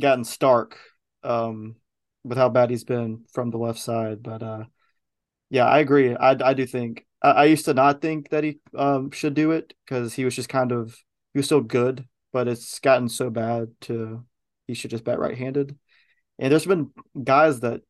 gotten 0.00 0.24
stark 0.24 0.78
um, 1.22 1.76
with 2.24 2.38
how 2.38 2.48
bad 2.48 2.70
he's 2.70 2.84
been 2.84 3.24
from 3.32 3.50
the 3.50 3.58
left 3.58 3.78
side. 3.78 4.22
But 4.22 4.42
uh, 4.42 4.64
yeah, 5.50 5.66
I 5.66 5.78
agree. 5.78 6.14
I, 6.14 6.30
I 6.42 6.54
do 6.54 6.66
think 6.66 7.06
I, 7.22 7.30
I 7.30 7.44
used 7.44 7.66
to 7.66 7.74
not 7.74 8.00
think 8.00 8.30
that 8.30 8.44
he 8.44 8.58
um, 8.76 9.10
should 9.10 9.34
do 9.34 9.52
it 9.52 9.74
because 9.84 10.14
he 10.14 10.24
was 10.24 10.34
just 10.34 10.48
kind 10.48 10.72
of 10.72 10.96
he 11.32 11.38
was 11.38 11.46
still 11.46 11.60
good, 11.60 12.06
but 12.32 12.48
it's 12.48 12.78
gotten 12.80 13.08
so 13.08 13.30
bad 13.30 13.68
to 13.82 14.24
he 14.66 14.74
should 14.74 14.90
just 14.90 15.04
bat 15.04 15.18
right 15.18 15.36
handed. 15.36 15.76
And 16.38 16.50
there's 16.50 16.66
been 16.66 16.90
guys 17.22 17.60
that 17.60 17.82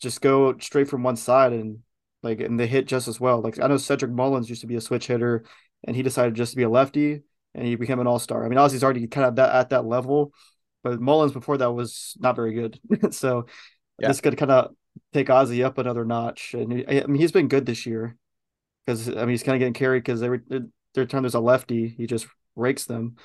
just 0.00 0.20
go 0.20 0.56
straight 0.58 0.88
from 0.88 1.02
one 1.02 1.16
side 1.16 1.52
and 1.52 1.78
like 2.24 2.40
and 2.40 2.58
they 2.58 2.66
hit 2.66 2.86
just 2.86 3.06
as 3.06 3.20
well. 3.20 3.40
Like 3.40 3.60
I 3.60 3.66
know 3.68 3.76
Cedric 3.76 4.10
Mullins 4.10 4.48
used 4.48 4.62
to 4.62 4.66
be 4.66 4.76
a 4.76 4.80
switch 4.80 5.06
hitter, 5.06 5.44
and 5.84 5.94
he 5.94 6.02
decided 6.02 6.34
just 6.34 6.52
to 6.52 6.56
be 6.56 6.62
a 6.62 6.68
lefty, 6.68 7.22
and 7.54 7.66
he 7.66 7.76
became 7.76 8.00
an 8.00 8.06
all 8.06 8.18
star. 8.18 8.44
I 8.44 8.48
mean, 8.48 8.58
Ozzy's 8.58 8.82
already 8.82 9.06
kind 9.06 9.26
of 9.26 9.36
that 9.36 9.54
at 9.54 9.68
that 9.70 9.84
level, 9.84 10.32
but 10.82 11.00
Mullins 11.00 11.32
before 11.32 11.58
that 11.58 11.72
was 11.72 12.16
not 12.18 12.34
very 12.34 12.54
good. 12.54 12.80
so 13.14 13.46
yeah. 13.98 14.08
this 14.08 14.22
could 14.22 14.36
kind 14.38 14.50
of 14.50 14.74
take 15.12 15.28
Ozzy 15.28 15.64
up 15.64 15.78
another 15.78 16.04
notch, 16.04 16.54
and 16.54 16.72
he, 16.72 16.86
I 16.86 17.06
mean 17.06 17.20
he's 17.20 17.32
been 17.32 17.48
good 17.48 17.66
this 17.66 17.86
year 17.86 18.16
because 18.86 19.08
I 19.08 19.20
mean 19.20 19.30
he's 19.30 19.42
kind 19.42 19.54
of 19.54 19.60
getting 19.60 19.74
carried 19.74 20.00
because 20.00 20.22
every 20.22 20.40
their 20.94 21.06
time 21.06 21.22
there's 21.22 21.34
a 21.34 21.40
lefty, 21.40 21.88
he 21.88 22.06
just 22.06 22.26
rakes 22.56 22.86
them, 22.86 23.16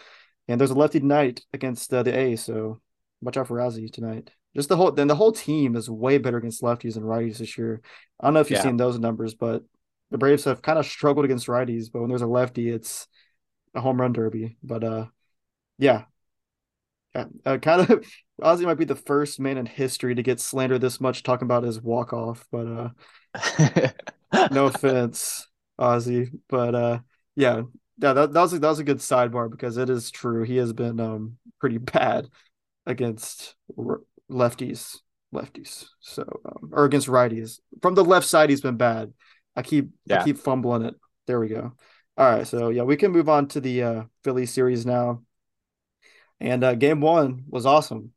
and 0.50 0.60
there's 0.60 0.72
a 0.72 0.76
lefty 0.76 1.00
tonight 1.00 1.42
against 1.54 1.94
uh, 1.94 2.04
the 2.04 2.16
A, 2.16 2.36
so 2.36 2.82
watch 3.22 3.38
out 3.38 3.48
for 3.48 3.58
Ozzy 3.58 3.92
tonight. 3.92 4.30
Just 4.60 4.68
the 4.68 4.76
whole 4.76 4.92
then 4.92 5.08
the 5.08 5.16
whole 5.16 5.32
team 5.32 5.78
is 5.78 5.90
way 5.90 6.18
better 6.18 6.36
against 6.36 6.62
lefties 6.62 6.98
and 6.98 7.06
righties 7.06 7.38
this 7.38 7.58
year. 7.58 7.80
I 8.20 8.28
don't 8.28 8.34
know 8.34 8.42
if 8.42 8.50
you've 8.50 8.58
yeah. 8.58 8.64
seen 8.64 8.76
those 8.76 9.00
numbers, 9.00 9.34
but 9.34 9.64
the 10.12 10.18
Braves 10.18 10.44
have 10.44 10.62
kind 10.62 10.78
of 10.78 10.86
struggled 10.86 11.24
against 11.24 11.48
righties, 11.48 11.90
but 11.90 12.02
when 12.02 12.10
there's 12.10 12.22
a 12.22 12.28
lefty, 12.28 12.70
it's 12.70 13.08
a 13.74 13.80
home 13.80 14.02
run 14.02 14.12
derby. 14.12 14.58
But 14.62 14.84
uh 14.84 15.06
yeah. 15.78 16.04
uh, 17.16 17.58
kind 17.60 17.90
of 17.90 18.06
Ozzy 18.42 18.66
might 18.66 18.74
be 18.74 18.84
the 18.84 18.96
first 18.96 19.40
man 19.40 19.58
in 19.58 19.66
history 19.66 20.14
to 20.14 20.24
get 20.24 20.42
slandered 20.42 20.82
this 20.82 21.00
much 21.00 21.24
talking 21.24 21.46
about 21.46 21.64
his 21.64 21.82
walk 21.82 22.12
off, 22.12 22.46
but 22.52 22.68
uh, 22.68 23.90
no 24.52 24.66
offense, 24.66 25.48
Ozzy, 25.80 26.32
but 26.50 26.76
uh, 26.76 27.00
yeah, 27.38 27.64
yeah, 27.98 28.14
that, 28.14 28.34
that 28.34 28.42
was 28.42 28.54
a, 28.54 28.60
that 28.60 28.70
was 28.70 28.80
a 28.80 28.84
good 28.84 29.00
sidebar 29.00 29.50
because 29.50 29.78
it 29.78 29.90
is 29.90 30.12
true 30.12 30.44
he 30.44 30.58
has 30.58 30.74
been 30.74 31.00
um 31.00 31.38
pretty 31.60 31.78
bad 31.78 32.28
against 32.86 33.56
lefties, 34.30 34.98
lefties, 35.34 35.86
so 36.00 36.24
um, 36.46 36.72
or 36.74 36.86
against 36.86 37.08
righties 37.08 37.60
from 37.82 37.96
the 37.96 38.04
left 38.04 38.28
side 38.28 38.50
he's 38.50 38.62
been 38.62 38.78
bad. 38.78 39.14
I 39.56 39.62
keep 39.62 39.90
yeah. 40.06 40.22
I 40.22 40.24
keep 40.24 40.38
fumbling 40.38 40.84
it. 40.84 40.96
There 41.28 41.40
we 41.40 41.48
go. 41.48 41.74
All 42.18 42.30
right, 42.30 42.46
so 42.46 42.70
yeah, 42.70 42.84
we 42.84 42.98
can 42.98 43.12
move 43.12 43.30
on 43.30 43.48
to 43.50 43.62
the 43.62 43.84
uh, 43.84 44.04
Philly 44.24 44.46
series 44.46 44.86
now. 44.86 45.24
And 46.42 46.64
uh, 46.64 46.76
game 46.76 47.02
one 47.02 47.44
was 47.48 47.66
awesome. 47.66 48.12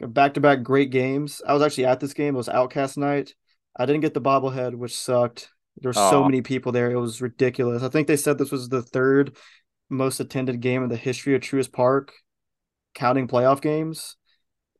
Back 0.00 0.34
to 0.34 0.40
back 0.40 0.62
great 0.62 0.90
games. 0.90 1.42
I 1.46 1.52
was 1.54 1.62
actually 1.62 1.86
at 1.86 2.00
this 2.00 2.12
game. 2.12 2.34
It 2.34 2.38
was 2.38 2.48
OutKast 2.48 2.96
night. 2.96 3.34
I 3.76 3.86
didn't 3.86 4.02
get 4.02 4.14
the 4.14 4.20
bobblehead, 4.20 4.74
which 4.74 4.96
sucked. 4.96 5.50
There 5.78 5.90
were 5.90 5.98
oh. 5.98 6.10
so 6.10 6.24
many 6.24 6.42
people 6.42 6.72
there. 6.72 6.90
It 6.90 7.00
was 7.00 7.20
ridiculous. 7.20 7.82
I 7.82 7.88
think 7.88 8.08
they 8.08 8.16
said 8.16 8.38
this 8.38 8.50
was 8.50 8.68
the 8.68 8.82
third 8.82 9.36
most 9.88 10.20
attended 10.20 10.60
game 10.60 10.82
in 10.82 10.88
the 10.88 10.96
history 10.96 11.34
of 11.34 11.40
Truist 11.40 11.72
Park, 11.72 12.12
counting 12.94 13.28
playoff 13.28 13.60
games. 13.60 14.16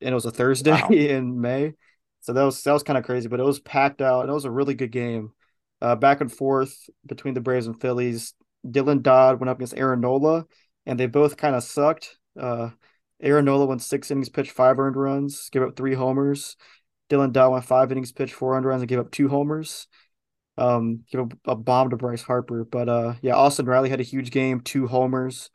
And 0.01 0.11
it 0.11 0.15
was 0.15 0.27
a 0.27 0.31
Thursday 0.31 0.73
wow. 0.73 0.89
in 0.91 1.41
May. 1.41 1.75
So 2.21 2.33
that 2.33 2.43
was 2.43 2.63
that 2.63 2.73
was 2.73 2.83
kind 2.83 2.99
of 2.99 3.05
crazy, 3.05 3.29
but 3.29 3.41
it 3.41 3.45
was 3.45 3.61
packed 3.61 4.03
out 4.03 4.23
and 4.23 4.31
it 4.31 4.35
was 4.35 4.45
a 4.45 4.51
really 4.51 4.75
good 4.75 4.91
game. 4.91 5.33
Uh, 5.81 5.95
back 5.95 6.21
and 6.21 6.33
forth 6.33 6.89
between 7.05 7.35
the 7.35 7.41
Braves 7.41 7.67
and 7.67 7.81
Phillies. 7.81 8.35
Dylan 8.67 9.03
Dodd 9.03 9.39
went 9.39 9.51
up 9.51 9.59
against 9.59 9.77
Aaron 9.77 10.01
Nola, 10.01 10.47
and 10.87 10.99
they 10.99 11.07
both 11.07 11.37
kind 11.37 11.55
of 11.55 11.63
sucked. 11.63 12.17
Uh, 12.39 12.71
Aaron 13.21 13.45
Nola 13.45 13.67
went 13.67 13.83
six 13.83 14.11
innings, 14.11 14.29
pitched 14.29 14.53
five 14.53 14.79
earned 14.79 14.97
runs, 14.97 15.49
gave 15.51 15.63
up 15.63 15.77
three 15.77 15.95
homers. 15.95 16.57
Dylan 17.09 17.33
Dodd 17.33 17.53
went 17.53 17.65
five 17.65 17.93
innings, 17.93 18.13
pitched 18.13 18.35
four 18.35 18.57
earned 18.57 18.67
runs, 18.67 18.83
and 18.83 18.89
gave 18.89 18.99
up 18.99 19.11
two 19.11 19.29
homers. 19.29 19.87
Um, 20.59 21.05
give 21.11 21.21
up 21.21 21.33
a 21.45 21.55
bomb 21.55 21.91
to 21.91 21.97
Bryce 21.97 22.23
Harper. 22.23 22.65
But 22.65 22.89
uh, 22.89 23.15
yeah, 23.23 23.35
Austin 23.35 23.67
Riley 23.67 23.91
had 23.91 24.01
a 24.01 24.05
huge 24.05 24.31
game, 24.31 24.61
two 24.61 24.87
homers. 24.87 25.51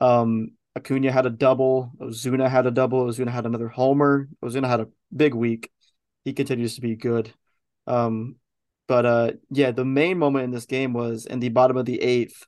Um, 0.00 0.52
Acuna 0.78 1.12
had 1.12 1.26
a 1.26 1.30
double. 1.30 1.92
Ozuna 2.00 2.48
had 2.48 2.66
a 2.66 2.70
double. 2.70 3.06
Ozuna 3.06 3.30
had 3.30 3.46
another 3.46 3.68
homer. 3.68 4.28
Ozuna 4.42 4.68
had 4.68 4.80
a 4.80 4.88
big 5.14 5.34
week. 5.34 5.70
He 6.24 6.32
continues 6.32 6.76
to 6.76 6.80
be 6.80 6.96
good. 6.96 7.32
Um, 7.86 8.36
but 8.86 9.06
uh, 9.06 9.32
yeah, 9.50 9.72
the 9.72 9.84
main 9.84 10.18
moment 10.18 10.44
in 10.44 10.50
this 10.50 10.66
game 10.66 10.92
was 10.92 11.26
in 11.26 11.40
the 11.40 11.48
bottom 11.48 11.76
of 11.76 11.84
the 11.84 12.00
eighth 12.00 12.46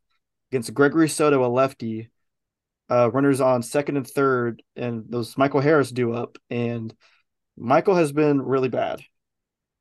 against 0.50 0.74
Gregory 0.74 1.08
Soto, 1.08 1.44
a 1.44 1.48
lefty 1.48 2.10
uh, 2.90 3.10
runners 3.10 3.40
on 3.40 3.62
second 3.62 3.96
and 3.96 4.06
third, 4.06 4.62
and 4.76 5.04
those 5.08 5.36
Michael 5.36 5.60
Harris 5.60 5.90
do 5.90 6.12
up. 6.12 6.38
And 6.48 6.94
Michael 7.56 7.94
has 7.94 8.12
been 8.12 8.40
really 8.40 8.68
bad. 8.68 9.00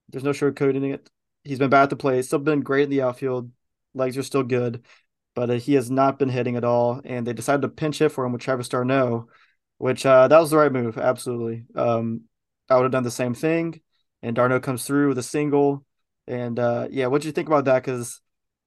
There's 0.09 0.23
no 0.23 0.31
sugarcoating 0.31 0.93
it. 0.93 1.09
He's 1.43 1.59
been 1.59 1.69
bad 1.69 1.83
at 1.83 1.89
the 1.89 1.95
plate. 1.95 2.25
Still 2.25 2.39
been 2.39 2.61
great 2.61 2.83
in 2.83 2.89
the 2.89 3.03
outfield. 3.03 3.51
Legs 3.93 4.17
are 4.17 4.23
still 4.23 4.43
good, 4.43 4.83
but 5.35 5.49
uh, 5.49 5.53
he 5.53 5.73
has 5.75 5.89
not 5.89 6.19
been 6.19 6.29
hitting 6.29 6.55
at 6.55 6.63
all. 6.63 7.01
And 7.03 7.25
they 7.25 7.33
decided 7.33 7.61
to 7.61 7.69
pinch 7.69 7.99
hit 7.99 8.11
for 8.11 8.25
him 8.25 8.31
with 8.31 8.41
Travis 8.41 8.69
d'Arnaud, 8.69 9.27
which 9.77 10.05
uh, 10.05 10.27
that 10.27 10.39
was 10.39 10.51
the 10.51 10.57
right 10.57 10.71
move. 10.71 10.97
Absolutely. 10.97 11.65
Um, 11.75 12.21
I 12.69 12.75
would 12.75 12.83
have 12.83 12.91
done 12.91 13.03
the 13.03 13.11
same 13.11 13.33
thing. 13.33 13.81
And 14.21 14.35
Darno 14.35 14.61
comes 14.61 14.85
through 14.85 15.09
with 15.09 15.17
a 15.17 15.23
single. 15.23 15.85
And 16.27 16.59
uh, 16.59 16.87
yeah, 16.91 17.07
what 17.07 17.21
do 17.21 17.27
you 17.27 17.31
think 17.31 17.47
about 17.47 17.65
that? 17.65 17.83
Because 17.83 18.21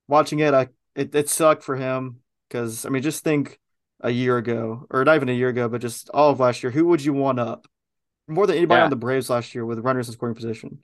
watching 0.09 0.41
it, 0.41 0.55
I 0.55 0.69
it, 0.95 1.15
it 1.15 1.29
sucked 1.29 1.63
for 1.63 1.77
him. 1.77 2.21
Because 2.49 2.85
I 2.85 2.89
mean, 2.89 3.03
just 3.03 3.25
think 3.25 3.59
a 4.01 4.11
year 4.11 4.37
ago, 4.37 4.87
or 4.91 5.05
not 5.05 5.17
even 5.17 5.29
a 5.29 5.33
year 5.33 5.49
ago, 5.49 5.69
but 5.69 5.81
just 5.81 6.11
all 6.11 6.31
of 6.31 6.41
last 6.41 6.63
year, 6.63 6.73
who 6.73 6.87
would 6.87 7.05
you 7.05 7.13
want 7.13 7.39
up 7.39 7.67
more 8.29 8.47
than 8.47 8.57
anybody 8.57 8.81
yeah. 8.81 8.85
on 8.85 8.91
the 8.91 8.97
Braves 8.97 9.31
last 9.31 9.55
year 9.55 9.65
with 9.65 9.79
runners 9.79 10.09
in 10.09 10.15
scoring 10.15 10.35
position? 10.35 10.81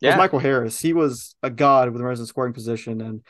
It 0.00 0.06
yeah. 0.06 0.16
Michael 0.16 0.40
Harris. 0.40 0.80
He 0.80 0.92
was 0.92 1.36
a 1.42 1.50
god 1.50 1.90
with 1.90 2.00
runners 2.00 2.18
in 2.18 2.26
scoring 2.26 2.52
position, 2.52 3.00
and 3.00 3.22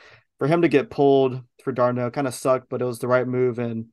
for 0.42 0.48
him 0.48 0.62
to 0.62 0.68
get 0.68 0.90
pulled 0.90 1.40
for 1.62 1.70
d'Arnaud 1.70 2.10
kind 2.10 2.26
of 2.26 2.34
sucked, 2.34 2.68
but 2.68 2.82
it 2.82 2.84
was 2.84 2.98
the 2.98 3.06
right 3.06 3.28
move, 3.28 3.60
and 3.60 3.86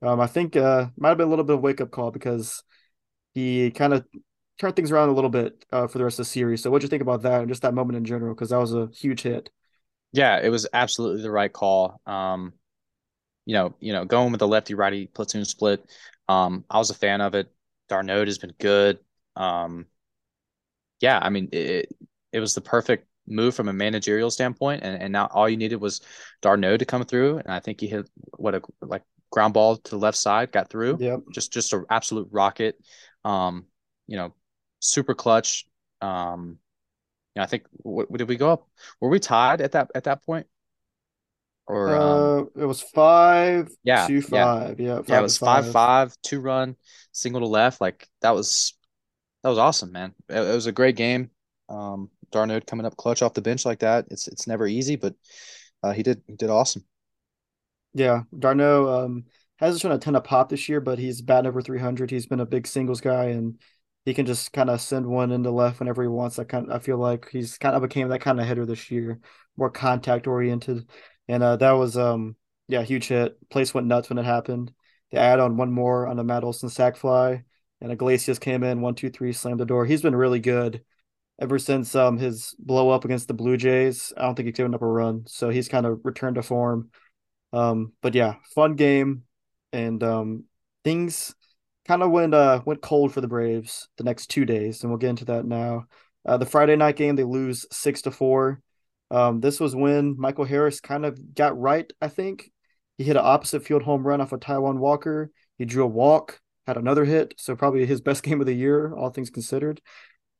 um, 0.00 0.20
I 0.20 0.28
think 0.28 0.54
uh, 0.54 0.86
might 0.96 1.08
have 1.08 1.18
been 1.18 1.26
a 1.26 1.30
little 1.30 1.44
bit 1.44 1.54
of 1.54 1.58
a 1.58 1.62
wake 1.62 1.80
up 1.80 1.90
call 1.90 2.12
because 2.12 2.62
he 3.34 3.72
kind 3.72 3.92
of 3.92 4.06
turned 4.60 4.76
things 4.76 4.92
around 4.92 5.08
a 5.08 5.12
little 5.12 5.28
bit 5.28 5.64
uh, 5.72 5.88
for 5.88 5.98
the 5.98 6.04
rest 6.04 6.20
of 6.20 6.26
the 6.26 6.30
series. 6.30 6.62
So, 6.62 6.70
what'd 6.70 6.84
you 6.84 6.88
think 6.88 7.02
about 7.02 7.22
that 7.22 7.40
and 7.40 7.48
just 7.48 7.62
that 7.62 7.74
moment 7.74 7.96
in 7.96 8.04
general? 8.04 8.32
Because 8.32 8.50
that 8.50 8.60
was 8.60 8.72
a 8.72 8.88
huge 8.94 9.22
hit. 9.22 9.50
Yeah, 10.12 10.38
it 10.40 10.50
was 10.50 10.68
absolutely 10.72 11.22
the 11.22 11.32
right 11.32 11.52
call. 11.52 12.00
Um, 12.06 12.52
you 13.44 13.54
know, 13.54 13.74
you 13.80 13.92
know, 13.92 14.04
going 14.04 14.30
with 14.30 14.38
the 14.38 14.46
lefty 14.46 14.74
righty 14.74 15.08
platoon 15.08 15.44
split. 15.44 15.84
Um, 16.28 16.64
I 16.70 16.78
was 16.78 16.90
a 16.90 16.94
fan 16.94 17.20
of 17.20 17.34
it. 17.34 17.52
d'Arnaud 17.88 18.26
has 18.26 18.38
been 18.38 18.54
good. 18.56 19.00
Um, 19.34 19.86
yeah, 21.00 21.18
I 21.20 21.30
mean, 21.30 21.48
it 21.50 21.88
it 22.32 22.38
was 22.38 22.54
the 22.54 22.60
perfect 22.60 23.07
move 23.28 23.54
from 23.54 23.68
a 23.68 23.72
managerial 23.72 24.30
standpoint, 24.30 24.82
and, 24.82 25.02
and 25.02 25.12
now 25.12 25.28
all 25.32 25.48
you 25.48 25.56
needed 25.56 25.80
was 25.80 26.00
d'Arnaud 26.42 26.78
to 26.78 26.84
come 26.84 27.04
through, 27.04 27.38
and 27.38 27.48
I 27.48 27.60
think 27.60 27.80
he 27.80 27.86
hit 27.86 28.08
what 28.36 28.54
a 28.54 28.62
like 28.82 29.02
ground 29.30 29.54
ball 29.54 29.76
to 29.76 29.90
the 29.90 29.98
left 29.98 30.18
side, 30.18 30.52
got 30.52 30.70
through. 30.70 30.98
Yep. 31.00 31.20
Just 31.32 31.52
just 31.52 31.72
an 31.72 31.84
absolute 31.90 32.28
rocket. 32.30 32.76
Um, 33.24 33.66
you 34.06 34.16
know, 34.16 34.34
super 34.80 35.14
clutch. 35.14 35.66
Um, 36.00 36.58
you 37.34 37.40
know, 37.40 37.42
I 37.42 37.46
think 37.46 37.64
what, 37.72 38.10
what 38.10 38.18
did 38.18 38.28
we 38.28 38.36
go 38.36 38.50
up? 38.50 38.68
Were 39.00 39.08
we 39.08 39.18
tied 39.20 39.60
at 39.60 39.72
that 39.72 39.90
at 39.94 40.04
that 40.04 40.24
point? 40.24 40.46
Or 41.66 41.94
uh, 41.94 42.38
um, 42.38 42.50
it 42.56 42.64
was 42.64 42.80
five, 42.80 43.70
yeah, 43.84 44.06
two, 44.06 44.22
five. 44.22 44.80
Yeah, 44.80 44.86
yeah, 44.86 45.00
yeah 45.06 45.18
it 45.18 45.22
was 45.22 45.36
five. 45.36 45.64
five, 45.64 45.72
five, 45.72 46.16
two 46.22 46.40
run, 46.40 46.76
single 47.12 47.42
to 47.42 47.46
left. 47.46 47.80
Like 47.80 48.08
that 48.22 48.34
was 48.34 48.74
that 49.42 49.50
was 49.50 49.58
awesome, 49.58 49.92
man. 49.92 50.14
It, 50.28 50.38
it 50.38 50.54
was 50.54 50.66
a 50.66 50.72
great 50.72 50.96
game. 50.96 51.30
Um, 51.68 52.10
d'Arnaud 52.30 52.60
coming 52.66 52.86
up 52.86 52.96
clutch 52.96 53.22
off 53.22 53.34
the 53.34 53.42
bench 53.42 53.64
like 53.64 53.80
that. 53.80 54.06
It's 54.10 54.28
it's 54.28 54.46
never 54.46 54.66
easy, 54.66 54.96
but 54.96 55.14
uh, 55.82 55.92
he 55.92 56.02
did 56.02 56.22
he 56.26 56.36
did 56.36 56.50
awesome. 56.50 56.84
Yeah, 57.94 58.22
d'Arnaud 58.38 59.04
um, 59.04 59.24
hasn't 59.56 59.80
shown 59.82 59.92
a 59.92 59.98
ton 59.98 60.16
of 60.16 60.24
pop 60.24 60.48
this 60.48 60.68
year, 60.68 60.80
but 60.80 60.98
he's 60.98 61.22
batting 61.22 61.48
over 61.48 61.62
300. 61.62 62.10
He's 62.10 62.26
been 62.26 62.40
a 62.40 62.46
big 62.46 62.66
singles 62.66 63.00
guy, 63.00 63.26
and 63.26 63.58
he 64.04 64.14
can 64.14 64.26
just 64.26 64.52
kind 64.52 64.70
of 64.70 64.80
send 64.80 65.06
one 65.06 65.32
into 65.32 65.50
left 65.50 65.80
whenever 65.80 66.02
he 66.02 66.08
wants. 66.08 66.38
I 66.38 66.44
kind 66.44 66.70
of, 66.70 66.76
I 66.76 66.78
feel 66.78 66.98
like 66.98 67.28
he's 67.30 67.58
kind 67.58 67.74
of 67.74 67.82
became 67.82 68.08
that 68.08 68.20
kind 68.20 68.40
of 68.40 68.46
hitter 68.46 68.66
this 68.66 68.90
year, 68.90 69.20
more 69.56 69.70
contact 69.70 70.26
oriented 70.26 70.86
and 71.28 71.42
uh, 71.42 71.56
that 71.56 71.72
was 71.72 71.96
um 71.96 72.36
yeah 72.68 72.82
huge 72.82 73.08
hit. 73.08 73.36
Place 73.50 73.72
went 73.74 73.86
nuts 73.86 74.08
when 74.08 74.18
it 74.18 74.24
happened. 74.24 74.72
They 75.10 75.18
add 75.18 75.40
on 75.40 75.56
one 75.56 75.72
more 75.72 76.06
on 76.06 76.18
a 76.18 76.24
Matt 76.24 76.44
Olson 76.44 76.68
sac 76.68 76.96
fly, 76.96 77.44
and 77.80 77.92
Iglesias 77.92 78.38
came 78.38 78.64
in 78.64 78.80
one 78.80 78.94
two 78.94 79.10
three 79.10 79.32
slammed 79.32 79.60
the 79.60 79.66
door. 79.66 79.84
He's 79.86 80.02
been 80.02 80.16
really 80.16 80.40
good 80.40 80.82
ever 81.40 81.58
since 81.58 81.94
um 81.94 82.18
his 82.18 82.54
blow 82.58 82.90
up 82.90 83.04
against 83.04 83.28
the 83.28 83.34
Blue 83.34 83.56
Jays. 83.56 84.12
I 84.16 84.22
don't 84.22 84.34
think 84.34 84.46
he's 84.46 84.56
given 84.56 84.74
up 84.74 84.82
a 84.82 84.86
run, 84.86 85.24
so 85.26 85.48
he's 85.50 85.68
kind 85.68 85.86
of 85.86 86.00
returned 86.04 86.36
to 86.36 86.42
form. 86.42 86.90
Um, 87.52 87.92
but 88.02 88.14
yeah, 88.14 88.34
fun 88.54 88.74
game, 88.74 89.24
and 89.72 90.02
um 90.02 90.44
things 90.84 91.34
kind 91.86 92.02
of 92.02 92.10
went 92.10 92.34
uh 92.34 92.62
went 92.64 92.82
cold 92.82 93.12
for 93.12 93.20
the 93.20 93.28
Braves 93.28 93.88
the 93.96 94.04
next 94.04 94.28
two 94.28 94.44
days, 94.44 94.82
and 94.82 94.90
we'll 94.90 94.98
get 94.98 95.10
into 95.10 95.26
that 95.26 95.44
now. 95.44 95.86
Uh, 96.26 96.36
the 96.36 96.46
Friday 96.46 96.76
night 96.76 96.96
game 96.96 97.16
they 97.16 97.24
lose 97.24 97.66
six 97.72 98.02
to 98.02 98.10
four. 98.10 98.60
Um, 99.10 99.40
this 99.40 99.58
was 99.58 99.74
when 99.74 100.16
Michael 100.18 100.44
Harris 100.44 100.80
kind 100.80 101.06
of 101.06 101.34
got 101.34 101.58
right, 101.58 101.90
I 102.00 102.08
think. 102.08 102.50
He 102.98 103.04
hit 103.04 103.16
an 103.16 103.24
opposite 103.24 103.64
field 103.64 103.82
home 103.82 104.06
run 104.06 104.20
off 104.20 104.32
of 104.32 104.40
Taijuan 104.40 104.78
Walker. 104.78 105.30
He 105.56 105.64
drew 105.64 105.84
a 105.84 105.86
walk, 105.86 106.40
had 106.66 106.76
another 106.76 107.04
hit, 107.04 107.32
so 107.38 107.56
probably 107.56 107.86
his 107.86 108.00
best 108.00 108.22
game 108.24 108.40
of 108.40 108.46
the 108.46 108.52
year, 108.54 108.92
all 108.94 109.10
things 109.10 109.30
considered. 109.30 109.80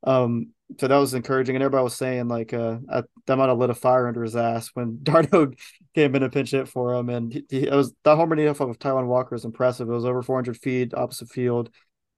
Um, 0.04 0.52
so 0.78 0.86
that 0.86 0.96
was 0.96 1.14
encouraging, 1.14 1.56
and 1.56 1.62
everybody 1.62 1.82
was 1.82 1.96
saying 1.96 2.28
like 2.28 2.52
uh, 2.52 2.78
I, 2.90 3.02
that 3.26 3.36
might 3.36 3.48
have 3.48 3.58
lit 3.58 3.70
a 3.70 3.74
fire 3.74 4.06
under 4.06 4.22
his 4.22 4.36
ass 4.36 4.70
when 4.74 4.98
d'Arnaud 5.02 5.54
came 5.94 6.14
in 6.14 6.22
a 6.22 6.28
pinch 6.28 6.50
hit 6.50 6.68
for 6.68 6.94
him, 6.94 7.08
and 7.08 7.32
he, 7.32 7.44
he 7.48 7.66
it 7.66 7.72
was 7.72 7.94
that 8.04 8.16
home 8.16 8.30
run 8.30 8.46
off 8.46 8.60
of 8.60 8.78
Taijuan 8.78 9.06
Walker 9.06 9.34
is 9.34 9.44
impressive. 9.44 9.88
It 9.88 9.92
was 9.92 10.04
over 10.04 10.22
400 10.22 10.56
feet, 10.58 10.94
opposite 10.94 11.30
field, 11.30 11.70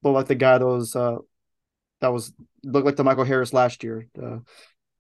but 0.03 0.11
like 0.11 0.27
the 0.27 0.35
guy 0.35 0.59
that 0.59 0.67
was 0.67 0.97
uh, 0.97 1.19
that 2.01 2.13
was 2.13 2.33
looked 2.65 2.87
like 2.87 2.97
the 2.97 3.05
Michael 3.05 3.25
Harris 3.25 3.53
last 3.53 3.85
year. 3.85 4.09
Uh, 4.21 4.39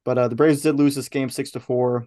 but 0.04 0.16
uh, 0.16 0.28
the 0.28 0.36
Braves 0.36 0.62
did 0.62 0.76
lose 0.76 0.94
this 0.94 1.08
game 1.08 1.28
six 1.28 1.50
to 1.52 1.60
four, 1.60 2.06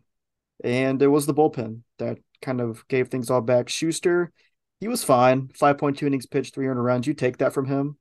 and 0.64 1.02
it 1.02 1.08
was 1.08 1.26
the 1.26 1.34
bullpen 1.34 1.82
that 2.00 2.20
kind 2.42 2.62
of 2.62 2.88
gave 2.88 3.10
things 3.10 3.30
all 3.30 3.42
back. 3.42 3.68
Shuster, 3.68 4.32
he 4.80 4.88
was 4.88 5.04
fine. 5.04 5.50
Five 5.50 5.78
point 5.78 5.98
two 5.98 6.08
innings 6.08 6.26
pitched, 6.26 6.56
three 6.56 6.68
hundred 6.68 6.84
runs. 6.84 7.06
You 7.06 7.14
take 7.14 7.38
that 7.38 7.54
from 7.54 7.66
him. 7.66 7.98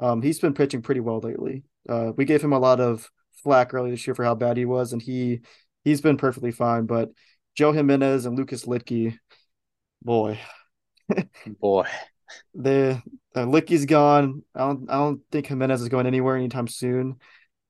Um, 0.00 0.22
he's 0.22 0.40
been 0.40 0.54
pitching 0.54 0.80
pretty 0.80 1.00
well 1.00 1.20
lately. 1.20 1.64
Uh, 1.88 2.12
we 2.16 2.24
gave 2.24 2.42
him 2.42 2.52
a 2.52 2.58
lot 2.58 2.80
of 2.80 3.10
flack 3.42 3.72
early 3.74 3.90
this 3.90 4.06
year 4.06 4.14
for 4.14 4.24
how 4.24 4.34
bad 4.34 4.56
he 4.56 4.64
was, 4.64 4.92
and 4.92 5.00
he 5.02 5.40
he's 5.84 6.00
been 6.00 6.16
perfectly 6.16 6.52
fine. 6.52 6.86
But 6.86 7.10
Joe 7.54 7.72
Jimenez 7.72 8.26
and 8.26 8.36
Lucas 8.36 8.64
Luetge, 8.64 9.18
boy, 10.02 10.38
boy, 11.46 11.86
the 12.54 13.02
uh, 13.34 13.44
Luetge's 13.44 13.86
gone. 13.86 14.42
I 14.54 14.60
don't 14.60 14.90
I 14.90 14.94
don't 14.94 15.20
think 15.30 15.46
Jimenez 15.46 15.82
is 15.82 15.88
going 15.88 16.06
anywhere 16.06 16.36
anytime 16.36 16.68
soon. 16.68 17.16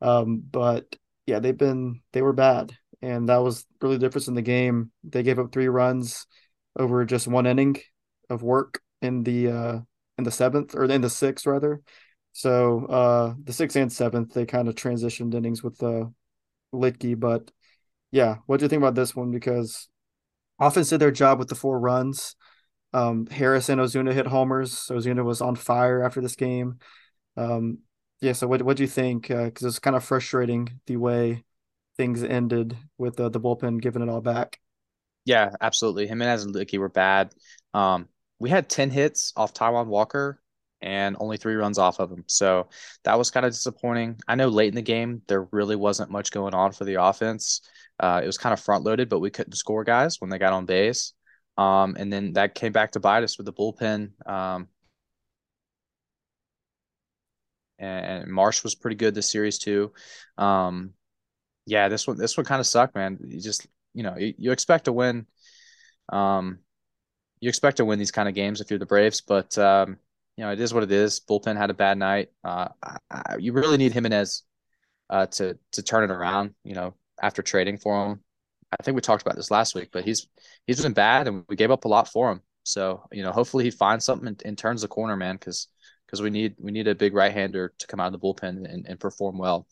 Um, 0.00 0.42
but 0.50 0.96
yeah, 1.26 1.38
they've 1.38 1.56
been 1.56 2.00
they 2.12 2.22
were 2.22 2.32
bad, 2.32 2.76
and 3.02 3.28
that 3.28 3.38
was 3.38 3.66
really 3.80 3.96
the 3.96 4.06
difference 4.06 4.28
in 4.28 4.34
the 4.34 4.42
game. 4.42 4.90
They 5.04 5.22
gave 5.22 5.38
up 5.38 5.52
three 5.52 5.68
runs 5.68 6.26
over 6.78 7.04
just 7.04 7.28
one 7.28 7.46
inning 7.46 7.76
of 8.28 8.42
work 8.42 8.80
in 9.02 9.22
the 9.22 9.48
uh, 9.48 9.78
in 10.18 10.24
the 10.24 10.30
seventh 10.30 10.74
or 10.74 10.84
in 10.84 11.00
the 11.00 11.10
sixth 11.10 11.46
rather. 11.46 11.80
So 12.32 12.86
uh, 12.86 13.34
the 13.42 13.52
sixth 13.52 13.76
and 13.76 13.92
seventh 13.92 14.34
they 14.34 14.46
kind 14.46 14.68
of 14.68 14.74
transitioned 14.74 15.34
innings 15.34 15.62
with 15.62 15.82
uh, 15.82 16.06
Luetge, 16.72 17.18
but 17.18 17.50
yeah, 18.12 18.36
what 18.46 18.58
do 18.58 18.64
you 18.64 18.68
think 18.68 18.80
about 18.80 18.94
this 18.94 19.14
one? 19.14 19.30
Because 19.30 19.88
offense 20.58 20.90
did 20.90 21.00
their 21.00 21.10
job 21.10 21.38
with 21.38 21.48
the 21.48 21.54
four 21.54 21.78
runs. 21.78 22.36
Um, 22.92 23.26
Harris 23.26 23.68
and 23.68 23.80
Ozuna 23.80 24.12
hit 24.12 24.26
homers. 24.26 24.86
Ozuna 24.90 25.24
was 25.24 25.40
on 25.40 25.54
fire 25.54 26.02
after 26.02 26.20
this 26.20 26.34
game. 26.34 26.78
Um, 27.36 27.78
yeah, 28.20 28.32
so 28.32 28.46
what 28.46 28.62
what 28.62 28.76
do 28.76 28.82
you 28.82 28.88
think? 28.88 29.28
Because 29.28 29.64
uh, 29.64 29.68
it's 29.68 29.78
kind 29.78 29.96
of 29.96 30.04
frustrating 30.04 30.80
the 30.86 30.96
way 30.96 31.44
things 31.96 32.22
ended 32.22 32.76
with 32.98 33.18
uh, 33.20 33.28
the 33.28 33.40
bullpen 33.40 33.80
giving 33.80 34.02
it 34.02 34.08
all 34.08 34.20
back. 34.20 34.58
Yeah, 35.24 35.50
absolutely. 35.60 36.06
Jimenez 36.06 36.44
and 36.44 36.54
Luetge 36.54 36.78
were 36.78 36.88
bad. 36.88 37.32
Um, 37.74 38.08
we 38.38 38.50
had 38.50 38.68
10 38.68 38.90
hits 38.90 39.32
off 39.36 39.54
Taijuan 39.54 39.86
Walker 39.86 40.39
and 40.82 41.16
only 41.20 41.36
three 41.36 41.54
runs 41.54 41.78
off 41.78 41.98
of 41.98 42.10
him. 42.10 42.24
So 42.26 42.68
that 43.04 43.18
was 43.18 43.30
kind 43.30 43.44
of 43.44 43.52
disappointing. 43.52 44.18
I 44.26 44.34
know 44.34 44.48
late 44.48 44.68
in 44.68 44.74
the 44.74 44.82
game, 44.82 45.22
there 45.28 45.48
really 45.52 45.76
wasn't 45.76 46.10
much 46.10 46.30
going 46.30 46.54
on 46.54 46.72
for 46.72 46.84
the 46.84 47.02
offense. 47.02 47.60
Uh, 47.98 48.20
it 48.22 48.26
was 48.26 48.38
kind 48.38 48.52
of 48.52 48.60
front 48.60 48.84
loaded, 48.84 49.08
but 49.08 49.20
we 49.20 49.30
couldn't 49.30 49.52
score 49.52 49.84
guys 49.84 50.20
when 50.20 50.30
they 50.30 50.38
got 50.38 50.52
on 50.52 50.66
base. 50.66 51.12
Um, 51.58 51.96
and 51.98 52.12
then 52.12 52.32
that 52.34 52.54
came 52.54 52.72
back 52.72 52.92
to 52.92 53.00
bite 53.00 53.22
us 53.22 53.36
with 53.36 53.44
the 53.44 53.52
bullpen. 53.52 54.12
Um, 54.26 54.68
and, 57.78 58.30
Marsh 58.30 58.62
was 58.62 58.74
pretty 58.74 58.96
good 58.96 59.14
this 59.14 59.30
series 59.30 59.58
too. 59.58 59.92
Um, 60.38 60.94
yeah, 61.66 61.88
this 61.88 62.06
one 62.06 62.16
this 62.16 62.36
one 62.36 62.46
kind 62.46 62.60
of 62.60 62.66
sucked, 62.66 62.94
man. 62.94 63.18
You 63.22 63.40
just 63.40 63.66
you 63.94 64.02
know 64.02 64.16
you, 64.16 64.34
you 64.38 64.52
expect 64.52 64.86
to 64.86 64.92
win. 64.92 65.26
Um, 66.08 66.58
you 67.40 67.48
expect 67.48 67.78
to 67.78 67.84
win 67.84 67.98
these 67.98 68.10
kind 68.10 68.28
of 68.28 68.34
games 68.34 68.60
if 68.60 68.70
you're 68.70 68.78
the 68.78 68.86
Braves, 68.86 69.20
but 69.20 69.56
um, 69.58 69.98
you 70.40 70.46
know 70.46 70.52
it 70.52 70.60
is 70.60 70.72
what 70.72 70.82
it 70.82 70.90
is. 70.90 71.20
Bullpen 71.20 71.58
had 71.58 71.68
a 71.68 71.74
bad 71.74 71.98
night. 71.98 72.30
Uh, 72.42 72.68
I, 72.82 72.96
I, 73.10 73.36
you 73.36 73.52
really 73.52 73.76
need 73.76 73.92
Jimenez 73.92 74.42
uh, 75.10 75.26
to 75.26 75.58
to 75.72 75.82
turn 75.82 76.02
it 76.02 76.10
around. 76.10 76.54
You 76.64 76.74
know, 76.74 76.94
after 77.20 77.42
trading 77.42 77.76
for 77.76 78.06
him, 78.06 78.20
I 78.72 78.82
think 78.82 78.94
we 78.94 79.02
talked 79.02 79.20
about 79.20 79.36
this 79.36 79.50
last 79.50 79.74
week, 79.74 79.90
but 79.92 80.02
he's 80.02 80.28
he's 80.66 80.80
been 80.80 80.94
bad, 80.94 81.28
and 81.28 81.44
we 81.50 81.56
gave 81.56 81.70
up 81.70 81.84
a 81.84 81.88
lot 81.88 82.08
for 82.08 82.32
him. 82.32 82.40
So 82.62 83.04
you 83.12 83.22
know, 83.22 83.32
hopefully 83.32 83.64
he 83.64 83.70
finds 83.70 84.06
something 84.06 84.28
and, 84.28 84.42
and 84.46 84.56
turns 84.56 84.80
the 84.80 84.88
corner, 84.88 85.14
man, 85.14 85.34
because 85.34 85.68
because 86.06 86.22
we 86.22 86.30
need 86.30 86.54
we 86.58 86.72
need 86.72 86.88
a 86.88 86.94
big 86.94 87.12
right 87.12 87.32
hander 87.32 87.74
to 87.78 87.86
come 87.86 88.00
out 88.00 88.14
of 88.14 88.18
the 88.18 88.26
bullpen 88.26 88.64
and, 88.64 88.86
and 88.88 88.98
perform 88.98 89.36
well. 89.36 89.66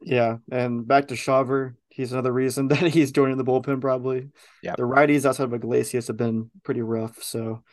Yeah, 0.00 0.36
and 0.52 0.86
back 0.86 1.08
to 1.08 1.14
Shawver, 1.14 1.74
he's 1.88 2.12
another 2.12 2.32
reason 2.32 2.68
that 2.68 2.78
he's 2.78 3.10
joining 3.10 3.38
the 3.38 3.44
bullpen 3.44 3.80
probably. 3.80 4.28
Yeah, 4.62 4.76
the 4.76 4.84
righties 4.84 5.26
outside 5.26 5.46
of 5.46 5.54
Iglesias 5.54 6.06
have 6.06 6.16
been 6.16 6.48
pretty 6.62 6.82
rough. 6.82 7.24
So, 7.24 7.64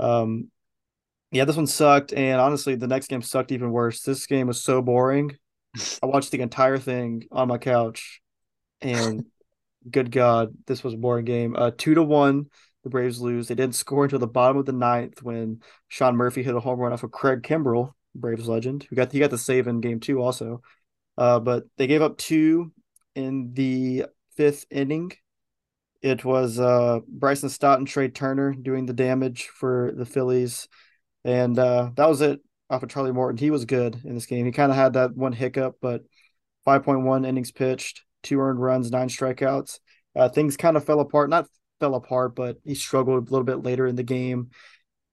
um, 0.00 0.50
yeah, 1.30 1.44
this 1.44 1.56
one 1.56 1.66
sucked, 1.66 2.12
and 2.12 2.40
honestly, 2.40 2.74
the 2.74 2.88
next 2.88 3.08
game 3.08 3.22
sucked 3.22 3.52
even 3.52 3.70
worse. 3.70 4.02
This 4.02 4.26
game 4.26 4.46
was 4.46 4.62
so 4.62 4.82
boring. 4.82 5.36
I 6.02 6.06
watched 6.06 6.30
the 6.30 6.40
entire 6.40 6.78
thing 6.78 7.24
on 7.30 7.48
my 7.48 7.58
couch, 7.58 8.20
and 8.80 9.24
good 9.88 10.10
God, 10.10 10.54
this 10.66 10.82
was 10.82 10.94
a 10.94 10.98
boring 10.98 11.24
game. 11.24 11.54
Uh, 11.56 11.70
two 11.76 11.94
to 11.94 12.02
one 12.02 12.46
the 12.82 12.90
Braves 12.90 13.20
lose. 13.20 13.48
They 13.48 13.54
didn't 13.54 13.74
score 13.74 14.04
until 14.04 14.18
the 14.18 14.26
bottom 14.26 14.56
of 14.56 14.66
the 14.66 14.72
ninth 14.72 15.22
when 15.22 15.60
Sean 15.88 16.16
Murphy 16.16 16.42
hit 16.42 16.54
a 16.54 16.60
home 16.60 16.78
run 16.78 16.92
off 16.92 17.02
of 17.02 17.10
Craig 17.10 17.42
Kimbrel, 17.42 17.92
Braves 18.14 18.48
legend, 18.48 18.86
who 18.88 18.96
got 18.96 19.12
he 19.12 19.18
got 19.18 19.30
the 19.30 19.38
save 19.38 19.66
in 19.68 19.80
game 19.80 20.00
two 20.00 20.20
also. 20.20 20.62
Uh, 21.18 21.38
but 21.38 21.64
they 21.76 21.86
gave 21.86 22.02
up 22.02 22.16
two 22.16 22.72
in 23.14 23.52
the 23.52 24.06
fifth 24.36 24.64
inning. 24.70 25.12
It 26.00 26.24
was 26.24 26.58
uh, 26.58 27.00
Bryson 27.06 27.50
Stott 27.50 27.78
and 27.78 27.86
Trea 27.86 28.08
Turner 28.08 28.54
doing 28.54 28.86
the 28.86 28.94
damage 28.94 29.48
for 29.48 29.92
the 29.94 30.06
Phillies, 30.06 30.66
and 31.24 31.58
uh, 31.58 31.90
that 31.96 32.08
was 32.08 32.20
it 32.20 32.40
off 32.68 32.82
of 32.82 32.88
Charlie 32.88 33.12
Morton. 33.12 33.38
He 33.38 33.50
was 33.50 33.64
good 33.64 34.00
in 34.04 34.14
this 34.14 34.26
game. 34.26 34.46
He 34.46 34.52
kind 34.52 34.70
of 34.70 34.76
had 34.76 34.94
that 34.94 35.16
one 35.16 35.32
hiccup, 35.32 35.76
but 35.80 36.02
5.1 36.66 37.26
innings 37.26 37.50
pitched, 37.52 38.02
two 38.22 38.40
earned 38.40 38.60
runs, 38.60 38.90
nine 38.90 39.08
strikeouts. 39.08 39.80
Uh, 40.14 40.28
things 40.28 40.56
kind 40.56 40.76
of 40.76 40.84
fell 40.84 41.00
apart. 41.00 41.30
Not 41.30 41.46
fell 41.80 41.94
apart, 41.94 42.34
but 42.34 42.58
he 42.64 42.74
struggled 42.74 43.28
a 43.28 43.30
little 43.30 43.44
bit 43.44 43.62
later 43.62 43.86
in 43.86 43.96
the 43.96 44.02
game. 44.02 44.50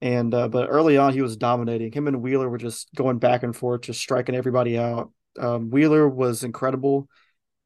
And 0.01 0.33
uh, 0.33 0.47
but 0.47 0.67
early 0.69 0.97
on, 0.97 1.13
he 1.13 1.21
was 1.21 1.37
dominating. 1.37 1.91
Him 1.91 2.07
and 2.07 2.21
Wheeler 2.21 2.49
were 2.49 2.59
just 2.59 2.93
going 2.95 3.17
back 3.17 3.41
and 3.41 3.55
forth, 3.55 3.81
just 3.81 3.99
striking 3.99 4.35
everybody 4.35 4.77
out. 4.77 5.11
Um, 5.39 5.71
Wheeler 5.71 6.07
was 6.07 6.43
incredible. 6.43 7.07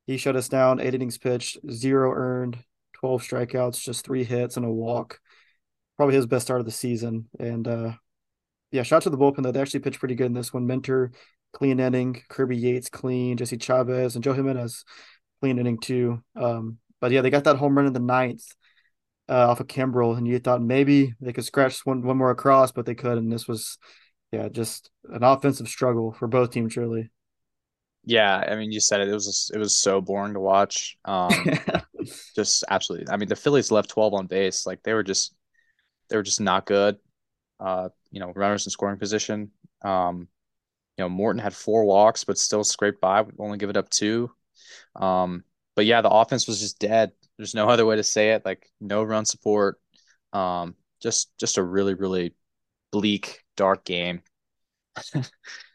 He 0.07 0.17
shut 0.17 0.37
us 0.37 0.47
down. 0.47 0.79
Eight 0.79 0.95
innings 0.95 1.17
pitched, 1.17 1.57
zero 1.69 2.13
earned, 2.13 2.57
twelve 2.93 3.21
strikeouts, 3.21 3.81
just 3.81 4.05
three 4.05 4.23
hits 4.23 4.55
and 4.55 4.65
a 4.65 4.69
walk. 4.69 5.19
Probably 5.97 6.15
his 6.15 6.25
best 6.25 6.45
start 6.45 6.61
of 6.61 6.65
the 6.65 6.71
season. 6.71 7.27
And 7.37 7.67
uh, 7.67 7.91
yeah, 8.71 8.83
shout 8.83 8.97
out 8.97 9.03
to 9.03 9.09
the 9.09 9.17
bullpen 9.17 9.43
though. 9.43 9.51
They 9.51 9.61
actually 9.61 9.81
pitched 9.81 9.99
pretty 9.99 10.15
good 10.15 10.27
in 10.27 10.33
this 10.33 10.53
one. 10.53 10.65
Minter, 10.65 11.11
clean 11.53 11.79
inning. 11.79 12.21
Kirby 12.29 12.57
Yates, 12.57 12.89
clean. 12.89 13.37
Jesse 13.37 13.57
Chavez 13.57 14.15
and 14.15 14.23
Joe 14.23 14.33
Jimenez, 14.33 14.85
clean 15.41 15.59
inning 15.59 15.77
too. 15.77 16.23
Um, 16.35 16.77
but 16.99 17.11
yeah, 17.11 17.21
they 17.21 17.29
got 17.29 17.43
that 17.45 17.57
home 17.57 17.75
run 17.75 17.87
in 17.87 17.93
the 17.93 17.99
ninth 17.99 18.45
uh, 19.27 19.49
off 19.49 19.59
of 19.59 19.67
Kimbrel, 19.67 20.17
and 20.17 20.27
you 20.27 20.39
thought 20.39 20.61
maybe 20.61 21.13
they 21.19 21.33
could 21.33 21.45
scratch 21.45 21.85
one 21.85 22.01
one 22.01 22.17
more 22.17 22.31
across, 22.31 22.71
but 22.71 22.85
they 22.85 22.95
could, 22.95 23.17
and 23.17 23.31
this 23.31 23.47
was, 23.47 23.77
yeah, 24.31 24.49
just 24.49 24.91
an 25.09 25.23
offensive 25.23 25.67
struggle 25.67 26.11
for 26.11 26.27
both 26.27 26.51
teams, 26.51 26.77
really. 26.77 27.09
Yeah, 28.03 28.35
I 28.35 28.55
mean, 28.55 28.71
you 28.71 28.79
said 28.79 29.01
it. 29.01 29.09
It 29.09 29.13
was 29.13 29.27
just, 29.27 29.53
it 29.53 29.59
was 29.59 29.75
so 29.75 30.01
boring 30.01 30.33
to 30.33 30.39
watch. 30.39 30.97
Um, 31.05 31.31
just 32.35 32.63
absolutely. 32.69 33.11
I 33.11 33.17
mean, 33.17 33.29
the 33.29 33.35
Phillies 33.35 33.71
left 33.71 33.89
twelve 33.89 34.13
on 34.13 34.27
base. 34.27 34.65
Like 34.65 34.81
they 34.83 34.93
were 34.93 35.03
just, 35.03 35.33
they 36.09 36.15
were 36.15 36.23
just 36.23 36.41
not 36.41 36.65
good. 36.65 36.97
Uh, 37.61 37.89
you 38.09 38.19
know, 38.19 38.33
runners 38.35 38.65
in 38.65 38.71
scoring 38.71 38.97
position. 38.97 39.51
Um, 39.83 40.27
you 40.97 41.03
know, 41.03 41.09
Morton 41.09 41.41
had 41.41 41.55
four 41.55 41.85
walks, 41.85 42.23
but 42.23 42.37
still 42.37 42.63
scraped 42.63 42.99
by. 42.99 43.23
Only 43.37 43.57
give 43.57 43.69
it 43.69 43.77
up 43.77 43.89
two. 43.89 44.31
Um, 44.95 45.43
but 45.75 45.85
yeah, 45.85 46.01
the 46.01 46.09
offense 46.09 46.47
was 46.47 46.59
just 46.59 46.79
dead. 46.79 47.11
There's 47.37 47.55
no 47.55 47.69
other 47.69 47.85
way 47.85 47.95
to 47.95 48.03
say 48.03 48.31
it. 48.31 48.45
Like 48.45 48.67
no 48.79 49.03
run 49.03 49.25
support. 49.25 49.79
Um, 50.33 50.75
just 51.01 51.31
just 51.37 51.57
a 51.57 51.63
really 51.63 51.93
really 51.93 52.35
bleak, 52.91 53.43
dark 53.55 53.85
game. 53.85 54.21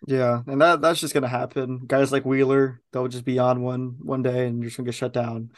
yeah, 0.07 0.43
and 0.47 0.61
that 0.61 0.81
that's 0.81 1.01
just 1.01 1.15
gonna 1.15 1.29
happen. 1.29 1.81
Guys 1.87 2.13
like 2.13 2.25
Wheeler, 2.25 2.83
they'll 2.93 3.09
just 3.09 3.25
be 3.25 3.39
on 3.39 3.63
one 3.63 3.97
one 4.01 4.23
day 4.23 4.47
and 4.47 4.59
you're 4.59 4.69
just 4.69 4.77
gonna 4.77 4.87
get 4.87 4.95
shut 4.95 5.13
down. 5.13 5.51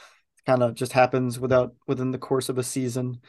Kind 0.47 0.63
of 0.63 0.75
just 0.75 0.93
happens 0.93 1.39
without 1.39 1.75
within 1.87 2.11
the 2.11 2.19
course 2.19 2.49
of 2.49 2.59
a 2.59 2.63
season. 2.63 3.21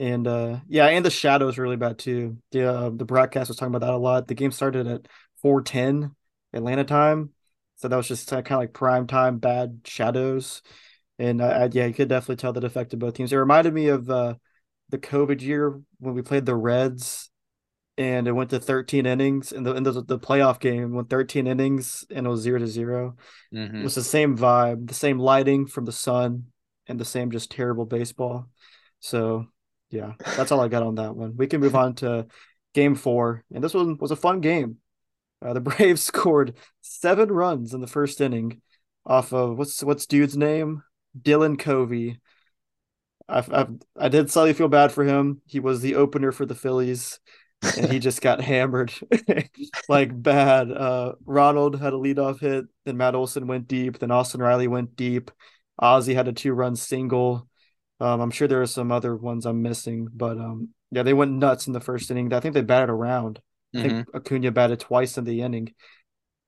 And 0.00 0.26
uh 0.26 0.58
yeah, 0.66 0.86
and 0.86 1.04
the 1.04 1.10
shadows 1.10 1.58
really 1.58 1.76
bad 1.76 1.98
too. 1.98 2.38
The 2.50 2.68
uh, 2.68 2.90
the 2.90 3.04
broadcast 3.04 3.48
was 3.48 3.56
talking 3.56 3.74
about 3.74 3.86
that 3.86 3.94
a 3.94 3.98
lot. 3.98 4.26
The 4.26 4.34
game 4.34 4.50
started 4.50 4.86
at 4.86 5.06
4:10 5.42 6.14
Atlanta 6.52 6.84
time. 6.84 7.30
So 7.76 7.88
that 7.88 7.96
was 7.96 8.08
just 8.08 8.28
kind 8.30 8.46
of 8.50 8.58
like 8.58 8.72
prime 8.72 9.06
time 9.06 9.38
bad 9.38 9.80
shadows. 9.84 10.62
And 11.18 11.42
I, 11.42 11.64
I, 11.64 11.68
yeah, 11.72 11.86
you 11.86 11.94
could 11.94 12.08
definitely 12.08 12.36
tell 12.36 12.52
that 12.52 12.64
affected 12.64 12.98
both 12.98 13.14
teams. 13.14 13.32
It 13.32 13.36
reminded 13.36 13.74
me 13.74 13.88
of 13.88 14.10
uh, 14.10 14.34
the 14.88 14.98
COVID 14.98 15.40
year 15.40 15.80
when 15.98 16.14
we 16.14 16.22
played 16.22 16.46
the 16.46 16.56
Reds, 16.56 17.30
and 17.96 18.26
it 18.26 18.32
went 18.32 18.50
to 18.50 18.60
13 18.60 19.06
innings, 19.06 19.52
and 19.52 19.64
the 19.64 19.74
in 19.74 19.82
the, 19.82 19.92
the 19.92 20.18
playoff 20.18 20.58
game 20.58 20.92
went 20.92 21.10
13 21.10 21.46
innings, 21.46 22.04
and 22.10 22.26
it 22.26 22.30
was 22.30 22.40
zero 22.40 22.58
to 22.58 22.66
0 22.66 23.16
mm-hmm. 23.52 23.76
It 23.76 23.84
was 23.84 23.94
the 23.94 24.02
same 24.02 24.36
vibe, 24.36 24.88
the 24.88 24.94
same 24.94 25.18
lighting 25.18 25.66
from 25.66 25.84
the 25.84 25.92
sun, 25.92 26.46
and 26.86 26.98
the 26.98 27.04
same 27.04 27.30
just 27.30 27.50
terrible 27.50 27.86
baseball. 27.86 28.48
So 29.00 29.46
yeah, 29.90 30.12
that's 30.36 30.52
all 30.52 30.60
I 30.60 30.68
got 30.68 30.82
on 30.82 30.96
that 30.96 31.14
one. 31.14 31.36
We 31.36 31.46
can 31.46 31.60
move 31.60 31.76
on 31.76 31.94
to 31.96 32.26
game 32.74 32.94
four, 32.94 33.44
and 33.52 33.62
this 33.62 33.74
one 33.74 33.96
was 33.98 34.10
a 34.10 34.16
fun 34.16 34.40
game. 34.40 34.78
Uh, 35.42 35.52
the 35.52 35.60
Braves 35.60 36.02
scored 36.02 36.54
seven 36.82 37.30
runs 37.30 37.74
in 37.74 37.80
the 37.80 37.86
first 37.86 38.20
inning 38.20 38.60
off 39.06 39.32
of 39.32 39.58
what's 39.58 39.82
what's 39.82 40.06
dude's 40.06 40.36
name? 40.36 40.82
Dylan 41.20 41.58
Covey. 41.58 42.20
I 43.28 43.38
I 43.38 43.66
I 43.96 44.08
did 44.08 44.30
slightly 44.30 44.52
feel 44.52 44.68
bad 44.68 44.92
for 44.92 45.04
him. 45.04 45.40
He 45.46 45.60
was 45.60 45.80
the 45.80 45.94
opener 45.96 46.32
for 46.32 46.46
the 46.46 46.54
Phillies, 46.54 47.20
and 47.76 47.90
he 47.90 47.98
just 47.98 48.20
got 48.20 48.40
hammered 48.42 48.92
like 49.88 50.22
bad. 50.22 50.70
Uh, 50.70 51.12
Ronald 51.24 51.78
had 51.80 51.92
a 51.92 51.96
leadoff 51.96 52.40
hit, 52.40 52.66
then 52.84 52.96
Matt 52.96 53.14
Olson 53.14 53.46
went 53.46 53.68
deep, 53.68 53.98
then 53.98 54.10
Austin 54.10 54.40
Riley 54.40 54.68
went 54.68 54.96
deep. 54.96 55.30
Ozzy 55.80 56.14
had 56.14 56.28
a 56.28 56.32
two-run 56.32 56.76
single. 56.76 57.48
Um, 58.00 58.20
I'm 58.20 58.30
sure 58.30 58.48
there 58.48 58.62
are 58.62 58.66
some 58.66 58.90
other 58.90 59.16
ones 59.16 59.46
I'm 59.46 59.62
missing, 59.62 60.08
but 60.12 60.38
um, 60.38 60.70
yeah, 60.90 61.02
they 61.02 61.14
went 61.14 61.32
nuts 61.32 61.66
in 61.66 61.72
the 61.72 61.80
first 61.80 62.10
inning. 62.10 62.32
I 62.32 62.40
think 62.40 62.54
they 62.54 62.62
batted 62.62 62.90
around. 62.90 63.40
I 63.74 63.78
mm-hmm. 63.78 63.88
think 63.88 64.08
Acuna 64.14 64.50
batted 64.52 64.80
twice 64.80 65.18
in 65.18 65.24
the 65.24 65.42
inning. 65.42 65.74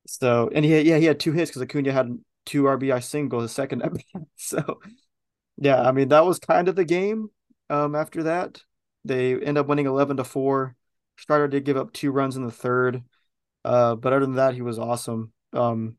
So, 0.06 0.50
and 0.54 0.64
he 0.64 0.70
had, 0.72 0.86
yeah, 0.86 0.98
he 0.98 1.04
had 1.04 1.20
two 1.20 1.32
hits 1.32 1.50
because 1.50 1.62
Acuna 1.62 1.92
had 1.92 2.18
two 2.44 2.64
RBI 2.64 3.02
single 3.02 3.40
the 3.40 3.48
second 3.48 3.82
at 3.84 3.92
So 4.36 4.80
yeah, 5.58 5.82
I 5.82 5.92
mean 5.92 6.08
that 6.08 6.24
was 6.24 6.38
kind 6.38 6.68
of 6.68 6.76
the 6.76 6.84
game. 6.84 7.28
Um, 7.68 7.94
after 7.94 8.24
that, 8.24 8.60
they 9.04 9.34
end 9.34 9.58
up 9.58 9.66
winning 9.66 9.86
eleven 9.86 10.16
to 10.16 10.24
four. 10.24 10.76
Strider 11.18 11.48
did 11.48 11.64
give 11.64 11.76
up 11.76 11.92
two 11.92 12.12
runs 12.12 12.36
in 12.36 12.44
the 12.44 12.52
third, 12.52 13.02
uh, 13.64 13.96
but 13.96 14.12
other 14.12 14.24
than 14.24 14.36
that, 14.36 14.54
he 14.54 14.62
was 14.62 14.78
awesome. 14.78 15.32
Um, 15.52 15.96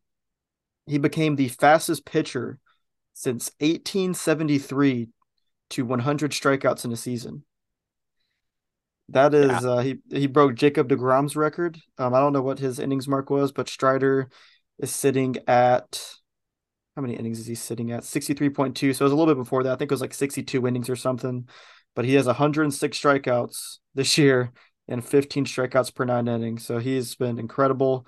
he 0.86 1.00
became 1.00 1.36
the 1.36 1.50
fastest 1.50 2.06
pitcher 2.06 2.60
since 3.14 3.52
1873 3.60 5.10
to 5.72 5.86
100 5.86 6.32
strikeouts 6.32 6.86
in 6.86 6.92
a 6.92 6.98
season. 6.98 7.44
That 9.10 9.34
is, 9.34 9.50
yeah. 9.50 9.70
uh, 9.70 9.78
he 9.80 10.00
he 10.10 10.28
broke 10.28 10.56
Jacob 10.56 10.90
Degrom's 10.90 11.38
record. 11.38 11.80
Um, 11.98 12.14
I 12.14 12.20
don't 12.20 12.34
know 12.34 12.42
what 12.42 12.60
his 12.60 12.78
innings 12.78 13.08
mark 13.08 13.30
was, 13.30 13.54
but 13.54 13.70
Strider 13.70 14.30
is 14.80 14.94
sitting 14.94 15.38
at 15.48 16.18
how 16.96 17.02
many 17.02 17.16
innings 17.16 17.40
is 17.40 17.46
he 17.46 17.56
sitting 17.56 17.92
at? 17.92 18.04
Sixty 18.04 18.34
three 18.34 18.50
point 18.50 18.76
two. 18.76 18.92
So 18.92 19.04
it 19.04 19.06
was 19.06 19.14
a 19.14 19.16
little 19.16 19.34
bit 19.34 19.40
before 19.40 19.64
that. 19.64 19.72
I 19.72 19.76
think 19.76 19.92
it 19.92 19.94
was 19.94 20.02
like 20.02 20.14
sixty 20.14 20.44
two 20.44 20.68
innings 20.68 20.90
or 20.90 20.98
something. 20.98 21.48
But 21.96 22.04
he 22.04 22.16
has 22.16 22.26
one 22.26 22.36
hundred 22.36 22.64
and 22.64 22.74
six 22.74 23.00
strikeouts 23.00 23.78
this 23.96 24.18
year 24.18 24.52
and 24.90 25.06
fifteen 25.06 25.46
strikeouts 25.46 25.96
per 25.96 26.04
nine 26.04 26.28
innings. 26.28 26.66
So 26.66 26.80
he's 26.80 27.16
been 27.16 27.40
incredible. 27.40 28.06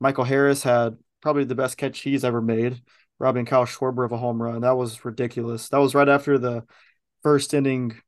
Michael 0.00 0.24
Harris 0.24 0.64
had 0.64 0.98
probably 1.22 1.44
the 1.44 1.54
best 1.54 1.78
catch 1.78 2.00
he's 2.00 2.24
ever 2.24 2.42
made, 2.42 2.82
robbing 3.18 3.46
Kyle 3.46 3.64
Schwarber 3.64 4.04
of 4.04 4.12
a 4.12 4.18
home 4.18 4.42
run. 4.42 4.60
That 4.60 4.76
was 4.76 5.04
ridiculous. 5.04 5.68
That 5.70 5.78
was 5.78 5.94
right 5.94 6.08
after 6.08 6.36
the 6.36 6.64
first 7.22 7.54
inning 7.54 8.00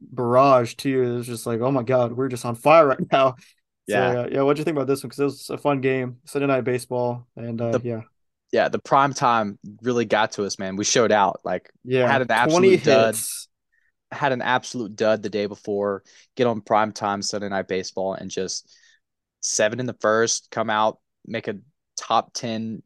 barrage 0.00 0.74
too. 0.74 1.02
It 1.02 1.16
was 1.16 1.26
just 1.26 1.46
like, 1.46 1.60
oh 1.60 1.70
my 1.70 1.82
god, 1.82 2.12
we're 2.12 2.28
just 2.28 2.44
on 2.44 2.54
fire 2.54 2.86
right 2.86 2.98
now. 3.12 3.36
Yeah, 3.86 4.12
so, 4.12 4.20
uh, 4.20 4.28
yeah. 4.30 4.42
What 4.42 4.56
do 4.56 4.60
you 4.60 4.64
think 4.64 4.76
about 4.76 4.86
this 4.86 5.02
one? 5.02 5.08
Because 5.08 5.20
it 5.20 5.24
was 5.24 5.50
a 5.50 5.58
fun 5.58 5.80
game, 5.80 6.18
Sunday 6.24 6.46
night 6.46 6.64
baseball, 6.64 7.26
and 7.36 7.60
uh, 7.60 7.78
the, 7.78 7.80
yeah, 7.82 8.00
yeah. 8.52 8.68
The 8.68 8.78
prime 8.78 9.14
time 9.14 9.58
really 9.82 10.04
got 10.04 10.32
to 10.32 10.44
us, 10.44 10.58
man. 10.58 10.76
We 10.76 10.84
showed 10.84 11.12
out. 11.12 11.40
Like, 11.44 11.70
yeah, 11.84 12.10
had 12.10 12.22
an 12.22 12.30
absolute 12.30 12.84
dud. 12.84 13.16
Had 14.10 14.32
an 14.32 14.42
absolute 14.42 14.96
dud 14.96 15.22
the 15.22 15.30
day 15.30 15.46
before. 15.46 16.02
Get 16.36 16.46
on 16.46 16.60
prime 16.60 16.92
time 16.92 17.22
Sunday 17.22 17.48
night 17.48 17.68
baseball 17.68 18.14
and 18.14 18.30
just 18.30 18.74
seven 19.40 19.80
in 19.80 19.86
the 19.86 19.96
first, 20.00 20.50
come 20.50 20.70
out, 20.70 20.98
make 21.26 21.48
a 21.48 21.56
top 21.96 22.32
ten 22.34 22.82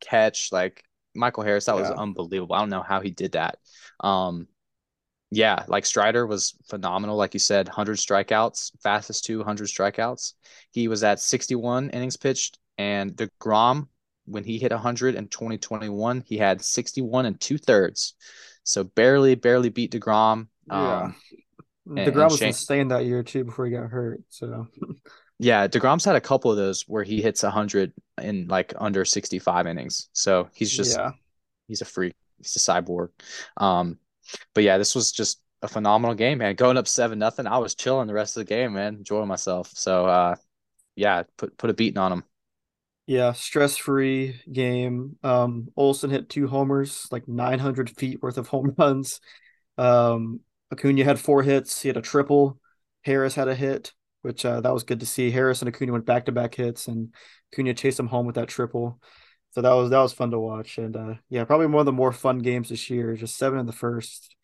catch. 0.00 0.50
Like 0.50 0.82
Michael 1.14 1.44
Harris, 1.44 1.66
that 1.66 1.76
yeah. 1.76 1.82
was 1.82 1.90
unbelievable. 1.90 2.54
I 2.56 2.60
don't 2.60 2.70
know 2.70 2.82
how 2.82 3.00
he 3.00 3.10
did 3.10 3.32
that. 3.32 3.58
Um, 4.00 4.48
yeah, 5.34 5.64
like 5.66 5.84
Strider 5.84 6.26
was 6.26 6.54
phenomenal. 6.68 7.16
Like 7.16 7.34
you 7.34 7.40
said, 7.40 7.66
100 7.66 7.98
strikeouts, 7.98 8.70
fastest 8.82 9.24
200 9.24 9.66
strikeouts. 9.66 10.34
He 10.70 10.86
was 10.86 11.02
at 11.02 11.18
61 11.18 11.90
innings 11.90 12.16
pitched, 12.16 12.58
and 12.78 13.12
DeGrom, 13.12 13.88
when 14.26 14.44
he 14.44 14.58
hit 14.58 14.70
100 14.70 15.16
in 15.16 15.26
2021, 15.26 16.22
he 16.26 16.38
had 16.38 16.62
61 16.62 17.26
and 17.26 17.40
two 17.40 17.58
thirds. 17.58 18.14
So 18.62 18.84
barely, 18.84 19.34
barely 19.34 19.70
beat 19.70 19.90
DeGrom. 19.90 20.46
Yeah. 20.68 21.02
Um, 21.02 21.16
DeGrom 21.88 22.30
was 22.30 22.38
Shane, 22.38 22.48
insane 22.48 22.88
that 22.88 23.04
year 23.04 23.22
too 23.24 23.44
before 23.44 23.66
he 23.66 23.72
got 23.72 23.90
hurt. 23.90 24.22
So 24.28 24.68
yeah, 25.40 25.66
DeGrom's 25.66 26.04
had 26.04 26.16
a 26.16 26.20
couple 26.20 26.52
of 26.52 26.56
those 26.56 26.82
where 26.82 27.02
he 27.02 27.20
hits 27.20 27.42
100 27.42 27.92
in 28.22 28.46
like 28.46 28.72
under 28.78 29.04
65 29.04 29.66
innings. 29.66 30.08
So 30.12 30.48
he's 30.54 30.74
just, 30.74 30.96
yeah. 30.96 31.10
he's 31.66 31.82
a 31.82 31.84
freak. 31.84 32.14
He's 32.38 32.56
a 32.56 32.58
cyborg. 32.58 33.08
Um, 33.56 33.98
but 34.54 34.64
yeah, 34.64 34.78
this 34.78 34.94
was 34.94 35.12
just 35.12 35.40
a 35.62 35.68
phenomenal 35.68 36.14
game, 36.14 36.38
man. 36.38 36.54
Going 36.54 36.76
up 36.76 36.88
seven 36.88 37.18
nothing, 37.18 37.46
I 37.46 37.58
was 37.58 37.74
chilling 37.74 38.06
the 38.06 38.14
rest 38.14 38.36
of 38.36 38.42
the 38.42 38.54
game, 38.54 38.74
man, 38.74 38.96
enjoying 38.96 39.28
myself. 39.28 39.70
So 39.74 40.06
uh, 40.06 40.36
yeah, 40.96 41.24
put 41.36 41.56
put 41.56 41.70
a 41.70 41.74
beating 41.74 41.98
on 41.98 42.10
them. 42.10 42.24
Yeah, 43.06 43.32
stress 43.32 43.76
free 43.76 44.40
game. 44.50 45.18
Um, 45.22 45.68
Olson 45.76 46.10
hit 46.10 46.30
two 46.30 46.48
homers, 46.48 47.06
like 47.10 47.28
900 47.28 47.90
feet 47.90 48.22
worth 48.22 48.38
of 48.38 48.48
home 48.48 48.74
runs. 48.78 49.20
Um, 49.76 50.40
Acuna 50.72 51.04
had 51.04 51.20
four 51.20 51.42
hits. 51.42 51.82
He 51.82 51.88
had 51.88 51.98
a 51.98 52.02
triple. 52.02 52.58
Harris 53.02 53.34
had 53.34 53.48
a 53.48 53.54
hit, 53.54 53.92
which 54.22 54.46
uh, 54.46 54.60
that 54.62 54.72
was 54.72 54.84
good 54.84 55.00
to 55.00 55.06
see. 55.06 55.30
Harris 55.30 55.60
and 55.60 55.68
Acuna 55.68 55.92
went 55.92 56.06
back 56.06 56.26
to 56.26 56.32
back 56.32 56.54
hits, 56.54 56.88
and 56.88 57.14
Acuna 57.52 57.74
chased 57.74 58.00
him 58.00 58.06
home 58.06 58.24
with 58.24 58.36
that 58.36 58.48
triple. 58.48 58.98
So 59.54 59.62
that 59.62 59.72
was 59.72 59.90
that 59.90 60.00
was 60.00 60.12
fun 60.12 60.32
to 60.32 60.38
watch, 60.40 60.78
and 60.78 60.96
uh, 60.96 61.14
yeah, 61.30 61.44
probably 61.44 61.66
one 61.66 61.78
of 61.78 61.86
the 61.86 61.92
more 61.92 62.10
fun 62.10 62.40
games 62.40 62.70
this 62.70 62.90
year. 62.90 63.14
Just 63.14 63.36
seven 63.36 63.60
in 63.60 63.66
the 63.66 63.72
first. 63.72 64.34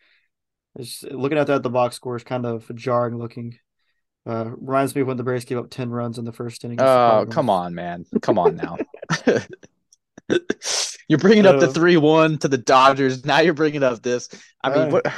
It's, 0.77 1.03
looking 1.03 1.37
at 1.37 1.49
that, 1.49 1.65
the 1.65 1.71
box 1.71 1.97
score 1.97 2.15
is 2.15 2.23
kind 2.23 2.47
of 2.47 2.73
jarring 2.77 3.19
looking. 3.19 3.59
Uh, 4.25 4.53
reminds 4.57 4.95
me 4.95 5.01
of 5.01 5.09
when 5.09 5.17
the 5.17 5.25
Braves 5.25 5.45
gave 5.45 5.59
up 5.59 5.69
ten 5.69 5.91
runs 5.91 6.17
in 6.17 6.25
the 6.25 6.33
first 6.33 6.65
inning. 6.65 6.81
Oh, 6.81 7.27
come 7.29 7.51
on, 7.51 7.75
man! 7.75 8.07
Come 8.23 8.39
on 8.39 8.55
now. 8.55 8.77
you're 11.09 11.19
bringing 11.19 11.45
up 11.47 11.59
the 11.59 11.69
uh, 11.69 11.73
three 11.73 11.97
one 11.97 12.39
to 12.39 12.47
the 12.47 12.59
Dodgers. 12.59 13.25
Now 13.25 13.41
you're 13.41 13.53
bringing 13.53 13.83
up 13.83 14.01
this. 14.03 14.29
I 14.63 14.71
mean, 14.73 14.93
what? 14.93 15.13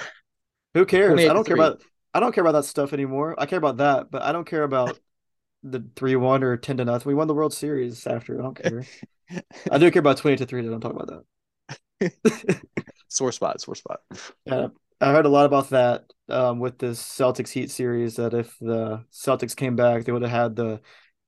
Who 0.73 0.87
cares? 0.87 1.21
I 1.21 1.35
don't 1.35 1.47
care 1.47 1.57
about. 1.57 1.83
I 2.15 2.21
don't 2.21 2.33
care 2.35 2.43
about 2.43 2.53
that 2.53 2.65
stuff 2.65 2.95
anymore. 2.95 3.35
I 3.37 3.45
care 3.45 3.59
about 3.59 3.77
that, 3.77 4.11
but 4.11 4.23
I 4.23 4.33
don't 4.33 4.47
care 4.47 4.63
about 4.63 4.99
the 5.63 5.85
three 5.97 6.17
one 6.17 6.43
or 6.43 6.57
ten 6.57 6.77
to 6.79 6.85
nothing. 6.85 7.09
We 7.09 7.15
won 7.15 7.29
the 7.29 7.35
World 7.35 7.55
Series 7.55 8.07
after. 8.07 8.39
I 8.39 8.43
don't 8.43 8.63
care. 8.63 8.85
I 9.71 9.79
do 9.79 9.91
care 9.91 10.01
about 10.01 10.19
twenty 10.19 10.37
to 10.37 10.47
three. 10.47 10.63
Don't 10.63 10.81
talk 10.81 10.95
about 10.95 11.25
that. 12.01 12.63
sore 13.09 13.33
spot. 13.33 13.61
Sore 13.61 13.75
spot. 13.75 14.01
Yeah, 14.47 14.69
I 15.01 15.13
heard 15.13 15.27
a 15.27 15.31
lot 15.31 15.47
about 15.47 15.71
that 15.71 16.05
um, 16.29 16.59
with 16.59 16.79
this 16.79 17.03
Celtics 17.03 17.51
Heat 17.51 17.71
series. 17.71 18.17
That 18.17 18.35
if 18.35 18.57
the 18.61 19.05
Celtics 19.13 19.57
came 19.57 19.77
back, 19.77 20.05
they 20.05 20.13
would 20.13 20.23
have 20.23 20.31
had 20.31 20.57
the 20.57 20.81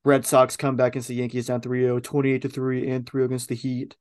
Red 0.04 0.26
Sox 0.26 0.56
come 0.56 0.76
back 0.76 0.92
against 0.92 1.08
the 1.08 1.14
Yankees 1.14 1.46
down 1.46 1.60
3-0, 1.60 2.02
28 2.02 2.42
to 2.42 2.48
three, 2.48 2.90
and 2.90 3.08
three 3.08 3.24
against 3.24 3.48
the 3.48 3.54
Heat, 3.54 3.96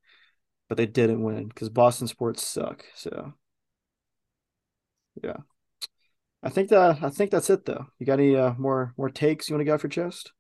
but 0.68 0.78
they 0.78 0.86
didn't 0.86 1.24
win 1.24 1.48
because 1.48 1.70
Boston 1.70 2.08
sports 2.08 2.46
suck. 2.46 2.86
So, 2.96 3.34
yeah. 5.24 5.38
I 6.44 6.50
think 6.50 6.70
that 6.70 7.02
I 7.02 7.10
think 7.10 7.32
that's 7.32 7.50
it 7.50 7.66
though. 7.66 7.86
You 8.00 8.06
got 8.06 8.20
any 8.20 8.36
uh, 8.36 8.54
more 8.58 8.94
more 8.98 9.10
takes 9.10 9.50
you 9.50 9.56
want 9.56 9.62
to 9.62 9.66
get 9.66 9.74
off 9.74 9.84
your 9.84 9.90
chest? 9.90 10.32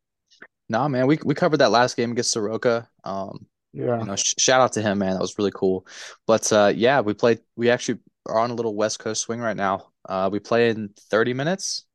Nah, 0.69 0.87
man, 0.87 1.07
we 1.07 1.17
we 1.23 1.33
covered 1.33 1.57
that 1.57 1.71
last 1.71 1.95
game 1.95 2.11
against 2.11 2.31
Soroka. 2.31 2.87
Um, 3.03 3.45
yeah, 3.71 3.99
you 3.99 4.05
know, 4.05 4.15
sh- 4.15 4.35
shout 4.37 4.61
out 4.61 4.73
to 4.73 4.81
him, 4.81 4.99
man. 4.99 5.13
That 5.13 5.21
was 5.21 5.37
really 5.37 5.51
cool. 5.53 5.87
But 6.27 6.51
uh, 6.51 6.73
yeah, 6.75 6.99
we 7.01 7.13
played. 7.13 7.39
We 7.55 7.69
actually 7.69 7.99
are 8.27 8.37
on 8.37 8.51
a 8.51 8.53
little 8.53 8.75
West 8.75 8.99
Coast 8.99 9.21
swing 9.21 9.39
right 9.39 9.55
now. 9.55 9.87
Uh, 10.07 10.29
we 10.31 10.39
play 10.39 10.69
in 10.69 10.89
thirty 11.09 11.33
minutes, 11.33 11.85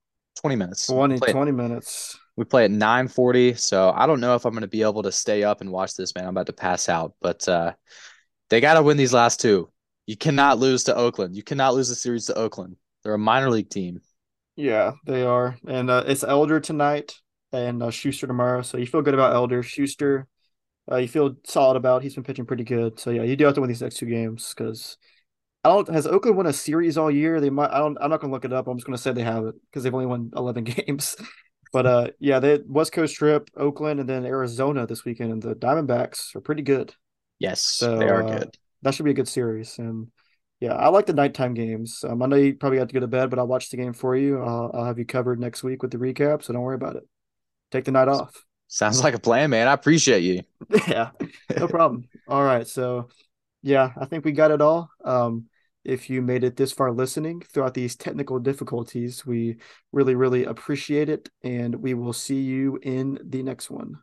twenty 0.40 0.56
minutes, 0.56 0.86
20, 0.86 1.18
20 1.18 1.52
minutes. 1.52 2.18
We 2.36 2.44
play 2.44 2.64
at 2.64 2.70
nine 2.70 3.08
forty. 3.08 3.54
So 3.54 3.92
I 3.94 4.06
don't 4.06 4.20
know 4.20 4.34
if 4.34 4.46
I'm 4.46 4.52
going 4.52 4.62
to 4.62 4.68
be 4.68 4.82
able 4.82 5.02
to 5.02 5.12
stay 5.12 5.42
up 5.42 5.60
and 5.60 5.70
watch 5.70 5.96
this, 5.96 6.14
man. 6.14 6.24
I'm 6.24 6.30
about 6.30 6.46
to 6.46 6.52
pass 6.54 6.88
out. 6.88 7.14
But 7.20 7.46
uh, 7.46 7.74
they 8.48 8.60
got 8.60 8.74
to 8.74 8.82
win 8.82 8.96
these 8.96 9.12
last 9.12 9.40
two. 9.40 9.70
You 10.06 10.16
cannot 10.16 10.58
lose 10.58 10.84
to 10.84 10.96
Oakland. 10.96 11.36
You 11.36 11.42
cannot 11.42 11.74
lose 11.74 11.90
the 11.90 11.94
series 11.94 12.26
to 12.26 12.34
Oakland. 12.34 12.76
They're 13.02 13.14
a 13.14 13.18
minor 13.18 13.50
league 13.50 13.70
team. 13.70 14.00
Yeah, 14.56 14.92
they 15.06 15.22
are, 15.22 15.56
and 15.66 15.88
uh, 15.88 16.04
it's 16.06 16.24
Elder 16.24 16.58
tonight 16.58 17.14
and 17.52 17.82
uh, 17.82 17.90
Shuster 17.90 18.26
tomorrow. 18.26 18.62
So 18.62 18.76
you 18.76 18.86
feel 18.86 19.02
good 19.02 19.14
about 19.14 19.34
Elder 19.34 19.62
Shuster. 19.62 20.26
Uh, 20.90 20.96
you 20.96 21.08
feel 21.08 21.36
solid 21.44 21.76
about. 21.76 22.02
He's 22.02 22.14
been 22.14 22.24
pitching 22.24 22.46
pretty 22.46 22.64
good. 22.64 22.98
So 22.98 23.10
yeah, 23.10 23.22
you 23.22 23.36
do 23.36 23.44
have 23.44 23.54
to 23.54 23.60
win 23.60 23.68
these 23.68 23.82
next 23.82 23.96
two 23.96 24.06
games 24.06 24.52
because 24.56 24.96
I 25.64 25.68
don't. 25.68 25.88
Has 25.88 26.06
Oakland 26.06 26.36
won 26.36 26.46
a 26.46 26.52
series 26.52 26.96
all 26.96 27.10
year? 27.10 27.40
They 27.40 27.50
might. 27.50 27.70
I 27.70 27.78
don't. 27.78 27.96
I'm 28.00 28.10
not 28.10 28.20
gonna 28.20 28.32
look 28.32 28.44
it 28.44 28.52
up. 28.52 28.66
I'm 28.66 28.76
just 28.76 28.86
gonna 28.86 28.98
say 28.98 29.12
they 29.12 29.22
have 29.22 29.44
it 29.44 29.54
because 29.70 29.82
they've 29.82 29.94
only 29.94 30.06
won 30.06 30.30
11 30.34 30.64
games. 30.86 31.16
but 31.72 31.86
uh, 31.86 32.08
yeah, 32.18 32.40
they 32.40 32.58
West 32.66 32.92
Coast 32.92 33.14
trip, 33.14 33.50
Oakland, 33.56 34.00
and 34.00 34.08
then 34.08 34.24
Arizona 34.24 34.86
this 34.86 35.04
weekend, 35.04 35.32
and 35.32 35.42
the 35.42 35.54
Diamondbacks 35.54 36.34
are 36.34 36.40
pretty 36.40 36.62
good. 36.62 36.94
Yes, 37.38 37.62
so, 37.62 37.98
they 37.98 38.08
are 38.08 38.24
uh, 38.24 38.38
good. 38.38 38.58
That 38.82 38.94
should 38.94 39.04
be 39.04 39.10
a 39.10 39.14
good 39.14 39.28
series, 39.28 39.78
and 39.78 40.08
yeah, 40.60 40.74
I 40.74 40.88
like 40.88 41.06
the 41.06 41.12
nighttime 41.12 41.54
games. 41.54 42.04
Um, 42.06 42.22
I 42.22 42.26
know 42.26 42.36
you 42.36 42.54
probably 42.54 42.78
have 42.78 42.88
to 42.88 42.94
go 42.94 43.00
to 43.00 43.06
bed, 43.06 43.30
but 43.30 43.38
I'll 43.38 43.46
watch 43.46 43.70
the 43.70 43.76
game 43.76 43.92
for 43.92 44.16
you. 44.16 44.40
I'll, 44.42 44.70
I'll 44.74 44.84
have 44.84 44.98
you 44.98 45.04
covered 45.04 45.38
next 45.38 45.62
week 45.62 45.82
with 45.82 45.92
the 45.92 45.98
recap, 45.98 46.42
so 46.42 46.52
don't 46.52 46.62
worry 46.62 46.74
about 46.74 46.96
it. 46.96 47.06
Take 47.70 47.84
the 47.84 47.92
night 47.92 48.08
off. 48.08 48.44
Sounds 48.66 49.02
like 49.02 49.14
a 49.14 49.20
plan, 49.20 49.50
man. 49.50 49.68
I 49.68 49.72
appreciate 49.72 50.22
you. 50.22 50.42
yeah, 50.88 51.10
no 51.56 51.68
problem. 51.68 52.04
all 52.28 52.42
right, 52.42 52.66
so 52.66 53.08
yeah, 53.62 53.92
I 53.96 54.06
think 54.06 54.24
we 54.24 54.32
got 54.32 54.50
it 54.50 54.60
all. 54.60 54.90
Um, 55.04 55.46
if 55.84 56.10
you 56.10 56.20
made 56.20 56.44
it 56.44 56.56
this 56.56 56.72
far 56.72 56.92
listening 56.92 57.40
throughout 57.40 57.74
these 57.74 57.96
technical 57.96 58.38
difficulties, 58.38 59.24
we 59.24 59.56
really, 59.92 60.14
really 60.14 60.44
appreciate 60.44 61.08
it, 61.08 61.30
and 61.42 61.76
we 61.76 61.94
will 61.94 62.12
see 62.12 62.40
you 62.40 62.78
in 62.82 63.18
the 63.22 63.42
next 63.42 63.70
one. 63.70 64.02